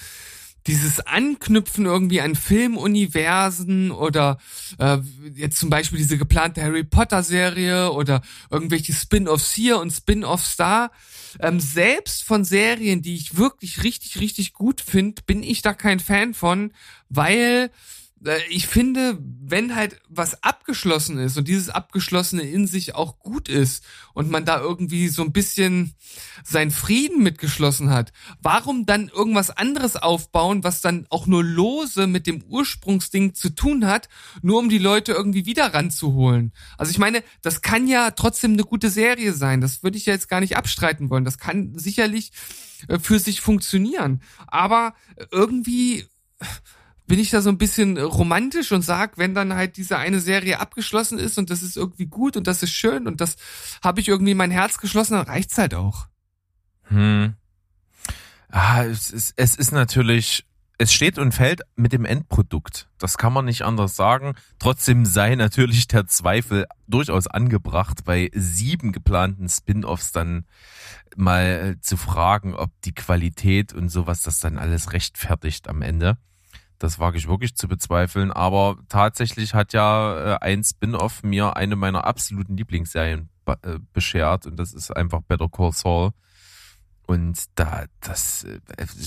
dieses 0.67 1.01
Anknüpfen 1.01 1.87
irgendwie 1.87 2.21
an 2.21 2.35
Filmuniversen 2.35 3.91
oder 3.91 4.39
äh, 4.79 4.99
jetzt 5.35 5.59
zum 5.59 5.71
Beispiel 5.71 5.99
diese 5.99 6.19
geplante 6.19 6.63
Harry 6.63 6.85
Potter 6.85 7.23
Serie 7.23 7.93
oder 7.93 8.23
irgendwelche 8.51 8.93
Spin-offs 8.93 9.53
hier 9.53 9.79
und 9.79 9.91
Spin-offs 9.91 10.57
da. 10.57 10.91
Ähm, 11.41 11.61
selbst 11.61 12.25
von 12.25 12.45
Serien, 12.45 13.03
die 13.03 13.15
ich 13.15 13.37
wirklich 13.37 13.83
richtig, 13.85 14.21
richtig 14.21 14.53
gut 14.53 14.81
finde, 14.81 15.23
bin 15.27 15.43
ich 15.43 15.63
da 15.63 15.75
kein 15.75 16.01
Fan 16.01 16.35
von, 16.35 16.73
weil 17.09 17.71
ich 18.49 18.67
finde, 18.67 19.19
wenn 19.21 19.77
halt 19.77 20.01
was 20.09 20.43
abgeschlossen 20.43 21.19
ist 21.19 21.37
und 21.37 21.47
dieses 21.47 21.69
Abgeschlossene 21.69 22.43
in 22.43 22.67
sich 22.67 22.95
auch 22.95 23.19
gut 23.19 23.49
ist 23.49 23.85
und 24.15 24.31
man 24.31 24.47
da 24.47 24.59
irgendwie 24.59 25.09
so 25.09 25.23
ein 25.23 25.33
bisschen 25.33 25.95
seinen 26.43 26.71
Frieden 26.71 27.23
mitgeschlossen 27.23 27.91
hat, 27.91 28.13
warum 28.41 28.87
dann 28.87 29.09
irgendwas 29.09 29.51
anderes 29.51 29.97
aufbauen, 29.97 30.65
was 30.65 30.81
dann 30.81 31.07
auch 31.11 31.27
nur 31.27 31.45
lose 31.45 32.07
mit 32.07 32.27
dem 32.27 32.43
Ursprungsding 32.43 33.35
zu 33.35 33.51
tun 33.51 33.87
hat, 33.87 34.09
nur 34.41 34.61
um 34.61 34.71
die 34.71 34.79
Leute 34.79 35.13
irgendwie 35.13 35.45
wieder 35.45 35.75
ranzuholen? 35.75 36.53
Also 36.79 36.91
ich 36.91 36.99
meine, 36.99 37.23
das 37.43 37.61
kann 37.61 37.87
ja 37.87 38.13
trotzdem 38.13 38.55
eine 38.55 38.65
gute 38.65 38.89
Serie 38.89 39.35
sein. 39.35 39.61
Das 39.61 39.83
würde 39.83 39.99
ich 39.99 40.07
ja 40.07 40.15
jetzt 40.15 40.29
gar 40.29 40.41
nicht 40.41 40.57
abstreiten 40.57 41.11
wollen. 41.11 41.27
Das 41.27 41.39
kann 41.39 41.79
sicherlich 41.79 42.33
äh, 42.89 42.99
für 42.99 43.19
sich 43.19 43.43
funktionieren. 43.43 44.23
Aber 44.47 44.95
irgendwie 45.31 46.07
bin 47.07 47.19
ich 47.19 47.31
da 47.31 47.41
so 47.41 47.51
ein 47.51 47.59
bisschen 47.59 47.99
romantisch 47.99 48.73
und 48.73 48.83
sag, 48.83 49.19
wenn 49.19 49.35
dann 49.35 49.55
halt 49.55 49.77
diese 49.77 49.99
eine 49.99 50.21
Serie 50.21 50.61
abgeschlossen 50.61 51.19
ist 51.19 51.39
und 51.39 51.51
das 51.51 51.63
ist 51.63 51.77
irgendwie 51.77 52.07
gut 52.07 52.37
und 52.37 52.47
das 52.47 52.63
ist 52.63 52.73
schön 52.73 53.07
und 53.07 53.21
das 53.21 53.37
habe 53.83 54.01
ich 54.01 54.09
irgendwie 54.09 54.33
in 54.33 54.37
mein 54.37 54.51
Herz 54.51 54.79
geschlossen, 54.79 55.15
dann 55.15 55.27
reicht's 55.27 55.57
halt 55.59 55.75
auch. 55.75 56.09
Hm. 56.85 57.35
Ah, 58.49 58.85
es 58.85 59.11
ist, 59.11 59.35
es 59.37 59.55
ist 59.57 59.73
natürlich, 59.73 60.47
es 60.79 60.93
steht 60.93 61.19
und 61.19 61.33
fällt 61.33 61.63
mit 61.75 61.93
dem 61.93 62.05
Endprodukt. 62.05 62.89
Das 62.99 63.19
kann 63.19 63.33
man 63.33 63.45
nicht 63.45 63.63
anders 63.63 63.97
sagen. 63.97 64.35
Trotzdem 64.59 65.05
sei 65.05 65.35
natürlich 65.35 65.89
der 65.89 66.07
Zweifel 66.07 66.67
durchaus 66.87 67.27
angebracht, 67.27 68.05
bei 68.05 68.31
sieben 68.35 68.93
geplanten 68.93 69.49
Spin-offs 69.49 70.13
dann 70.13 70.47
mal 71.17 71.77
zu 71.81 71.97
fragen, 71.97 72.55
ob 72.55 72.71
die 72.83 72.95
Qualität 72.95 73.73
und 73.73 73.89
sowas 73.89 74.23
das 74.23 74.41
dann 74.41 74.59
alles 74.59 74.93
rechtfertigt 74.93 75.69
am 75.69 75.83
Ende. 75.83 76.19
Das 76.79 76.99
wage 76.99 77.19
ich 77.19 77.29
wirklich 77.29 77.55
zu 77.55 77.69
bezweifeln. 77.69 78.31
Aber 78.33 78.77
tatsächlich 78.89 79.55
hat 79.55 79.73
ja 79.73 80.35
äh, 80.35 80.39
ein 80.41 80.63
Spin-off 80.63 81.23
mir 81.23 81.57
eine 81.57 81.77
meiner 81.77 82.05
absoluten 82.05 82.57
Lieblingsserien 82.57 83.31
äh, 83.47 83.79
beschert 83.93 84.47
und 84.47 84.57
das 84.57 84.73
ist 84.73 84.95
einfach 84.95 85.21
Better 85.23 85.49
Call 85.49 85.73
Saul. 85.73 86.11
Und 87.07 87.39
da, 87.55 87.85
das, 88.01 88.45
äh, 88.45 88.61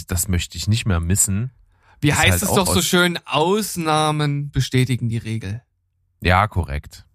das 0.08 0.28
möchte 0.28 0.58
ich 0.58 0.68
nicht 0.68 0.86
mehr 0.86 1.00
missen. 1.00 1.52
Wie 2.02 2.14
heißt 2.14 2.32
halt 2.32 2.44
es 2.44 2.54
doch 2.54 2.74
so 2.74 2.82
schön, 2.82 3.20
Ausnahmen 3.26 4.52
bestätigen 4.52 5.10
die 5.10 5.18
Regel. 5.18 5.62
Ja, 6.22 6.48
korrekt. 6.48 7.06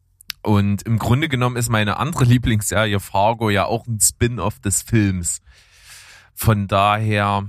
Und 0.43 0.83
im 0.83 0.99
Grunde 0.99 1.29
genommen 1.29 1.57
ist 1.57 1.71
meine 1.71 1.97
andere 1.97 2.25
Lieblingsserie 2.27 3.01
Fargo 3.01 3.49
ja 3.51 3.65
auch 3.65 3.87
ein 3.87 3.99
Spin-off 4.01 4.61
des 4.61 4.83
Films. 4.83 5.41
Von 6.35 6.69
daher, 6.69 7.49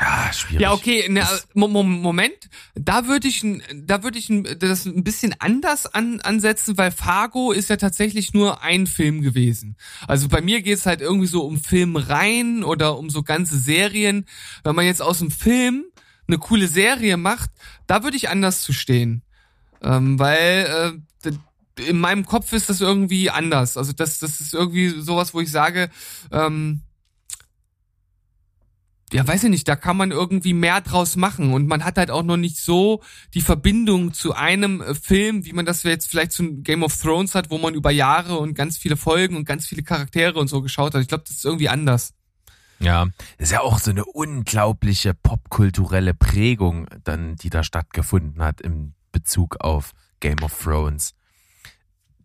Ah, 0.00 0.32
schwierig. 0.32 0.62
Ja, 0.62 0.72
okay, 0.72 1.06
ne, 1.10 1.26
Moment, 1.54 2.48
da 2.74 3.06
würde 3.06 3.28
ich, 3.28 3.44
da 3.74 4.02
würde 4.02 4.18
ich 4.18 4.28
das 4.58 4.86
ein 4.86 5.04
bisschen 5.04 5.34
anders 5.38 5.86
an, 5.86 6.20
ansetzen, 6.22 6.78
weil 6.78 6.90
Fargo 6.90 7.52
ist 7.52 7.68
ja 7.68 7.76
tatsächlich 7.76 8.32
nur 8.32 8.62
ein 8.62 8.86
Film 8.86 9.20
gewesen. 9.20 9.76
Also 10.08 10.28
bei 10.28 10.40
mir 10.40 10.62
geht's 10.62 10.86
halt 10.86 11.02
irgendwie 11.02 11.26
so 11.26 11.44
um 11.44 11.58
Filmreihen 11.58 12.64
oder 12.64 12.96
um 12.96 13.10
so 13.10 13.22
ganze 13.22 13.58
Serien. 13.58 14.24
Wenn 14.64 14.74
man 14.74 14.86
jetzt 14.86 15.02
aus 15.02 15.18
dem 15.18 15.30
Film 15.30 15.84
eine 16.26 16.38
coole 16.38 16.68
Serie 16.68 17.18
macht, 17.18 17.50
da 17.86 18.02
würde 18.02 18.16
ich 18.16 18.30
anders 18.30 18.62
zu 18.62 18.72
stehen. 18.72 19.22
Ähm, 19.82 20.18
weil 20.18 21.02
äh, 21.26 21.32
in 21.76 21.98
meinem 21.98 22.24
Kopf 22.24 22.52
ist 22.52 22.70
das 22.70 22.80
irgendwie 22.80 23.30
anders. 23.30 23.76
Also 23.76 23.92
das, 23.92 24.18
das 24.18 24.40
ist 24.40 24.54
irgendwie 24.54 24.88
sowas, 24.88 25.34
wo 25.34 25.40
ich 25.40 25.50
sage, 25.50 25.90
ähm, 26.30 26.82
ja, 29.12 29.26
weiß 29.26 29.44
ich 29.44 29.50
nicht, 29.50 29.68
da 29.68 29.76
kann 29.76 29.96
man 29.96 30.10
irgendwie 30.10 30.54
mehr 30.54 30.80
draus 30.80 31.16
machen 31.16 31.52
und 31.52 31.66
man 31.66 31.84
hat 31.84 31.98
halt 31.98 32.10
auch 32.10 32.22
noch 32.22 32.36
nicht 32.36 32.56
so 32.56 33.02
die 33.34 33.40
Verbindung 33.40 34.14
zu 34.14 34.34
einem 34.34 34.80
äh, 34.80 34.94
Film, 34.94 35.44
wie 35.44 35.52
man 35.52 35.66
das 35.66 35.82
jetzt 35.82 36.08
vielleicht 36.08 36.32
zu 36.32 36.62
Game 36.62 36.82
of 36.82 36.96
Thrones 36.96 37.34
hat, 37.34 37.50
wo 37.50 37.58
man 37.58 37.74
über 37.74 37.90
Jahre 37.90 38.38
und 38.38 38.54
ganz 38.54 38.78
viele 38.78 38.96
Folgen 38.96 39.36
und 39.36 39.44
ganz 39.44 39.66
viele 39.66 39.82
Charaktere 39.82 40.38
und 40.38 40.48
so 40.48 40.62
geschaut 40.62 40.94
hat. 40.94 41.02
Ich 41.02 41.08
glaube, 41.08 41.24
das 41.26 41.36
ist 41.36 41.44
irgendwie 41.44 41.68
anders. 41.68 42.14
Ja, 42.78 43.08
ist 43.38 43.52
ja 43.52 43.60
auch 43.60 43.78
so 43.78 43.90
eine 43.90 44.04
unglaubliche 44.04 45.14
popkulturelle 45.14 46.14
Prägung, 46.14 46.88
dann, 47.04 47.36
die 47.36 47.50
da 47.50 47.62
stattgefunden 47.62 48.42
hat 48.42 48.60
im 48.60 48.94
Bezug 49.12 49.60
auf 49.60 49.92
Game 50.20 50.42
of 50.42 50.58
Thrones 50.58 51.14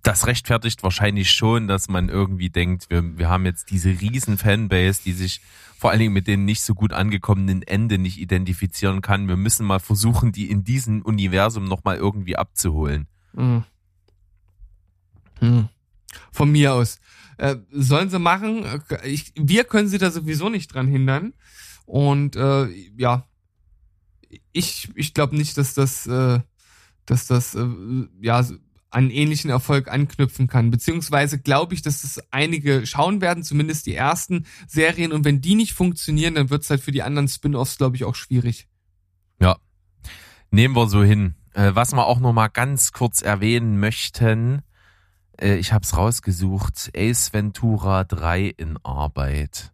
das 0.08 0.26
rechtfertigt 0.26 0.84
wahrscheinlich 0.84 1.32
schon, 1.32 1.68
dass 1.68 1.90
man 1.90 2.08
irgendwie 2.08 2.50
denkt, 2.50 2.90
wir, 2.90 3.18
wir 3.18 3.28
haben 3.28 3.46
jetzt 3.46 3.72
diese 3.72 3.90
riesen 3.90 4.38
Fanbase, 4.38 5.02
die 5.04 5.12
sich 5.12 5.42
vor 5.78 5.92
allen 5.92 6.00
Dingen 6.00 6.14
mit 6.14 6.28
den 6.28 6.44
nicht 6.44 6.62
so 6.62 6.74
gut 6.74 6.92
angekommenen 6.92 7.62
Ende 7.62 8.00
nicht 8.00 8.20
identifizieren 8.20 9.02
kann. 9.02 9.28
Wir 9.28 9.38
müssen 9.38 9.66
mal 9.66 9.80
versuchen, 9.80 10.32
die 10.32 10.50
in 10.50 10.64
diesem 10.64 11.04
Universum 11.04 11.66
nochmal 11.66 11.98
irgendwie 11.98 12.36
abzuholen. 12.36 13.08
Mhm. 13.34 13.64
Mhm. 15.40 15.70
Von 16.32 16.52
mir 16.52 16.74
aus. 16.74 17.00
Äh, 17.38 17.58
sollen 17.72 18.10
sie 18.10 18.18
machen. 18.18 18.66
Ich, 19.04 19.34
wir 19.36 19.66
können 19.66 19.88
sie 19.88 20.00
da 20.00 20.10
sowieso 20.10 20.50
nicht 20.50 20.74
dran 20.74 20.88
hindern. 20.88 21.34
Und 21.86 22.36
äh, 22.36 22.68
ja, 22.98 23.28
ich, 24.52 24.90
ich 24.96 25.14
glaube 25.14 25.38
nicht, 25.38 25.58
dass 25.58 25.76
das, 25.76 26.08
äh, 26.08 26.40
dass 27.06 27.28
das 27.28 27.54
äh, 27.54 27.68
ja 28.20 28.44
an 28.90 29.10
ähnlichen 29.10 29.50
Erfolg 29.50 29.90
anknüpfen 29.90 30.48
kann. 30.48 30.72
Beziehungsweise 30.72 31.40
glaube 31.40 31.74
ich, 31.74 31.82
dass 31.82 32.04
es 32.04 32.22
einige 32.32 32.86
schauen 32.86 33.22
werden, 33.22 33.44
zumindest 33.44 33.86
die 33.86 33.96
ersten 33.96 34.46
Serien. 34.68 35.12
Und 35.12 35.26
wenn 35.26 35.42
die 35.42 35.56
nicht 35.56 35.74
funktionieren, 35.74 36.36
dann 36.36 36.50
wird 36.50 36.64
es 36.64 36.70
halt 36.70 36.82
für 36.82 36.92
die 36.92 37.04
anderen 37.04 37.28
Spin-offs, 37.28 37.78
glaube 37.78 37.96
ich, 37.96 38.06
auch 38.06 38.16
schwierig. 38.16 38.68
Ja, 39.40 39.58
nehmen 40.52 40.76
wir 40.76 40.88
so 40.88 41.04
hin. 41.04 41.36
Äh, 41.54 41.76
was 41.76 41.94
wir 41.94 42.06
auch 42.06 42.20
noch 42.20 42.34
mal 42.34 42.48
ganz 42.48 42.92
kurz 42.92 43.22
erwähnen 43.22 43.80
möchten, 43.80 44.62
äh, 45.40 45.56
ich 45.56 45.74
habe 45.74 45.84
es 45.84 45.96
rausgesucht, 45.96 46.92
Ace 46.96 47.34
Ventura 47.34 48.04
3 48.04 48.54
in 48.58 48.78
Arbeit. 48.84 49.74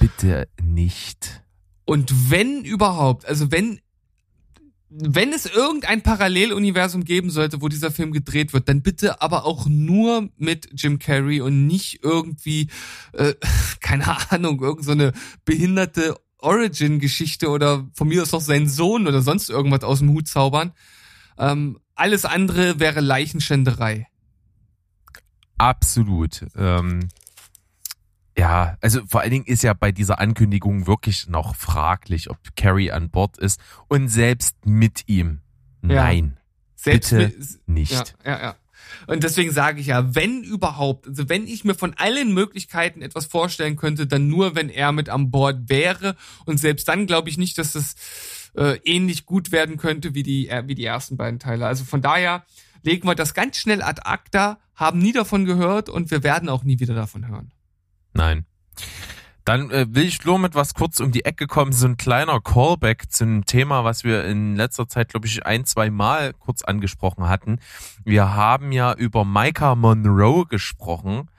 Bitte 0.00 0.48
nicht. 0.62 1.42
Und 1.84 2.30
wenn 2.30 2.64
überhaupt, 2.64 3.26
also 3.26 3.50
wenn 3.50 3.80
wenn 4.90 5.32
es 5.32 5.46
irgendein 5.46 6.02
Paralleluniversum 6.02 7.04
geben 7.04 7.30
sollte, 7.30 7.60
wo 7.60 7.68
dieser 7.68 7.90
Film 7.90 8.12
gedreht 8.12 8.52
wird, 8.52 8.68
dann 8.68 8.82
bitte 8.82 9.20
aber 9.20 9.44
auch 9.44 9.66
nur 9.66 10.30
mit 10.36 10.68
Jim 10.72 10.98
Carrey 10.98 11.40
und 11.40 11.66
nicht 11.66 12.02
irgendwie, 12.02 12.68
äh, 13.12 13.34
keine 13.80 14.30
Ahnung, 14.30 14.60
irgendeine 14.60 15.12
so 15.14 15.20
behinderte 15.44 16.16
Origin-Geschichte 16.38 17.48
oder 17.48 17.86
von 17.94 18.08
mir 18.08 18.22
aus 18.22 18.32
noch 18.32 18.40
sein 18.40 18.68
Sohn 18.68 19.06
oder 19.06 19.22
sonst 19.22 19.50
irgendwas 19.50 19.82
aus 19.82 19.98
dem 19.98 20.10
Hut 20.10 20.28
zaubern. 20.28 20.72
Ähm, 21.36 21.78
alles 21.94 22.24
andere 22.24 22.80
wäre 22.80 23.00
Leichenschänderei. 23.00 24.06
Absolut. 25.58 26.46
Ähm, 26.56 27.08
ja, 28.38 28.76
also 28.80 29.00
vor 29.06 29.20
allen 29.20 29.32
Dingen 29.32 29.46
ist 29.46 29.64
ja 29.64 29.74
bei 29.74 29.90
dieser 29.90 30.20
Ankündigung 30.20 30.86
wirklich 30.86 31.26
noch 31.26 31.56
fraglich, 31.56 32.30
ob 32.30 32.38
Carrie 32.54 32.92
an 32.92 33.10
Bord 33.10 33.36
ist 33.36 33.60
und 33.88 34.08
selbst 34.08 34.64
mit 34.64 35.08
ihm. 35.08 35.40
Nein. 35.82 36.36
Ja. 36.36 36.42
Selbst 36.76 37.10
bitte 37.10 37.36
mit, 37.36 37.68
nicht. 37.68 38.14
Ja, 38.24 38.30
ja, 38.30 38.40
ja. 38.40 38.56
Und 39.08 39.24
deswegen 39.24 39.50
sage 39.50 39.80
ich 39.80 39.88
ja, 39.88 40.14
wenn 40.14 40.44
überhaupt, 40.44 41.08
also 41.08 41.28
wenn 41.28 41.48
ich 41.48 41.64
mir 41.64 41.74
von 41.74 41.94
allen 41.94 42.32
Möglichkeiten 42.32 43.02
etwas 43.02 43.26
vorstellen 43.26 43.74
könnte, 43.74 44.06
dann 44.06 44.28
nur, 44.28 44.54
wenn 44.54 44.68
er 44.68 44.92
mit 44.92 45.08
an 45.08 45.32
Bord 45.32 45.68
wäre. 45.68 46.14
Und 46.44 46.58
selbst 46.58 46.86
dann 46.86 47.08
glaube 47.08 47.28
ich 47.28 47.38
nicht, 47.38 47.58
dass 47.58 47.74
es 47.74 47.96
äh, 48.56 48.78
ähnlich 48.84 49.26
gut 49.26 49.50
werden 49.50 49.78
könnte 49.78 50.14
wie 50.14 50.22
die, 50.22 50.48
äh, 50.48 50.62
wie 50.68 50.76
die 50.76 50.84
ersten 50.84 51.16
beiden 51.16 51.40
Teile. 51.40 51.66
Also 51.66 51.84
von 51.84 52.02
daher 52.02 52.44
legen 52.84 53.08
wir 53.08 53.16
das 53.16 53.34
ganz 53.34 53.56
schnell 53.56 53.82
ad 53.82 54.02
acta, 54.04 54.60
haben 54.76 55.00
nie 55.00 55.12
davon 55.12 55.44
gehört 55.44 55.88
und 55.88 56.12
wir 56.12 56.22
werden 56.22 56.48
auch 56.48 56.62
nie 56.62 56.78
wieder 56.78 56.94
davon 56.94 57.26
hören. 57.26 57.50
Nein. 58.12 58.46
Dann 59.48 59.70
äh, 59.70 59.86
will 59.88 60.04
ich 60.04 60.26
nur 60.26 60.38
mit 60.38 60.54
was 60.54 60.74
kurz 60.74 61.00
um 61.00 61.10
die 61.10 61.24
Ecke 61.24 61.46
kommen, 61.46 61.72
so 61.72 61.86
ein 61.86 61.96
kleiner 61.96 62.38
Callback 62.38 63.10
zu 63.10 63.24
einem 63.24 63.46
Thema, 63.46 63.82
was 63.82 64.04
wir 64.04 64.26
in 64.26 64.56
letzter 64.56 64.88
Zeit, 64.88 65.08
glaube 65.08 65.26
ich, 65.26 65.46
ein, 65.46 65.64
zwei 65.64 65.88
Mal 65.88 66.34
kurz 66.34 66.62
angesprochen 66.62 67.30
hatten. 67.30 67.58
Wir 68.04 68.34
haben 68.34 68.72
ja 68.72 68.92
über 68.92 69.24
Micah 69.24 69.74
Monroe 69.74 70.44
gesprochen, 70.44 71.30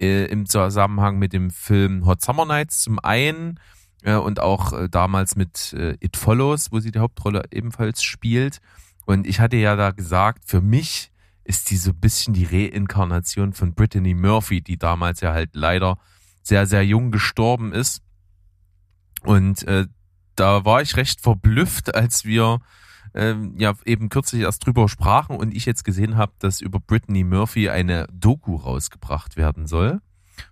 äh, 0.00 0.24
im 0.30 0.46
Zusammenhang 0.46 1.18
mit 1.18 1.34
dem 1.34 1.50
Film 1.50 2.06
Hot 2.06 2.22
Summer 2.22 2.46
Nights 2.46 2.80
zum 2.80 2.98
einen 3.00 3.60
äh, 4.02 4.14
und 4.14 4.40
auch 4.40 4.72
äh, 4.72 4.88
damals 4.88 5.36
mit 5.36 5.74
äh, 5.74 5.94
It 6.00 6.16
Follows, 6.16 6.72
wo 6.72 6.80
sie 6.80 6.90
die 6.90 7.00
Hauptrolle 7.00 7.42
ebenfalls 7.50 8.02
spielt. 8.02 8.60
Und 9.04 9.26
ich 9.26 9.40
hatte 9.40 9.58
ja 9.58 9.76
da 9.76 9.90
gesagt, 9.90 10.44
für 10.46 10.62
mich 10.62 11.12
ist 11.44 11.70
die 11.70 11.76
so 11.76 11.90
ein 11.90 12.00
bisschen 12.00 12.32
die 12.32 12.46
Reinkarnation 12.46 13.52
von 13.52 13.74
Brittany 13.74 14.14
Murphy, 14.14 14.62
die 14.62 14.78
damals 14.78 15.20
ja 15.20 15.34
halt 15.34 15.50
leider 15.52 15.98
sehr, 16.48 16.66
sehr 16.66 16.84
jung 16.84 17.10
gestorben 17.10 17.72
ist. 17.72 18.02
Und 19.22 19.62
äh, 19.68 19.86
da 20.34 20.64
war 20.64 20.80
ich 20.80 20.96
recht 20.96 21.20
verblüfft, 21.20 21.94
als 21.94 22.24
wir 22.24 22.60
äh, 23.14 23.34
ja 23.56 23.74
eben 23.84 24.08
kürzlich 24.08 24.42
erst 24.42 24.64
drüber 24.64 24.88
sprachen 24.88 25.36
und 25.36 25.54
ich 25.54 25.66
jetzt 25.66 25.84
gesehen 25.84 26.16
habe, 26.16 26.32
dass 26.38 26.60
über 26.60 26.80
Brittany 26.80 27.22
Murphy 27.22 27.68
eine 27.68 28.06
Doku 28.12 28.56
rausgebracht 28.56 29.36
werden 29.36 29.66
soll, 29.66 30.00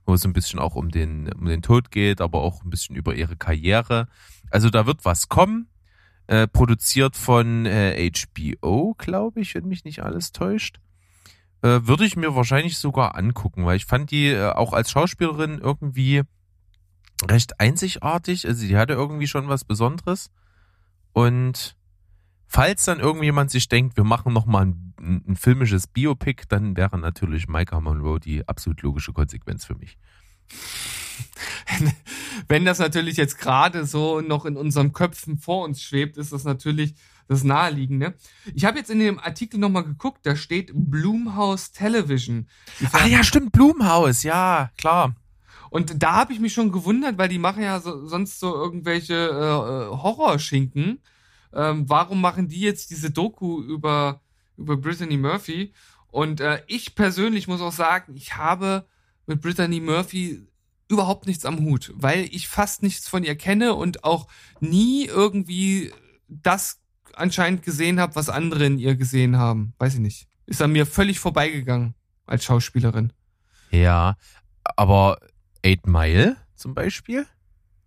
wo 0.04 0.14
es 0.14 0.24
ein 0.24 0.34
bisschen 0.34 0.58
auch 0.58 0.74
um 0.74 0.90
den, 0.90 1.32
um 1.32 1.46
den 1.46 1.62
Tod 1.62 1.90
geht, 1.90 2.20
aber 2.20 2.40
auch 2.40 2.62
ein 2.62 2.70
bisschen 2.70 2.94
über 2.94 3.14
ihre 3.14 3.36
Karriere. 3.36 4.08
Also 4.50 4.70
da 4.70 4.86
wird 4.86 5.04
was 5.04 5.28
kommen. 5.28 5.68
Äh, 6.28 6.48
produziert 6.48 7.14
von 7.14 7.66
äh, 7.66 8.10
HBO, 8.10 8.94
glaube 8.98 9.40
ich, 9.40 9.54
wenn 9.54 9.68
mich 9.68 9.84
nicht 9.84 10.02
alles 10.02 10.32
täuscht. 10.32 10.80
Äh, 11.62 11.86
würde 11.86 12.04
ich 12.04 12.16
mir 12.16 12.34
wahrscheinlich 12.34 12.78
sogar 12.78 13.16
angucken, 13.16 13.64
weil 13.64 13.76
ich 13.76 13.86
fand 13.86 14.10
die 14.10 14.28
äh, 14.28 14.50
auch 14.50 14.72
als 14.72 14.90
Schauspielerin 14.90 15.58
irgendwie 15.58 16.22
recht 17.28 17.60
einzigartig. 17.60 18.46
Also 18.46 18.66
die 18.66 18.76
hatte 18.76 18.92
irgendwie 18.92 19.26
schon 19.26 19.48
was 19.48 19.64
Besonderes. 19.64 20.30
Und 21.12 21.76
falls 22.46 22.84
dann 22.84 23.00
irgendjemand 23.00 23.50
sich 23.50 23.68
denkt, 23.68 23.96
wir 23.96 24.04
machen 24.04 24.32
noch 24.32 24.46
mal 24.46 24.66
ein, 24.66 24.94
ein 24.98 25.36
filmisches 25.36 25.86
Biopic, 25.86 26.44
dann 26.48 26.76
wäre 26.76 26.98
natürlich 26.98 27.48
Micah 27.48 27.80
Monroe 27.80 28.20
die 28.20 28.46
absolut 28.46 28.82
logische 28.82 29.12
Konsequenz 29.12 29.64
für 29.64 29.74
mich. 29.76 29.96
Wenn 32.48 32.64
das 32.64 32.78
natürlich 32.78 33.16
jetzt 33.16 33.38
gerade 33.38 33.86
so 33.86 34.20
noch 34.20 34.44
in 34.44 34.56
unseren 34.56 34.92
Köpfen 34.92 35.38
vor 35.38 35.64
uns 35.64 35.82
schwebt, 35.82 36.16
ist 36.16 36.32
das 36.32 36.44
natürlich 36.44 36.94
das 37.28 37.44
Naheliegende. 37.44 38.14
Ich 38.54 38.64
habe 38.64 38.78
jetzt 38.78 38.90
in 38.90 38.98
dem 38.98 39.18
Artikel 39.18 39.58
nochmal 39.58 39.84
geguckt, 39.84 40.20
da 40.24 40.36
steht 40.36 40.70
Blumhouse 40.74 41.72
Television. 41.72 42.48
Ach 42.92 43.06
ja, 43.06 43.24
stimmt, 43.24 43.52
Blumhaus, 43.52 44.22
ja, 44.22 44.70
klar. 44.76 45.14
Und 45.70 46.02
da 46.02 46.12
habe 46.12 46.32
ich 46.32 46.40
mich 46.40 46.52
schon 46.52 46.72
gewundert, 46.72 47.18
weil 47.18 47.28
die 47.28 47.38
machen 47.38 47.62
ja 47.62 47.80
so, 47.80 48.06
sonst 48.06 48.38
so 48.38 48.54
irgendwelche 48.54 49.14
äh, 49.14 49.96
Horrorschinken. 49.96 51.00
Ähm, 51.52 51.88
warum 51.88 52.20
machen 52.20 52.48
die 52.48 52.60
jetzt 52.60 52.90
diese 52.90 53.10
Doku 53.10 53.62
über, 53.62 54.20
über 54.56 54.76
Brittany 54.76 55.16
Murphy? 55.16 55.72
Und 56.08 56.40
äh, 56.40 56.62
ich 56.66 56.94
persönlich 56.94 57.48
muss 57.48 57.60
auch 57.60 57.72
sagen, 57.72 58.14
ich 58.14 58.36
habe 58.36 58.86
mit 59.26 59.40
Brittany 59.40 59.80
Murphy 59.80 60.46
überhaupt 60.88 61.26
nichts 61.26 61.44
am 61.44 61.60
Hut, 61.60 61.92
weil 61.96 62.28
ich 62.30 62.48
fast 62.48 62.82
nichts 62.82 63.08
von 63.08 63.24
ihr 63.24 63.34
kenne 63.34 63.74
und 63.74 64.04
auch 64.04 64.28
nie 64.60 65.06
irgendwie 65.06 65.92
das 66.28 66.80
anscheinend 67.16 67.62
gesehen 67.62 68.00
habe, 68.00 68.14
was 68.14 68.28
andere 68.28 68.66
in 68.66 68.78
ihr 68.78 68.96
gesehen 68.96 69.36
haben. 69.36 69.74
Weiß 69.78 69.94
ich 69.94 70.00
nicht. 70.00 70.28
Ist 70.46 70.62
an 70.62 70.72
mir 70.72 70.86
völlig 70.86 71.18
vorbeigegangen 71.18 71.94
als 72.26 72.44
Schauspielerin. 72.44 73.12
Ja, 73.70 74.16
aber 74.76 75.18
Eight 75.64 75.86
Mile 75.86 76.36
zum 76.54 76.74
Beispiel, 76.74 77.26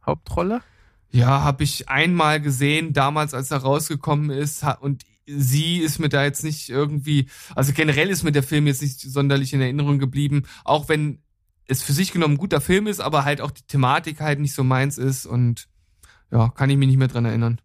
Hauptrolle? 0.05 0.61
Ja, 1.11 1.43
habe 1.43 1.63
ich 1.63 1.89
einmal 1.89 2.39
gesehen, 2.39 2.93
damals 2.93 3.33
als 3.33 3.51
er 3.51 3.59
rausgekommen 3.59 4.29
ist 4.29 4.63
und 4.81 5.03
sie 5.25 5.77
ist 5.77 5.99
mir 5.99 6.09
da 6.09 6.23
jetzt 6.23 6.43
nicht 6.43 6.69
irgendwie, 6.69 7.29
also 7.55 7.73
generell 7.73 8.09
ist 8.09 8.23
mir 8.23 8.31
der 8.31 8.43
Film 8.43 8.67
jetzt 8.67 8.81
nicht 8.81 8.99
sonderlich 8.99 9.53
in 9.53 9.61
Erinnerung 9.61 9.99
geblieben, 9.99 10.43
auch 10.63 10.89
wenn 10.89 11.21
es 11.65 11.83
für 11.83 11.93
sich 11.93 12.11
genommen 12.11 12.35
ein 12.35 12.39
guter 12.39 12.61
Film 12.61 12.87
ist, 12.87 12.99
aber 12.99 13.25
halt 13.25 13.41
auch 13.41 13.51
die 13.51 13.65
Thematik 13.65 14.21
halt 14.21 14.39
nicht 14.39 14.53
so 14.53 14.63
meins 14.63 14.97
ist 14.97 15.25
und 15.25 15.67
ja, 16.31 16.49
kann 16.49 16.69
ich 16.69 16.77
mich 16.77 16.87
nicht 16.87 16.97
mehr 16.97 17.07
dran 17.07 17.25
erinnern. 17.25 17.61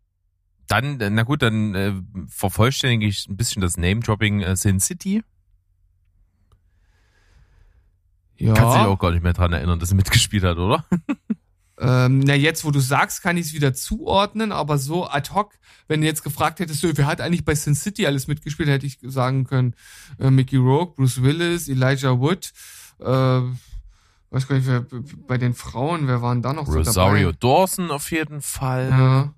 Dann, 0.68 1.00
äh, 1.00 1.10
na 1.10 1.22
gut, 1.22 1.42
dann 1.42 1.74
äh, 1.74 1.92
vervollständige 2.28 3.06
ich 3.06 3.26
ein 3.28 3.36
bisschen 3.36 3.60
das 3.62 3.76
Name-Dropping 3.76 4.42
äh, 4.42 4.56
Sin 4.56 4.80
City. 4.80 5.22
Ja. 8.36 8.54
Kannst 8.54 8.76
dich 8.76 8.86
auch 8.86 8.98
gar 8.98 9.12
nicht 9.12 9.22
mehr 9.22 9.32
dran 9.32 9.52
erinnern, 9.52 9.78
dass 9.78 9.90
sie 9.90 9.94
mitgespielt 9.94 10.44
hat, 10.44 10.58
oder? 10.58 10.84
Ähm, 11.76 12.20
na, 12.20 12.34
jetzt, 12.34 12.64
wo 12.64 12.70
du 12.70 12.78
sagst, 12.78 13.22
kann 13.22 13.36
ich 13.36 13.46
es 13.46 13.52
wieder 13.52 13.74
zuordnen, 13.74 14.52
aber 14.52 14.78
so 14.78 15.08
ad 15.08 15.30
hoc, 15.34 15.54
wenn 15.88 16.00
du 16.00 16.06
jetzt 16.06 16.22
gefragt 16.22 16.60
hättest, 16.60 16.80
so, 16.80 16.96
wer 16.96 17.06
hat 17.06 17.20
eigentlich 17.20 17.44
bei 17.44 17.56
Sin 17.56 17.74
City 17.74 18.06
alles 18.06 18.28
mitgespielt, 18.28 18.68
hätte 18.68 18.86
ich 18.86 18.98
sagen 19.02 19.44
können, 19.44 19.74
äh, 20.20 20.30
Mickey 20.30 20.56
Rourke, 20.56 20.94
Bruce 20.94 21.22
Willis, 21.22 21.68
Elijah 21.68 22.20
Wood, 22.20 22.52
äh, 23.00 23.04
weiß 23.04 24.48
gar 24.48 24.56
nicht, 24.56 24.68
wer, 24.68 24.86
bei 25.26 25.36
den 25.36 25.54
Frauen, 25.54 26.06
wer 26.06 26.22
waren 26.22 26.42
da 26.42 26.52
noch 26.52 26.68
Rosario 26.68 27.30
so 27.30 27.36
Dawson 27.40 27.90
auf 27.90 28.10
jeden 28.12 28.40
Fall. 28.40 28.90
dabei? 28.90 29.02
Ja. 29.02 29.34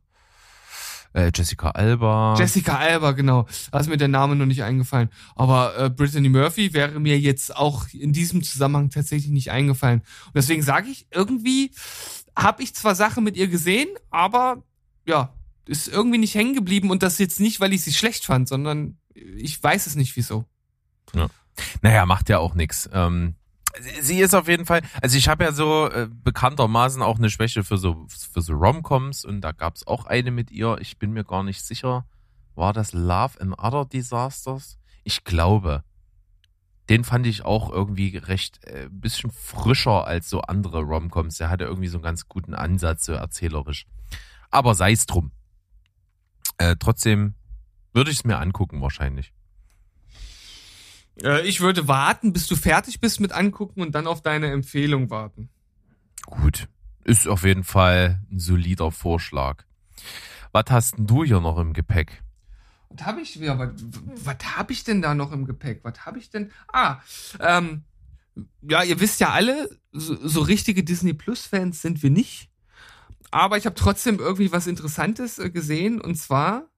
Äh, 1.16 1.32
Jessica 1.34 1.70
Alba. 1.70 2.34
Jessica 2.38 2.76
Alba, 2.76 3.12
genau. 3.12 3.46
Da 3.72 3.80
ist 3.80 3.88
mir 3.88 3.96
der 3.96 4.08
Name 4.08 4.36
noch 4.36 4.44
nicht 4.44 4.62
eingefallen. 4.62 5.08
Aber 5.34 5.78
äh, 5.78 5.88
Brittany 5.88 6.28
Murphy 6.28 6.74
wäre 6.74 7.00
mir 7.00 7.18
jetzt 7.18 7.56
auch 7.56 7.86
in 7.92 8.12
diesem 8.12 8.42
Zusammenhang 8.42 8.90
tatsächlich 8.90 9.32
nicht 9.32 9.50
eingefallen. 9.50 10.00
Und 10.26 10.36
deswegen 10.36 10.62
sage 10.62 10.88
ich, 10.88 11.06
irgendwie 11.10 11.70
habe 12.36 12.62
ich 12.62 12.74
zwar 12.74 12.94
Sachen 12.94 13.24
mit 13.24 13.34
ihr 13.38 13.48
gesehen, 13.48 13.88
aber 14.10 14.62
ja, 15.06 15.32
ist 15.64 15.88
irgendwie 15.88 16.18
nicht 16.18 16.34
hängen 16.34 16.54
geblieben 16.54 16.90
und 16.90 17.02
das 17.02 17.18
jetzt 17.18 17.40
nicht, 17.40 17.60
weil 17.60 17.72
ich 17.72 17.82
sie 17.82 17.94
schlecht 17.94 18.26
fand, 18.26 18.46
sondern 18.46 18.98
ich 19.14 19.62
weiß 19.62 19.86
es 19.86 19.96
nicht 19.96 20.16
wieso. 20.16 20.44
Naja, 21.80 22.04
macht 22.04 22.28
ja 22.28 22.40
auch 22.40 22.54
nix. 22.54 22.90
Ähm, 22.92 23.36
sie- 24.00 24.20
ist 24.20 24.34
auf 24.34 24.48
jeden 24.48 24.66
Fall, 24.66 24.82
also 25.02 25.16
ich 25.16 25.28
habe 25.28 25.44
ja 25.44 25.52
so 25.52 25.88
äh, 25.90 26.08
bekanntermaßen 26.10 27.02
auch 27.02 27.18
eine 27.18 27.30
Schwäche 27.30 27.64
für 27.64 27.78
so 27.78 28.06
für 28.08 28.40
so 28.42 28.54
Romcoms 28.54 29.24
und 29.24 29.40
da 29.40 29.52
gab's 29.52 29.86
auch 29.86 30.06
eine 30.06 30.30
mit 30.30 30.50
ihr. 30.50 30.78
Ich 30.80 30.98
bin 30.98 31.12
mir 31.12 31.24
gar 31.24 31.42
nicht 31.42 31.62
sicher, 31.64 32.06
war 32.54 32.72
das 32.72 32.92
Love 32.92 33.40
and 33.40 33.58
Other 33.58 33.84
Disasters? 33.84 34.78
Ich 35.04 35.24
glaube. 35.24 35.82
Den 36.88 37.02
fand 37.02 37.26
ich 37.26 37.44
auch 37.44 37.70
irgendwie 37.72 38.16
recht 38.16 38.64
äh, 38.64 38.88
bisschen 38.88 39.32
frischer 39.32 40.06
als 40.06 40.30
so 40.30 40.42
andere 40.42 40.82
Romcoms. 40.82 41.36
Der 41.38 41.50
hatte 41.50 41.64
irgendwie 41.64 41.88
so 41.88 41.98
einen 41.98 42.04
ganz 42.04 42.28
guten 42.28 42.54
Ansatz, 42.54 43.04
so 43.06 43.12
erzählerisch. 43.12 43.86
Aber 44.52 44.76
sei 44.76 44.92
es 44.92 45.04
drum. 45.06 45.32
Äh, 46.58 46.76
trotzdem 46.78 47.34
würde 47.92 48.12
ich 48.12 48.18
es 48.18 48.24
mir 48.24 48.38
angucken 48.38 48.80
wahrscheinlich. 48.82 49.32
Äh, 51.22 51.46
ich 51.46 51.60
würde 51.60 51.88
warten, 51.88 52.32
bis 52.32 52.46
du 52.46 52.56
fertig 52.56 53.00
bist 53.00 53.20
mit 53.20 53.32
angucken 53.32 53.82
und 53.82 53.94
dann 53.94 54.06
auf 54.06 54.22
deine 54.22 54.50
Empfehlung 54.50 55.10
warten. 55.10 55.48
Gut. 56.26 56.68
Ist 57.04 57.28
auf 57.28 57.44
jeden 57.44 57.62
Fall 57.62 58.20
ein 58.32 58.40
solider 58.40 58.90
Vorschlag. 58.90 59.64
Was 60.50 60.64
hast 60.70 60.98
denn 60.98 61.06
du 61.06 61.22
hier 61.22 61.40
noch 61.40 61.58
im 61.58 61.72
Gepäck? 61.72 62.22
Was 62.88 63.06
habe 63.06 63.20
ich, 63.20 63.36
ja, 63.36 63.58
was, 63.58 63.70
was 64.24 64.56
habe 64.56 64.72
ich 64.72 64.82
denn 64.82 65.02
da 65.02 65.14
noch 65.14 65.30
im 65.30 65.44
Gepäck? 65.44 65.80
Was 65.84 66.04
habe 66.04 66.18
ich 66.18 66.30
denn? 66.30 66.50
Ah, 66.72 66.98
ähm, 67.38 67.84
ja, 68.62 68.82
ihr 68.82 68.98
wisst 69.00 69.20
ja 69.20 69.30
alle, 69.30 69.68
so, 69.92 70.16
so 70.26 70.40
richtige 70.40 70.82
Disney 70.82 71.12
Plus 71.12 71.46
Fans 71.46 71.80
sind 71.80 72.02
wir 72.02 72.10
nicht. 72.10 72.50
Aber 73.30 73.56
ich 73.56 73.66
habe 73.66 73.74
trotzdem 73.74 74.18
irgendwie 74.18 74.50
was 74.50 74.66
Interessantes 74.66 75.38
äh, 75.38 75.50
gesehen 75.50 76.00
und 76.00 76.16
zwar 76.16 76.68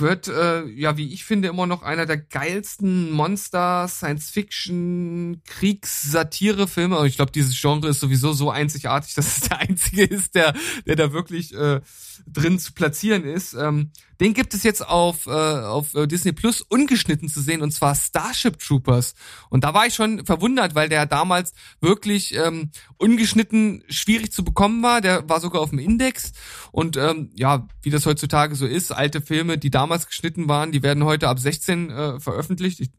wird, 0.00 0.28
äh, 0.28 0.64
ja, 0.66 0.96
wie 0.96 1.12
ich 1.12 1.24
finde, 1.24 1.48
immer 1.48 1.66
noch 1.66 1.82
einer 1.82 2.06
der 2.06 2.18
geilsten 2.18 3.10
Monster, 3.12 3.88
Science-Fiction, 3.88 5.42
Kriegs-Satire-Filme. 5.44 6.98
Und 6.98 7.06
ich 7.06 7.16
glaube, 7.16 7.32
dieses 7.32 7.60
Genre 7.60 7.88
ist 7.88 8.00
sowieso 8.00 8.32
so 8.32 8.50
einzigartig, 8.50 9.14
dass 9.16 9.38
es 9.38 9.48
der 9.48 9.58
einzige 9.58 10.04
ist, 10.04 10.34
der, 10.34 10.54
der 10.86 10.96
da 10.96 11.12
wirklich 11.12 11.54
äh, 11.54 11.80
drin 12.26 12.58
zu 12.58 12.72
platzieren 12.72 13.24
ist. 13.24 13.54
Ähm, 13.54 13.90
den 14.20 14.34
gibt 14.34 14.52
es 14.52 14.62
jetzt 14.62 14.86
auf, 14.86 15.26
äh, 15.26 15.30
auf 15.30 15.94
äh, 15.94 16.06
Disney 16.06 16.32
Plus 16.32 16.60
ungeschnitten 16.60 17.28
zu 17.28 17.40
sehen, 17.40 17.62
und 17.62 17.72
zwar 17.72 17.94
Starship 17.94 18.58
Troopers. 18.58 19.14
Und 19.48 19.64
da 19.64 19.72
war 19.72 19.86
ich 19.86 19.94
schon 19.94 20.26
verwundert, 20.26 20.74
weil 20.74 20.90
der 20.90 21.06
damals 21.06 21.54
wirklich 21.80 22.34
ähm, 22.34 22.70
ungeschnitten 22.98 23.82
schwierig 23.88 24.30
zu 24.30 24.44
bekommen 24.44 24.82
war. 24.82 25.00
Der 25.00 25.26
war 25.28 25.40
sogar 25.40 25.62
auf 25.62 25.70
dem 25.70 25.78
Index. 25.78 26.32
Und 26.70 26.98
ähm, 26.98 27.30
ja, 27.34 27.66
wie 27.82 27.90
das 27.90 28.04
heutzutage 28.04 28.54
so 28.56 28.66
ist, 28.66 28.92
alte 28.92 29.22
Filme, 29.22 29.56
die 29.56 29.70
damals 29.70 29.89
geschnitten 30.06 30.48
waren, 30.48 30.72
die 30.72 30.82
werden 30.82 31.04
heute 31.04 31.28
ab 31.28 31.38
16 31.38 31.90
äh, 31.90 32.20
veröffentlicht. 32.20 32.80
Ich, 32.80 32.90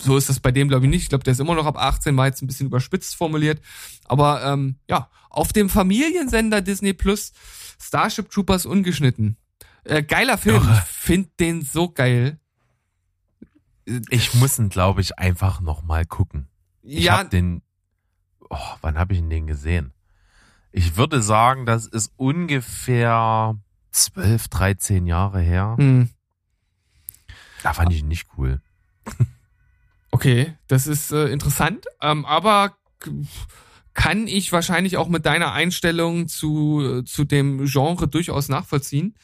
so 0.00 0.16
ist 0.16 0.28
das 0.28 0.40
bei 0.40 0.50
dem, 0.50 0.68
glaube 0.68 0.86
ich, 0.86 0.90
nicht. 0.90 1.02
Ich 1.02 1.08
glaube, 1.08 1.24
der 1.24 1.32
ist 1.32 1.40
immer 1.40 1.54
noch 1.54 1.66
ab 1.66 1.76
18, 1.76 2.16
war 2.16 2.26
jetzt 2.26 2.42
ein 2.42 2.46
bisschen 2.46 2.66
überspitzt 2.66 3.14
formuliert. 3.14 3.60
Aber 4.04 4.44
ähm, 4.44 4.76
ja, 4.88 5.08
auf 5.30 5.52
dem 5.52 5.68
Familiensender 5.68 6.60
Disney 6.60 6.92
Plus 6.92 7.32
Starship 7.80 8.30
Troopers 8.30 8.66
ungeschnitten. 8.66 9.36
Äh, 9.84 10.02
geiler 10.02 10.38
Film. 10.38 10.62
Ich 10.72 10.78
finde 10.88 11.30
den 11.40 11.62
so 11.62 11.90
geil. 11.90 12.38
Ich 14.10 14.34
muss 14.34 14.58
ihn, 14.58 14.68
glaube 14.68 15.00
ich, 15.00 15.18
einfach 15.18 15.60
noch 15.60 15.82
mal 15.82 16.06
gucken. 16.06 16.48
Ich 16.82 17.04
ja, 17.04 17.18
hab 17.18 17.30
den. 17.30 17.62
Oh, 18.48 18.56
wann 18.80 18.98
habe 18.98 19.14
ich 19.14 19.18
ihn 19.18 19.30
den 19.30 19.46
gesehen? 19.46 19.92
Ich 20.70 20.96
würde 20.96 21.20
sagen, 21.22 21.66
das 21.66 21.86
ist 21.86 22.12
ungefähr 22.16 23.58
12, 23.90 24.48
13 24.48 25.06
Jahre 25.06 25.40
her. 25.40 25.74
hm, 25.78 26.10
Da 27.62 27.72
fand 27.72 27.92
ich 27.92 28.00
ihn 28.00 28.08
nicht 28.08 28.28
cool. 28.36 28.60
okay, 30.10 30.54
das 30.68 30.86
ist 30.86 31.12
äh, 31.12 31.28
interessant. 31.28 31.86
Ähm, 32.00 32.24
aber 32.24 32.76
kann 33.94 34.26
ich 34.26 34.52
wahrscheinlich 34.52 34.96
auch 34.96 35.08
mit 35.08 35.26
deiner 35.26 35.52
Einstellung 35.52 36.28
zu, 36.28 37.02
zu 37.02 37.24
dem 37.24 37.66
Genre 37.66 38.08
durchaus 38.08 38.48
nachvollziehen. 38.48 39.14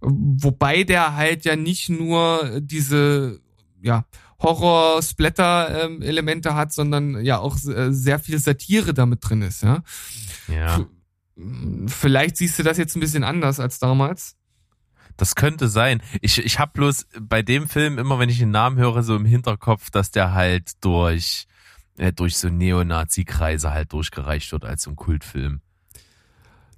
Wobei 0.00 0.84
der 0.84 1.16
halt 1.16 1.44
ja 1.44 1.56
nicht 1.56 1.88
nur 1.88 2.60
diese, 2.60 3.40
ja, 3.82 4.04
Horror-Splatter-Elemente 4.40 6.54
hat, 6.54 6.72
sondern 6.72 7.24
ja 7.24 7.38
auch 7.38 7.56
äh, 7.64 7.92
sehr 7.92 8.20
viel 8.20 8.38
Satire 8.38 8.94
damit 8.94 9.28
drin 9.28 9.42
ist, 9.42 9.64
ja. 9.64 9.82
Ja. 10.46 10.86
Vielleicht 11.86 12.36
siehst 12.36 12.56
du 12.58 12.62
das 12.62 12.78
jetzt 12.78 12.96
ein 12.96 13.00
bisschen 13.00 13.24
anders 13.24 13.60
als 13.60 13.80
damals. 13.80 14.37
Das 15.18 15.34
könnte 15.34 15.68
sein. 15.68 16.00
Ich, 16.22 16.38
ich 16.38 16.58
habe 16.58 16.70
bloß 16.72 17.06
bei 17.20 17.42
dem 17.42 17.68
Film 17.68 17.98
immer, 17.98 18.18
wenn 18.18 18.28
ich 18.30 18.38
den 18.38 18.50
Namen 18.52 18.78
höre, 18.78 19.02
so 19.02 19.14
im 19.16 19.26
Hinterkopf, 19.26 19.90
dass 19.90 20.10
der 20.10 20.32
halt 20.32 20.82
durch, 20.82 21.46
äh, 21.98 22.12
durch 22.12 22.38
so 22.38 22.48
Neonazi-Kreise 22.48 23.70
halt 23.72 23.92
durchgereicht 23.92 24.50
wird 24.52 24.64
als 24.64 24.84
so 24.84 24.90
ein 24.90 24.96
Kultfilm. 24.96 25.60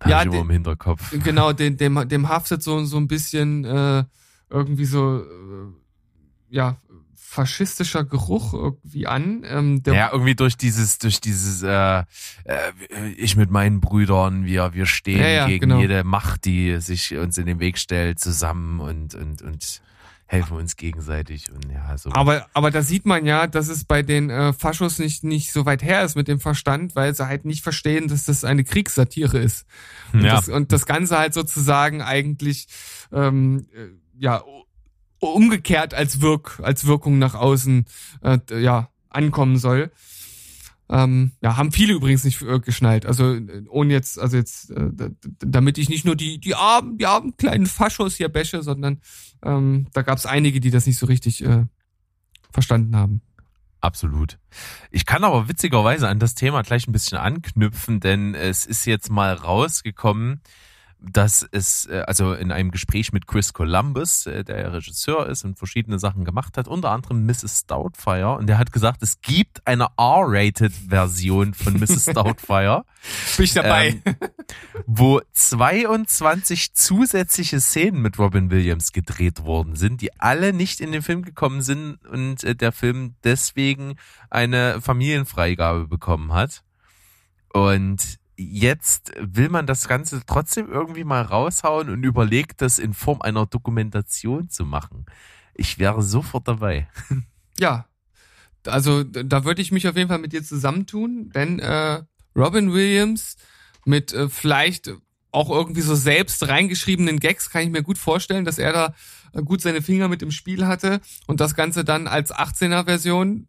Hab 0.01 0.09
Ja, 0.09 0.19
ich 0.21 0.25
immer 0.27 0.33
den- 0.37 0.41
im 0.43 0.51
Hinterkopf. 0.51 1.11
Genau, 1.23 1.53
dem, 1.53 1.77
dem, 1.77 2.09
dem 2.09 2.29
haftet 2.29 2.63
so, 2.63 2.83
so 2.85 2.97
ein 2.97 3.07
bisschen 3.09 3.65
äh, 3.67 4.05
irgendwie 4.49 4.87
so, 4.87 5.19
äh, 5.21 5.73
ja, 6.51 6.77
faschistischer 7.15 8.05
Geruch 8.05 8.55
irgendwie 8.55 9.07
an. 9.07 9.43
Ähm, 9.45 9.83
der, 9.85 9.95
Ja, 9.95 10.11
irgendwie 10.13 10.35
durch 10.35 10.57
dieses, 10.57 10.99
durch 10.99 11.21
dieses, 11.21 11.63
äh, 11.63 12.01
äh, 12.01 12.05
ich 13.17 13.37
mit 13.37 13.51
meinen 13.51 13.81
Brüdern, 13.81 14.45
wir, 14.45 14.75
wir 14.75 14.87
stehen 14.87 15.21
Ja, 15.21 15.29
ja, 15.29 15.47
gegen 15.47 15.69
genau. 15.69 15.81
jede 15.81 16.03
Macht, 16.03 16.45
die 16.45 16.81
sich 16.81 17.17
uns 17.17 17.39
in 17.39 17.47
den 17.47 17.61
Weg 17.61 17.79
stellt, 17.79 18.19
zusammen 18.19 18.81
und, 18.81 19.15
und, 19.15 19.43
und 19.43 19.81
helfen 20.27 20.57
uns 20.57 20.77
gegenseitig 20.77 21.53
und 21.53 21.71
ja, 21.73 21.97
so. 21.99 22.11
Aber, 22.13 22.47
aber 22.53 22.71
da 22.73 22.83
sieht 22.83 23.07
man 23.07 23.25
ja, 23.27 23.47
dass 23.47 23.69
es 23.69 23.85
bei 23.85 24.03
den 24.03 24.31
äh, 24.31 24.53
Faschos 24.53 24.99
nicht, 24.99 25.23
nicht 25.23 25.53
so 25.53 25.67
weit 25.67 25.83
her 25.85 26.03
ist 26.05 26.17
mit 26.17 26.27
dem 26.29 26.41
Verstand, 26.41 26.97
weil 26.97 27.15
sie 27.15 27.27
halt 27.27 27.45
nicht 27.45 27.63
verstehen, 27.63 28.09
dass 28.09 28.25
das 28.25 28.43
eine 28.45 28.65
Kriegssatire 28.65 29.39
ist. 29.39 29.67
Und, 30.13 30.23
Ja. 30.23 30.35
das, 30.37 30.49
und 30.49 30.73
das 30.73 30.85
Ganze 30.87 31.17
halt 31.19 31.35
sozusagen 31.35 32.03
eigentlich 32.03 32.67
ähm, 33.13 33.67
äh, 33.73 33.89
ja 34.19 34.43
umgekehrt 35.21 35.95
als 35.95 36.21
Wirk, 36.21 36.61
als 36.63 36.87
Wirkung 36.87 37.19
nach 37.19 37.35
außen 37.35 37.87
äh, 38.23 38.39
ja 38.61 38.89
ankommen 39.09 39.59
soll. 39.59 39.91
Ähm, 40.89 41.33
ja, 41.41 41.57
haben 41.57 41.71
viele 41.71 41.93
übrigens 41.93 42.25
nicht 42.25 42.43
äh, 42.43 42.59
geschnallt. 42.59 43.07
Also 43.07 43.35
äh, 43.35 43.65
ohne 43.69 43.93
jetzt, 43.93 44.19
also 44.19 44.37
jetzt, 44.37 44.71
äh, 44.71 44.91
damit 45.39 45.79
ich 45.79 45.89
nicht 45.89 46.05
nur 46.05 46.17
die 46.17 46.41
die 46.41 46.57
armen, 46.57 46.99
die 46.99 47.07
armen 47.07 47.37
kleinen 47.37 47.67
Faschos 47.67 48.17
hier 48.17 48.29
bäsche, 48.29 48.63
sondern 48.63 49.01
ähm, 49.45 49.87
da 49.93 50.03
gab 50.03 50.19
es 50.19 50.27
einige, 50.27 50.59
die 50.59 50.71
das 50.71 50.87
nicht 50.87 50.99
so 50.99 51.07
richtig 51.07 51.45
äh, 51.45 51.67
verstanden 52.51 52.97
haben. 52.97 53.23
Absolut. 53.81 54.39
Ich 54.91 55.07
kann 55.07 55.25
aber 55.25 55.49
witzigerweise 55.49 56.09
an 56.09 56.19
das 56.19 56.35
Thema 56.35 56.63
gleich 56.63 56.87
ein 56.87 56.93
bisschen 56.93 57.19
anknüpfen, 57.19 58.01
denn 58.01 58.35
es 58.35 58.67
ist 58.67 58.85
jetzt 58.85 59.11
mal 59.11 59.35
rausgekommen, 59.35 60.43
dass 61.03 61.47
es, 61.51 61.87
äh, 61.87 62.05
also 62.07 62.35
in 62.35 62.53
einem 62.53 62.71
Gespräch 62.71 63.13
mit 63.13 63.27
Chris 63.27 63.53
Columbus, 63.53 64.27
äh, 64.27 64.45
der 64.45 64.61
ja 64.61 64.69
Regisseur 64.69 65.27
ist 65.29 65.45
und 65.45 65.59
verschiedene 65.59 65.99
Sachen 65.99 66.25
gemacht 66.25 66.57
hat, 66.57 66.69
unter 66.69 66.91
anderem 66.91 67.25
Mrs. 67.25 67.67
Doubtfire, 67.67 68.37
und 68.37 68.47
der 68.47 68.59
hat 68.59 68.73
gesagt, 68.73 69.03
es 69.03 69.21
gibt 69.21 69.67
eine 69.67 69.89
R-Rated-Version 69.97 71.55
von 71.55 71.75
Mrs. 71.75 72.05
Doubtfire, 72.15 72.85
Bin 73.37 73.45
ich 73.45 73.55
dabei. 73.55 74.03
Ähm, 74.05 74.15
wo 74.87 75.21
22 75.33 76.75
zusätzliche 76.75 77.61
Szenen 77.61 78.03
mit 78.03 78.19
Robin 78.19 78.51
Williams 78.51 78.93
gedreht 78.93 79.45
worden 79.45 79.77
sind, 79.77 80.03
die 80.03 80.21
alle 80.21 80.53
nicht 80.53 80.81
in 80.81 80.93
den 80.93 81.03
Film 81.03 81.23
gekommen 81.23 81.63
sind 81.63 82.05
und 82.07 82.45
äh, 82.45 82.55
der 82.55 82.73
Film 82.73 83.15
deswegen 83.25 83.97
eine 84.29 84.81
Familienfreigabe 84.81 85.89
bekommen 85.89 86.33
hat. 86.33 86.63
Und 87.53 88.20
jetzt 88.41 89.13
will 89.19 89.51
man 89.51 89.67
das 89.67 89.87
Ganze 89.87 90.23
trotzdem 90.27 90.71
irgendwie 90.71 91.05
mal 91.05 91.23
raushauen 91.23 91.91
und 91.91 92.05
überlegt, 92.05 92.63
das 92.63 92.79
in 92.79 92.95
Form 92.95 93.21
einer 93.21 93.47
Dokumentation 93.47 94.49
zu 94.49 94.65
machen. 94.65 95.05
Ich 95.55 95.79
wäre 95.79 96.03
sofort 96.03 96.49
dabei. 96.49 96.89
Ja. 97.59 97.85
Also 98.67 99.05
da 99.05 99.45
würde 99.45 99.61
ich 99.61 99.71
mich 99.71 99.87
auf 99.87 99.95
jeden 99.95 100.09
Fall 100.09 100.19
mit 100.19 100.33
dir 100.33 100.43
zusammentun, 100.43 101.29
denn 101.35 101.59
äh, 101.59 102.03
Robin 102.35 102.73
Williams 102.73 103.37
mit 103.85 104.15
äh, 104.15 104.31
vielleicht 104.31 104.91
auch 105.31 105.51
irgendwie 105.51 105.83
so 105.83 105.95
selbst 105.95 106.49
reingeschriebenen 106.49 107.21
Gags 107.21 107.51
kann 107.51 107.63
ich 107.63 107.69
mir 107.69 107.83
gut 107.83 107.99
vorstellen, 107.99 108.47
dass 108.47 108.59
er 108.59 108.73
da 108.73 108.95
äh, 109.35 109.43
gut 109.43 109.61
seine 109.61 109.83
Finger 109.83 110.09
mit 110.09 110.23
im 110.23 110.31
Spiel 110.31 110.67
hatte 110.67 111.03
und 111.27 111.41
das 111.41 111.55
Ganze 111.55 111.85
dann 111.85 112.07
als 112.07 112.35
18er 112.35 112.87
Version 112.87 113.47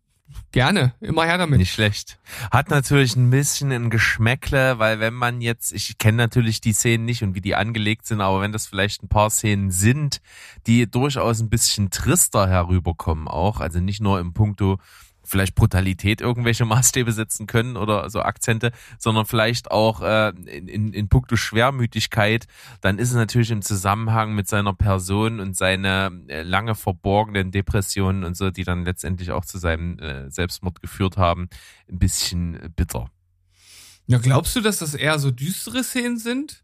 gerne, 0.52 0.94
immer 1.00 1.26
her 1.26 1.38
damit. 1.38 1.60
Nicht 1.60 1.74
schlecht. 1.74 2.20
Hat 2.52 2.70
natürlich 2.70 3.16
ein 3.16 3.30
bisschen 3.30 3.72
ein 3.72 3.90
Geschmäckle, 3.90 4.80
weil 4.80 5.00
wenn 5.00 5.14
man 5.14 5.42
jetzt, 5.42 5.72
ich 5.74 5.98
kenne 5.98 6.18
natürlich 6.18 6.62
die 6.62 6.74
Szenen 6.74 7.06
nicht 7.06 7.24
und 7.24 7.36
wie 7.36 7.42
die 7.42 7.56
angelegt 7.56 8.06
sind, 8.06 8.22
aber 8.22 8.42
wenn 8.42 8.52
das 8.52 8.68
vielleicht 8.68 9.04
ein 9.04 9.08
paar 9.08 9.30
Szenen 9.30 9.72
sind, 9.72 10.22
die 10.68 10.90
durchaus 10.90 11.42
ein 11.42 11.50
bisschen 11.50 11.90
trister 11.90 12.48
herüberkommen 12.48 13.28
auch, 13.28 13.60
also 13.60 13.80
nicht 13.80 14.02
nur 14.02 14.20
im 14.20 14.34
Punkto 14.34 14.80
vielleicht 15.24 15.56
Brutalität 15.56 16.22
irgendwelche 16.22 16.66
Maßstäbe 16.72 17.12
setzen 17.12 17.48
können 17.48 17.78
oder 17.78 18.10
so 18.10 18.22
Akzente, 18.22 18.72
sondern 18.98 19.26
vielleicht 19.26 19.72
auch 19.72 20.02
äh, 20.02 20.30
in, 20.30 20.68
in, 20.68 20.94
in 20.94 21.10
puncto 21.10 21.36
Schwermütigkeit, 21.36 22.48
dann 22.82 23.00
ist 23.00 23.10
es 23.10 23.16
natürlich 23.16 23.52
im 23.52 23.62
Zusammenhang 23.62 24.34
mit 24.34 24.48
seiner 24.48 24.74
Person 24.74 25.40
und 25.40 25.56
seine 25.56 26.24
äh, 26.28 26.42
lange 26.42 26.76
verborgenen 26.76 27.52
Depressionen 27.52 28.24
und 28.24 28.36
so, 28.36 28.52
die 28.52 28.64
dann 28.64 28.86
letztendlich 28.86 29.32
auch 29.32 29.46
zu 29.46 29.58
seinem 29.58 30.00
äh, 30.00 30.30
Selbstmord 30.30 30.82
geführt 30.82 31.18
haben, 31.18 31.50
ein 31.90 32.00
bisschen 32.00 32.74
bitter. 32.76 33.10
Ja, 34.08 34.18
glaubst 34.18 34.56
du, 34.56 34.62
dass 34.62 34.80
das 34.80 34.94
eher 34.94 35.20
so 35.20 35.32
düstere 35.32 35.84
Szenen 35.84 36.18
sind? 36.18 36.64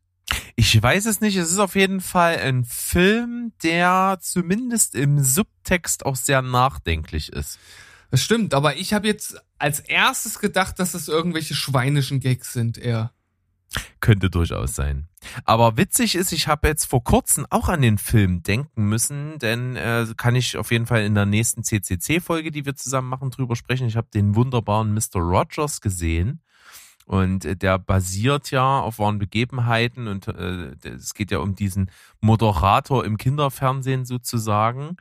Ich 0.55 0.81
weiß 0.81 1.05
es 1.05 1.21
nicht. 1.21 1.37
Es 1.37 1.51
ist 1.51 1.59
auf 1.59 1.75
jeden 1.75 2.01
Fall 2.01 2.37
ein 2.37 2.65
Film, 2.65 3.53
der 3.63 4.17
zumindest 4.21 4.95
im 4.95 5.23
Subtext 5.23 6.05
auch 6.05 6.15
sehr 6.15 6.41
nachdenklich 6.41 7.31
ist. 7.31 7.59
Das 8.09 8.23
stimmt, 8.23 8.53
aber 8.53 8.77
ich 8.77 8.93
habe 8.93 9.07
jetzt 9.07 9.37
als 9.57 9.79
erstes 9.79 10.39
gedacht, 10.39 10.79
dass 10.79 10.93
das 10.93 11.07
irgendwelche 11.07 11.55
schweinischen 11.55 12.19
Gags 12.19 12.53
sind 12.53 12.77
eher. 12.77 13.11
Könnte 13.99 14.29
durchaus 14.29 14.75
sein. 14.75 15.07
Aber 15.43 15.75
witzig 15.75 16.15
ist, 16.15 16.31
ich 16.31 16.47
habe 16.47 16.69
jetzt 16.69 16.85
vor 16.85 17.03
kurzem 17.03 17.45
auch 17.49 17.67
an 17.67 17.81
den 17.81 17.97
Film 17.97 18.41
denken 18.43 18.85
müssen, 18.85 19.39
denn 19.39 19.75
äh, 19.75 20.05
kann 20.15 20.35
ich 20.35 20.55
auf 20.55 20.71
jeden 20.71 20.85
Fall 20.85 21.03
in 21.03 21.15
der 21.15 21.25
nächsten 21.25 21.63
CCC-Folge, 21.63 22.51
die 22.51 22.65
wir 22.65 22.75
zusammen 22.75 23.09
machen, 23.09 23.31
drüber 23.31 23.55
sprechen. 23.55 23.87
Ich 23.87 23.97
habe 23.97 24.07
den 24.13 24.35
wunderbaren 24.35 24.93
Mr. 24.93 25.19
Rogers 25.19 25.81
gesehen. 25.81 26.41
Und 27.05 27.45
äh, 27.45 27.55
der 27.55 27.79
basiert 27.79 28.51
ja 28.51 28.79
auf 28.79 28.99
wahren 28.99 29.17
Begebenheiten 29.17 30.07
und 30.07 30.27
äh, 30.27 30.75
es 30.83 31.13
geht 31.13 31.31
ja 31.31 31.39
um 31.39 31.55
diesen 31.55 31.89
Moderator 32.19 33.05
im 33.05 33.17
Kinderfernsehen 33.17 34.05
sozusagen. 34.05 34.97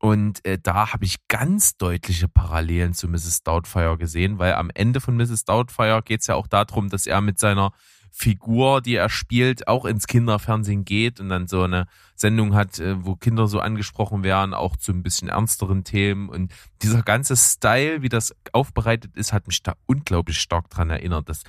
Und 0.00 0.44
äh, 0.44 0.58
da 0.62 0.92
habe 0.92 1.04
ich 1.04 1.16
ganz 1.26 1.76
deutliche 1.76 2.28
Parallelen 2.28 2.94
zu 2.94 3.08
Mrs. 3.08 3.42
Doubtfire 3.42 3.98
gesehen, 3.98 4.38
weil 4.38 4.54
am 4.54 4.70
Ende 4.72 5.00
von 5.00 5.16
Mrs. 5.16 5.44
Doubtfire 5.44 6.02
geht 6.04 6.20
es 6.20 6.28
ja 6.28 6.36
auch 6.36 6.46
darum, 6.46 6.88
dass 6.88 7.06
er 7.06 7.20
mit 7.20 7.38
seiner 7.38 7.72
Figur, 8.10 8.80
die 8.80 8.94
er 8.94 9.10
spielt, 9.10 9.68
auch 9.68 9.84
ins 9.84 10.06
Kinderfernsehen 10.06 10.84
geht 10.84 11.20
und 11.20 11.28
dann 11.28 11.46
so 11.46 11.62
eine 11.62 11.86
Sendung 12.14 12.54
hat, 12.54 12.78
äh, 12.78 13.04
wo 13.04 13.16
Kinder 13.16 13.48
so 13.48 13.60
angesprochen 13.60 14.22
werden, 14.22 14.54
auch 14.54 14.76
zu 14.76 14.92
ein 14.92 15.02
bisschen 15.02 15.28
ernsteren 15.28 15.84
Themen. 15.84 16.28
Und 16.28 16.52
dieser 16.82 17.02
ganze 17.02 17.36
Style, 17.36 18.02
wie 18.02 18.08
das 18.08 18.34
aufbereitet 18.52 19.16
ist, 19.16 19.32
hat 19.32 19.46
mich 19.46 19.62
da 19.62 19.74
unglaublich 19.86 20.38
stark 20.38 20.70
dran 20.70 20.90
erinnert. 20.90 21.28
Das 21.28 21.42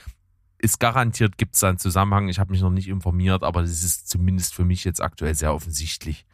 ist 0.57 0.79
garantiert, 0.79 1.37
gibt 1.37 1.55
es 1.55 1.61
da 1.61 1.69
einen 1.69 1.77
Zusammenhang. 1.77 2.29
Ich 2.29 2.39
habe 2.39 2.51
mich 2.51 2.61
noch 2.61 2.71
nicht 2.71 2.87
informiert, 2.87 3.43
aber 3.43 3.61
das 3.61 3.83
ist 3.83 4.09
zumindest 4.09 4.53
für 4.53 4.65
mich 4.65 4.83
jetzt 4.83 5.01
aktuell 5.01 5.35
sehr 5.35 5.53
offensichtlich. 5.53 6.25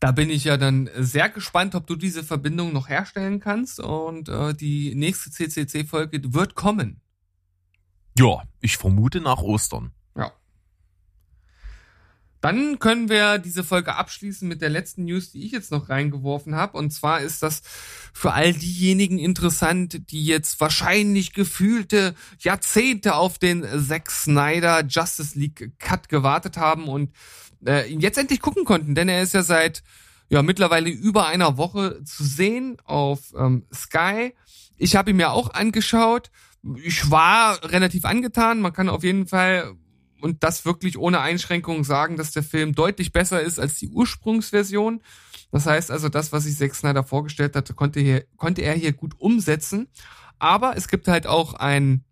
Da 0.00 0.12
bin 0.12 0.28
ich 0.30 0.44
ja 0.44 0.56
dann 0.56 0.90
sehr 0.96 1.28
gespannt, 1.28 1.74
ob 1.74 1.86
du 1.86 1.96
diese 1.96 2.24
Verbindung 2.24 2.72
noch 2.72 2.88
herstellen 2.88 3.40
kannst 3.40 3.80
und 3.80 4.28
äh, 4.28 4.54
die 4.54 4.94
nächste 4.94 5.30
CCC-Folge 5.30 6.34
wird 6.34 6.54
kommen. 6.54 7.00
Ja, 8.16 8.42
ich 8.60 8.76
vermute 8.76 9.20
nach 9.20 9.38
Ostern. 9.38 9.92
Dann 12.44 12.78
können 12.78 13.08
wir 13.08 13.38
diese 13.38 13.64
Folge 13.64 13.94
abschließen 13.94 14.46
mit 14.46 14.60
der 14.60 14.68
letzten 14.68 15.04
News, 15.04 15.32
die 15.32 15.46
ich 15.46 15.52
jetzt 15.52 15.70
noch 15.70 15.88
reingeworfen 15.88 16.54
habe. 16.54 16.76
Und 16.76 16.90
zwar 16.90 17.22
ist 17.22 17.42
das 17.42 17.62
für 18.12 18.34
all 18.34 18.52
diejenigen 18.52 19.18
interessant, 19.18 20.10
die 20.10 20.26
jetzt 20.26 20.60
wahrscheinlich 20.60 21.32
gefühlte 21.32 22.14
Jahrzehnte 22.38 23.14
auf 23.14 23.38
den 23.38 23.64
Zack 23.88 24.10
Snyder 24.10 24.84
Justice 24.86 25.38
League 25.38 25.72
Cut 25.78 26.10
gewartet 26.10 26.58
haben 26.58 26.86
und 26.86 27.12
äh, 27.66 27.90
ihn 27.90 28.00
jetzt 28.00 28.18
endlich 28.18 28.42
gucken 28.42 28.66
konnten, 28.66 28.94
denn 28.94 29.08
er 29.08 29.22
ist 29.22 29.32
ja 29.32 29.42
seit 29.42 29.82
ja 30.28 30.42
mittlerweile 30.42 30.90
über 30.90 31.26
einer 31.26 31.56
Woche 31.56 32.04
zu 32.04 32.24
sehen 32.24 32.76
auf 32.84 33.32
ähm, 33.38 33.64
Sky. 33.72 34.34
Ich 34.76 34.96
habe 34.96 35.12
ihn 35.12 35.16
mir 35.16 35.30
auch 35.30 35.54
angeschaut. 35.54 36.30
Ich 36.82 37.10
war 37.10 37.64
relativ 37.64 38.04
angetan. 38.04 38.60
Man 38.60 38.74
kann 38.74 38.90
auf 38.90 39.02
jeden 39.02 39.26
Fall 39.26 39.76
und 40.24 40.42
das 40.42 40.64
wirklich 40.64 40.96
ohne 40.96 41.20
Einschränkungen 41.20 41.84
sagen, 41.84 42.16
dass 42.16 42.30
der 42.30 42.42
Film 42.42 42.74
deutlich 42.74 43.12
besser 43.12 43.42
ist 43.42 43.60
als 43.60 43.78
die 43.78 43.88
Ursprungsversion. 43.88 45.02
Das 45.52 45.66
heißt 45.66 45.90
also, 45.90 46.08
das, 46.08 46.32
was 46.32 46.44
sich 46.44 46.56
Zack 46.56 46.74
Snyder 46.74 47.04
vorgestellt 47.04 47.54
hatte, 47.54 47.74
konnte, 47.74 48.00
hier, 48.00 48.24
konnte 48.38 48.62
er 48.62 48.72
hier 48.72 48.94
gut 48.94 49.20
umsetzen. 49.20 49.86
Aber 50.38 50.78
es 50.78 50.88
gibt 50.88 51.08
halt 51.08 51.26
auch 51.26 51.52
einen 51.52 52.06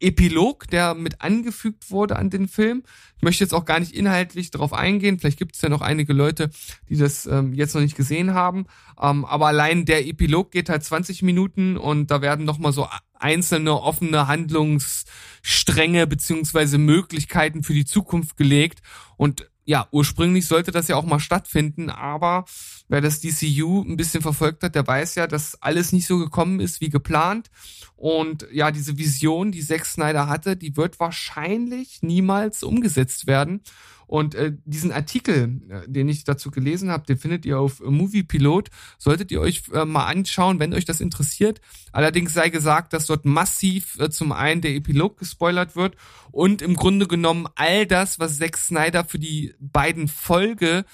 Epilog, 0.00 0.68
der 0.68 0.94
mit 0.94 1.20
angefügt 1.20 1.90
wurde 1.90 2.16
an 2.16 2.30
den 2.30 2.48
Film. 2.48 2.84
Ich 3.16 3.22
möchte 3.22 3.42
jetzt 3.44 3.52
auch 3.52 3.64
gar 3.64 3.80
nicht 3.80 3.92
inhaltlich 3.92 4.50
darauf 4.50 4.72
eingehen. 4.72 5.18
Vielleicht 5.18 5.38
gibt 5.38 5.56
es 5.56 5.62
ja 5.62 5.68
noch 5.68 5.80
einige 5.80 6.12
Leute, 6.12 6.50
die 6.88 6.96
das 6.96 7.26
ähm, 7.26 7.52
jetzt 7.52 7.74
noch 7.74 7.82
nicht 7.82 7.96
gesehen 7.96 8.34
haben. 8.34 8.66
Ähm, 9.00 9.24
aber 9.24 9.48
allein 9.48 9.84
der 9.84 10.06
Epilog 10.06 10.50
geht 10.52 10.68
halt 10.68 10.84
20 10.84 11.22
Minuten 11.22 11.76
und 11.76 12.10
da 12.10 12.22
werden 12.22 12.44
nochmal 12.44 12.72
so 12.72 12.88
einzelne 13.14 13.80
offene 13.80 14.28
Handlungsstränge 14.28 16.06
beziehungsweise 16.06 16.78
Möglichkeiten 16.78 17.64
für 17.64 17.74
die 17.74 17.84
Zukunft 17.84 18.36
gelegt. 18.36 18.80
Und 19.16 19.50
ja, 19.64 19.88
ursprünglich 19.90 20.46
sollte 20.46 20.70
das 20.70 20.88
ja 20.88 20.96
auch 20.96 21.04
mal 21.04 21.20
stattfinden, 21.20 21.90
aber 21.90 22.44
wer 22.88 23.00
das 23.00 23.20
DCU 23.20 23.82
ein 23.82 23.96
bisschen 23.96 24.22
verfolgt 24.22 24.62
hat, 24.62 24.74
der 24.74 24.86
weiß 24.86 25.14
ja, 25.14 25.26
dass 25.26 25.60
alles 25.62 25.92
nicht 25.92 26.06
so 26.06 26.18
gekommen 26.18 26.60
ist 26.60 26.80
wie 26.80 26.88
geplant. 26.88 27.50
Und 27.96 28.46
ja, 28.52 28.70
diese 28.70 28.98
Vision, 28.98 29.52
die 29.52 29.64
Zack 29.64 29.86
Snyder 29.86 30.28
hatte, 30.28 30.56
die 30.56 30.76
wird 30.76 31.00
wahrscheinlich 31.00 32.02
niemals 32.02 32.62
umgesetzt 32.62 33.26
werden. 33.26 33.62
Und 34.08 34.34
äh, 34.34 34.54
diesen 34.64 34.90
Artikel, 34.90 35.60
äh, 35.68 35.86
den 35.86 36.08
ich 36.08 36.24
dazu 36.24 36.50
gelesen 36.50 36.90
habe, 36.90 37.04
den 37.04 37.18
findet 37.18 37.44
ihr 37.44 37.60
auf 37.60 37.80
Movie 37.80 38.22
Pilot. 38.22 38.70
Solltet 38.96 39.30
ihr 39.30 39.40
euch 39.42 39.64
äh, 39.74 39.84
mal 39.84 40.06
anschauen, 40.06 40.58
wenn 40.58 40.72
euch 40.72 40.86
das 40.86 41.02
interessiert. 41.02 41.60
Allerdings 41.92 42.32
sei 42.32 42.48
gesagt, 42.48 42.94
dass 42.94 43.04
dort 43.04 43.26
massiv 43.26 43.98
äh, 44.00 44.08
zum 44.08 44.32
einen 44.32 44.62
der 44.62 44.74
Epilog 44.74 45.18
gespoilert 45.18 45.76
wird 45.76 45.94
und 46.30 46.62
im 46.62 46.74
Grunde 46.74 47.06
genommen 47.06 47.48
all 47.54 47.84
das, 47.84 48.18
was 48.18 48.38
Zack 48.38 48.56
Snyder 48.56 49.04
für 49.04 49.18
die 49.18 49.54
beiden 49.60 50.08
Folge 50.08 50.86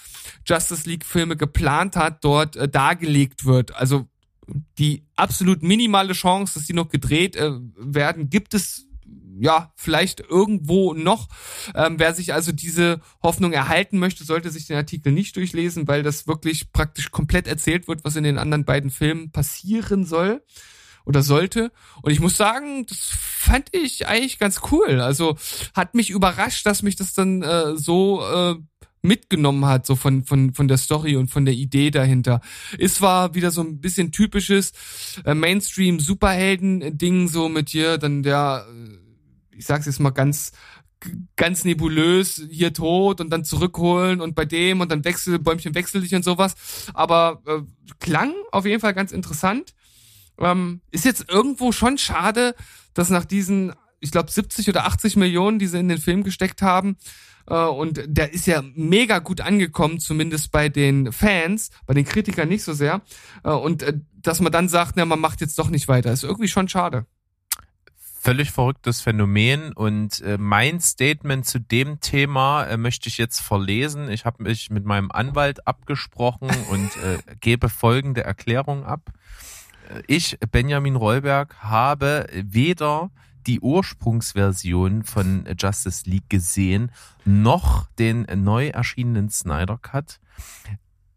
Justice 0.45 0.88
League 0.88 1.05
Filme 1.05 1.36
geplant 1.36 1.84
hat, 1.93 2.24
dort 2.24 2.57
äh, 2.57 2.68
dargelegt 2.68 3.45
wird. 3.45 3.74
Also 3.74 4.09
die 4.78 5.07
absolut 5.16 5.62
minimale 5.62 6.12
Chance, 6.12 6.55
dass 6.55 6.66
die 6.66 6.74
noch 6.74 6.89
gedreht 6.89 7.37
äh, 7.37 7.53
werden, 7.76 8.28
gibt 8.28 8.55
es 8.55 8.87
ja, 9.41 9.72
vielleicht 9.76 10.20
irgendwo 10.20 10.95
noch. 10.95 11.28
Ähm, 11.74 11.99
wer 11.99 12.14
sich 12.14 12.32
also 12.32 12.53
diese 12.53 13.01
Hoffnung 13.22 13.53
erhalten 13.53 13.99
möchte, 13.99 14.24
sollte 14.24 14.51
sich 14.51 14.66
den 14.66 14.76
Artikel 14.76 15.12
nicht 15.12 15.37
durchlesen, 15.37 15.89
weil 15.89 16.03
das 16.03 16.26
wirklich 16.26 16.72
praktisch 16.72 17.11
komplett 17.11 17.49
erzählt 17.49 17.89
wird, 17.89 18.05
was 18.05 18.16
in 18.16 18.24
den 18.24 18.39
anderen 18.39 18.64
beiden 18.64 18.91
Filmen 18.91 19.32
passieren 19.32 20.05
soll 20.05 20.43
oder 21.05 21.22
sollte. 21.22 21.70
Und 22.03 22.12
ich 22.12 22.20
muss 22.20 22.37
sagen, 22.37 22.87
das 22.87 22.99
fand 22.99 23.68
ich 23.72 24.07
eigentlich 24.07 24.39
ganz 24.39 24.61
cool. 24.70 25.01
Also 25.01 25.37
hat 25.74 25.95
mich 25.95 26.11
überrascht, 26.11 26.64
dass 26.66 26.82
mich 26.82 26.97
das 26.97 27.12
dann 27.12 27.43
äh, 27.43 27.76
so 27.76 28.22
äh, 28.22 28.55
mitgenommen 29.05 29.66
hat, 29.66 29.86
so 29.86 29.94
von, 29.94 30.24
von, 30.24 30.55
von 30.55 30.66
der 30.66 30.78
Story 30.78 31.16
und 31.16 31.28
von 31.28 31.44
der 31.44 31.55
Idee 31.55 31.90
dahinter. 31.90 32.40
Es 32.78 33.00
war 33.00 33.34
wieder 33.34 33.50
so 33.50 33.61
ein 33.61 33.80
bisschen 33.80 34.11
typisches 34.11 34.72
äh, 35.24 35.34
Mainstream-Superhelden-Ding, 35.34 37.28
so 37.28 37.48
mit 37.48 37.68
hier 37.68 37.98
dann 37.98 38.22
der 38.22 38.66
äh, 38.68 39.05
ich 39.57 39.66
sag's 39.66 39.86
jetzt 39.86 40.00
mal 40.00 40.11
ganz 40.11 40.52
ganz 41.36 41.64
nebulös 41.64 42.46
hier 42.50 42.72
tot 42.72 43.20
und 43.20 43.30
dann 43.30 43.44
zurückholen 43.44 44.22
und 44.22 44.34
bei 44.34 44.46
dem 44.46 44.80
und 44.80 44.90
dann 44.90 45.05
wechsel 45.05 45.38
Bäumchen 45.38 45.74
wechsel 45.74 46.00
dich 46.00 46.14
und 46.14 46.24
sowas 46.24 46.55
aber 46.94 47.42
äh, 47.46 47.61
klang 48.00 48.32
auf 48.52 48.64
jeden 48.64 48.80
Fall 48.80 48.94
ganz 48.94 49.12
interessant 49.12 49.74
ähm, 50.38 50.80
ist 50.92 51.05
jetzt 51.05 51.28
irgendwo 51.28 51.72
schon 51.72 51.98
schade 51.98 52.55
dass 52.94 53.11
nach 53.11 53.26
diesen 53.26 53.74
ich 54.00 54.12
glaube 54.12 54.30
70 54.30 54.68
oder 54.70 54.86
80 54.86 55.16
Millionen 55.16 55.59
die 55.59 55.66
sie 55.66 55.78
in 55.78 55.88
den 55.88 55.98
Film 55.98 56.24
gesteckt 56.24 56.62
haben 56.62 56.96
und 57.53 58.03
der 58.07 58.32
ist 58.32 58.47
ja 58.47 58.62
mega 58.74 59.18
gut 59.18 59.40
angekommen 59.40 59.99
zumindest 59.99 60.51
bei 60.51 60.68
den 60.68 61.12
Fans 61.12 61.70
bei 61.86 61.95
den 61.95 62.05
Kritikern 62.05 62.49
nicht 62.49 62.64
so 62.64 62.72
sehr 62.72 63.03
äh, 63.42 63.51
und 63.51 63.82
äh, 63.82 63.99
dass 64.22 64.40
man 64.40 64.53
dann 64.53 64.68
sagt 64.68 64.95
na 64.97 65.05
man 65.05 65.20
macht 65.20 65.40
jetzt 65.40 65.59
doch 65.59 65.68
nicht 65.68 65.88
weiter 65.88 66.12
ist 66.12 66.24
irgendwie 66.24 66.49
schon 66.49 66.68
schade 66.68 67.07
völlig 68.24 68.53
verrücktes 68.53 69.03
Phänomen 69.03 69.74
und 69.74 70.22
äh, 70.22 70.38
mein 70.38 70.80
Statement 70.80 71.45
zu 71.45 71.59
dem 71.59 72.01
Thema 72.01 72.64
äh, 72.64 72.78
möchte 72.78 73.11
ich 73.11 73.18
jetzt 73.18 73.40
verlesen. 73.40 74.09
Ich 74.09 74.24
habe 74.24 74.45
mich 74.45 74.70
mit 74.70 74.86
meinem 74.86 75.12
Anwalt 75.12 75.66
abgesprochen 75.66 76.49
und 76.70 76.97
äh, 76.97 77.18
gebe 77.40 77.68
folgende 77.68 78.24
Erklärung 78.24 78.86
ab. 78.86 79.11
Äh, 79.90 80.01
ich, 80.07 80.38
Benjamin 80.51 80.97
Rollberg, 80.97 81.55
habe 81.61 82.26
weder 82.32 83.11
die 83.47 83.61
Ursprungsversion 83.61 85.03
von 85.03 85.47
Justice 85.59 86.09
League 86.09 86.28
gesehen, 86.28 86.90
noch 87.24 87.86
den 87.99 88.26
neu 88.42 88.68
erschienenen 88.68 89.30
Snyder 89.30 89.78
Cut 89.78 90.20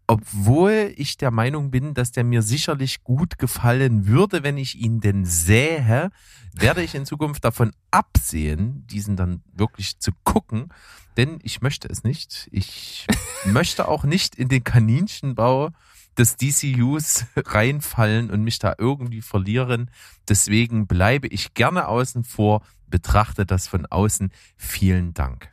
obwohl 0.08 0.94
ich 0.96 1.18
der 1.18 1.32
Meinung 1.32 1.70
bin, 1.70 1.94
dass 1.94 2.14
der 2.14 2.24
mir 2.24 2.42
sicherlich 2.42 3.04
gut 3.04 3.38
gefallen 3.38 4.08
würde, 4.08 4.42
wenn 4.42 4.58
ich 4.58 4.76
ihn 4.76 5.02
denn 5.02 5.26
sähe, 5.26 6.12
werde 6.54 6.82
ich 6.82 6.96
in 6.96 7.06
Zukunft 7.06 7.44
davon 7.44 7.74
absehen, 7.92 8.88
diesen 8.88 9.18
dann 9.18 9.44
wirklich 9.54 10.00
zu 10.00 10.12
gucken, 10.24 10.70
denn 11.18 11.40
ich 11.44 11.62
möchte 11.62 11.90
es 11.90 12.06
nicht. 12.06 12.48
Ich 12.52 13.06
möchte 13.46 13.88
auch 13.90 14.06
nicht 14.06 14.36
in 14.36 14.48
den 14.48 14.64
Kaninchenbau 14.64 15.72
des 16.18 16.38
DCUs 16.38 17.26
reinfallen 17.36 18.30
und 18.30 18.44
mich 18.44 18.60
da 18.60 18.76
irgendwie 18.78 19.22
verlieren. 19.22 19.92
Deswegen 20.28 20.88
bleibe 20.88 21.28
ich 21.28 21.54
gerne 21.54 21.88
außen 21.88 22.24
vor, 22.24 22.62
betrachte 22.88 23.46
das 23.46 23.68
von 23.68 23.86
außen. 23.86 24.32
Vielen 24.56 25.14
Dank. 25.14 25.50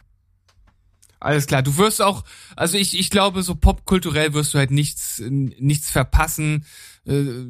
Alles 1.20 1.46
klar. 1.46 1.62
Du 1.62 1.78
wirst 1.78 2.02
auch, 2.02 2.24
also 2.54 2.76
ich, 2.76 2.98
ich 2.98 3.08
glaube, 3.08 3.42
so 3.42 3.54
popkulturell 3.54 4.34
wirst 4.34 4.52
du 4.52 4.58
halt 4.58 4.70
nichts, 4.70 5.22
nichts 5.26 5.90
verpassen. 5.90 6.66
Äh, 7.06 7.44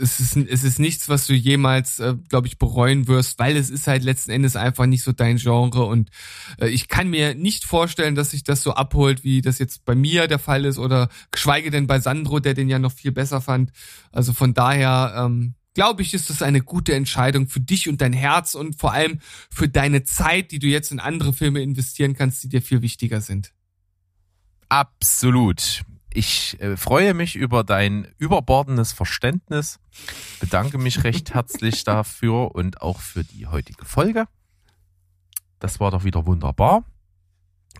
es 0.00 0.20
ist, 0.20 0.36
es 0.36 0.64
ist 0.64 0.78
nichts, 0.78 1.08
was 1.08 1.26
du 1.26 1.34
jemals, 1.34 2.00
äh, 2.00 2.14
glaube 2.28 2.46
ich, 2.46 2.58
bereuen 2.58 3.06
wirst, 3.08 3.38
weil 3.38 3.56
es 3.56 3.70
ist 3.70 3.86
halt 3.86 4.02
letzten 4.02 4.30
Endes 4.30 4.56
einfach 4.56 4.86
nicht 4.86 5.02
so 5.02 5.12
dein 5.12 5.36
Genre 5.36 5.84
und 5.84 6.10
äh, 6.60 6.68
ich 6.68 6.88
kann 6.88 7.08
mir 7.08 7.34
nicht 7.34 7.64
vorstellen, 7.64 8.14
dass 8.14 8.30
sich 8.30 8.44
das 8.44 8.62
so 8.62 8.74
abholt, 8.74 9.24
wie 9.24 9.42
das 9.42 9.58
jetzt 9.58 9.84
bei 9.84 9.94
mir 9.94 10.26
der 10.26 10.38
Fall 10.38 10.64
ist 10.64 10.78
oder 10.78 11.08
geschweige 11.30 11.70
denn 11.70 11.86
bei 11.86 12.00
Sandro, 12.00 12.40
der 12.40 12.54
den 12.54 12.68
ja 12.68 12.78
noch 12.78 12.92
viel 12.92 13.12
besser 13.12 13.40
fand. 13.40 13.70
Also 14.12 14.32
von 14.32 14.54
daher, 14.54 15.14
ähm, 15.16 15.54
glaube 15.74 16.02
ich, 16.02 16.14
ist 16.14 16.30
das 16.30 16.42
eine 16.42 16.62
gute 16.62 16.94
Entscheidung 16.94 17.48
für 17.48 17.60
dich 17.60 17.88
und 17.88 18.00
dein 18.00 18.12
Herz 18.12 18.54
und 18.54 18.78
vor 18.78 18.92
allem 18.92 19.20
für 19.50 19.68
deine 19.68 20.04
Zeit, 20.04 20.52
die 20.52 20.58
du 20.58 20.66
jetzt 20.66 20.92
in 20.92 21.00
andere 21.00 21.32
Filme 21.32 21.62
investieren 21.62 22.14
kannst, 22.14 22.42
die 22.44 22.48
dir 22.48 22.62
viel 22.62 22.82
wichtiger 22.82 23.20
sind. 23.20 23.52
Absolut. 24.68 25.84
Ich 26.16 26.60
äh, 26.60 26.76
freue 26.76 27.12
mich 27.12 27.34
über 27.34 27.64
dein 27.64 28.06
überbordendes 28.18 28.92
Verständnis, 28.92 29.80
bedanke 30.38 30.78
mich 30.78 31.02
recht 31.02 31.34
herzlich 31.34 31.82
dafür 31.84 32.54
und 32.54 32.80
auch 32.80 33.00
für 33.00 33.24
die 33.24 33.48
heutige 33.48 33.84
Folge. 33.84 34.26
Das 35.58 35.80
war 35.80 35.90
doch 35.90 36.04
wieder 36.04 36.24
wunderbar. 36.24 36.84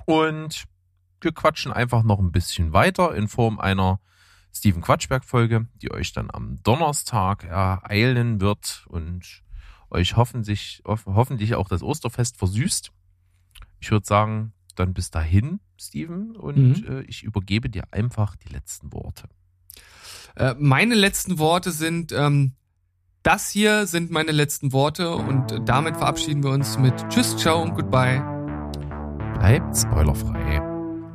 Und 0.04 0.64
wir 1.20 1.30
quatschen 1.30 1.72
einfach 1.72 2.02
noch 2.02 2.18
ein 2.18 2.32
bisschen 2.32 2.72
weiter 2.72 3.14
in 3.14 3.28
Form 3.28 3.60
einer 3.60 4.00
Steven 4.52 4.82
Quatschberg-Folge, 4.82 5.68
die 5.76 5.92
euch 5.92 6.12
dann 6.12 6.28
am 6.32 6.60
Donnerstag 6.64 7.44
ereilen 7.44 8.40
wird 8.40 8.84
und 8.88 9.44
euch 9.90 10.16
hoffentlich, 10.16 10.82
hoffentlich 10.84 11.54
auch 11.54 11.68
das 11.68 11.84
Osterfest 11.84 12.36
versüßt. 12.36 12.90
Ich 13.78 13.90
würde 13.92 14.06
sagen, 14.06 14.52
dann 14.74 14.94
bis 14.94 15.10
dahin, 15.10 15.60
Steven, 15.78 16.36
und 16.36 16.82
mhm. 16.82 16.86
äh, 16.88 17.02
ich 17.02 17.22
übergebe 17.22 17.68
dir 17.68 17.84
einfach 17.90 18.36
die 18.36 18.52
letzten 18.52 18.92
Worte. 18.92 19.28
Äh, 20.36 20.54
meine 20.58 20.94
letzten 20.94 21.38
Worte 21.38 21.70
sind, 21.70 22.12
ähm, 22.12 22.52
das 23.22 23.50
hier 23.50 23.86
sind 23.86 24.10
meine 24.10 24.32
letzten 24.32 24.72
Worte 24.72 25.14
und 25.14 25.62
damit 25.64 25.96
verabschieden 25.96 26.42
wir 26.42 26.50
uns 26.50 26.78
mit 26.78 26.94
Tschüss, 27.08 27.36
Ciao 27.36 27.62
und 27.62 27.74
Goodbye. 27.74 28.22
Bleibt 29.38 29.76
spoilerfrei. 29.76 30.60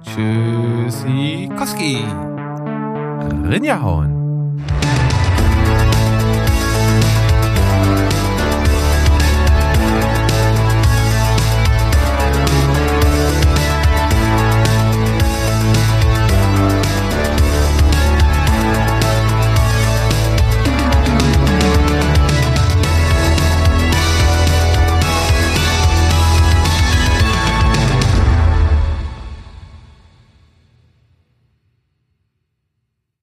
Tschüssi, 0.03 1.49
Koski. 1.55 1.97
Rinjahauen. 3.47 4.19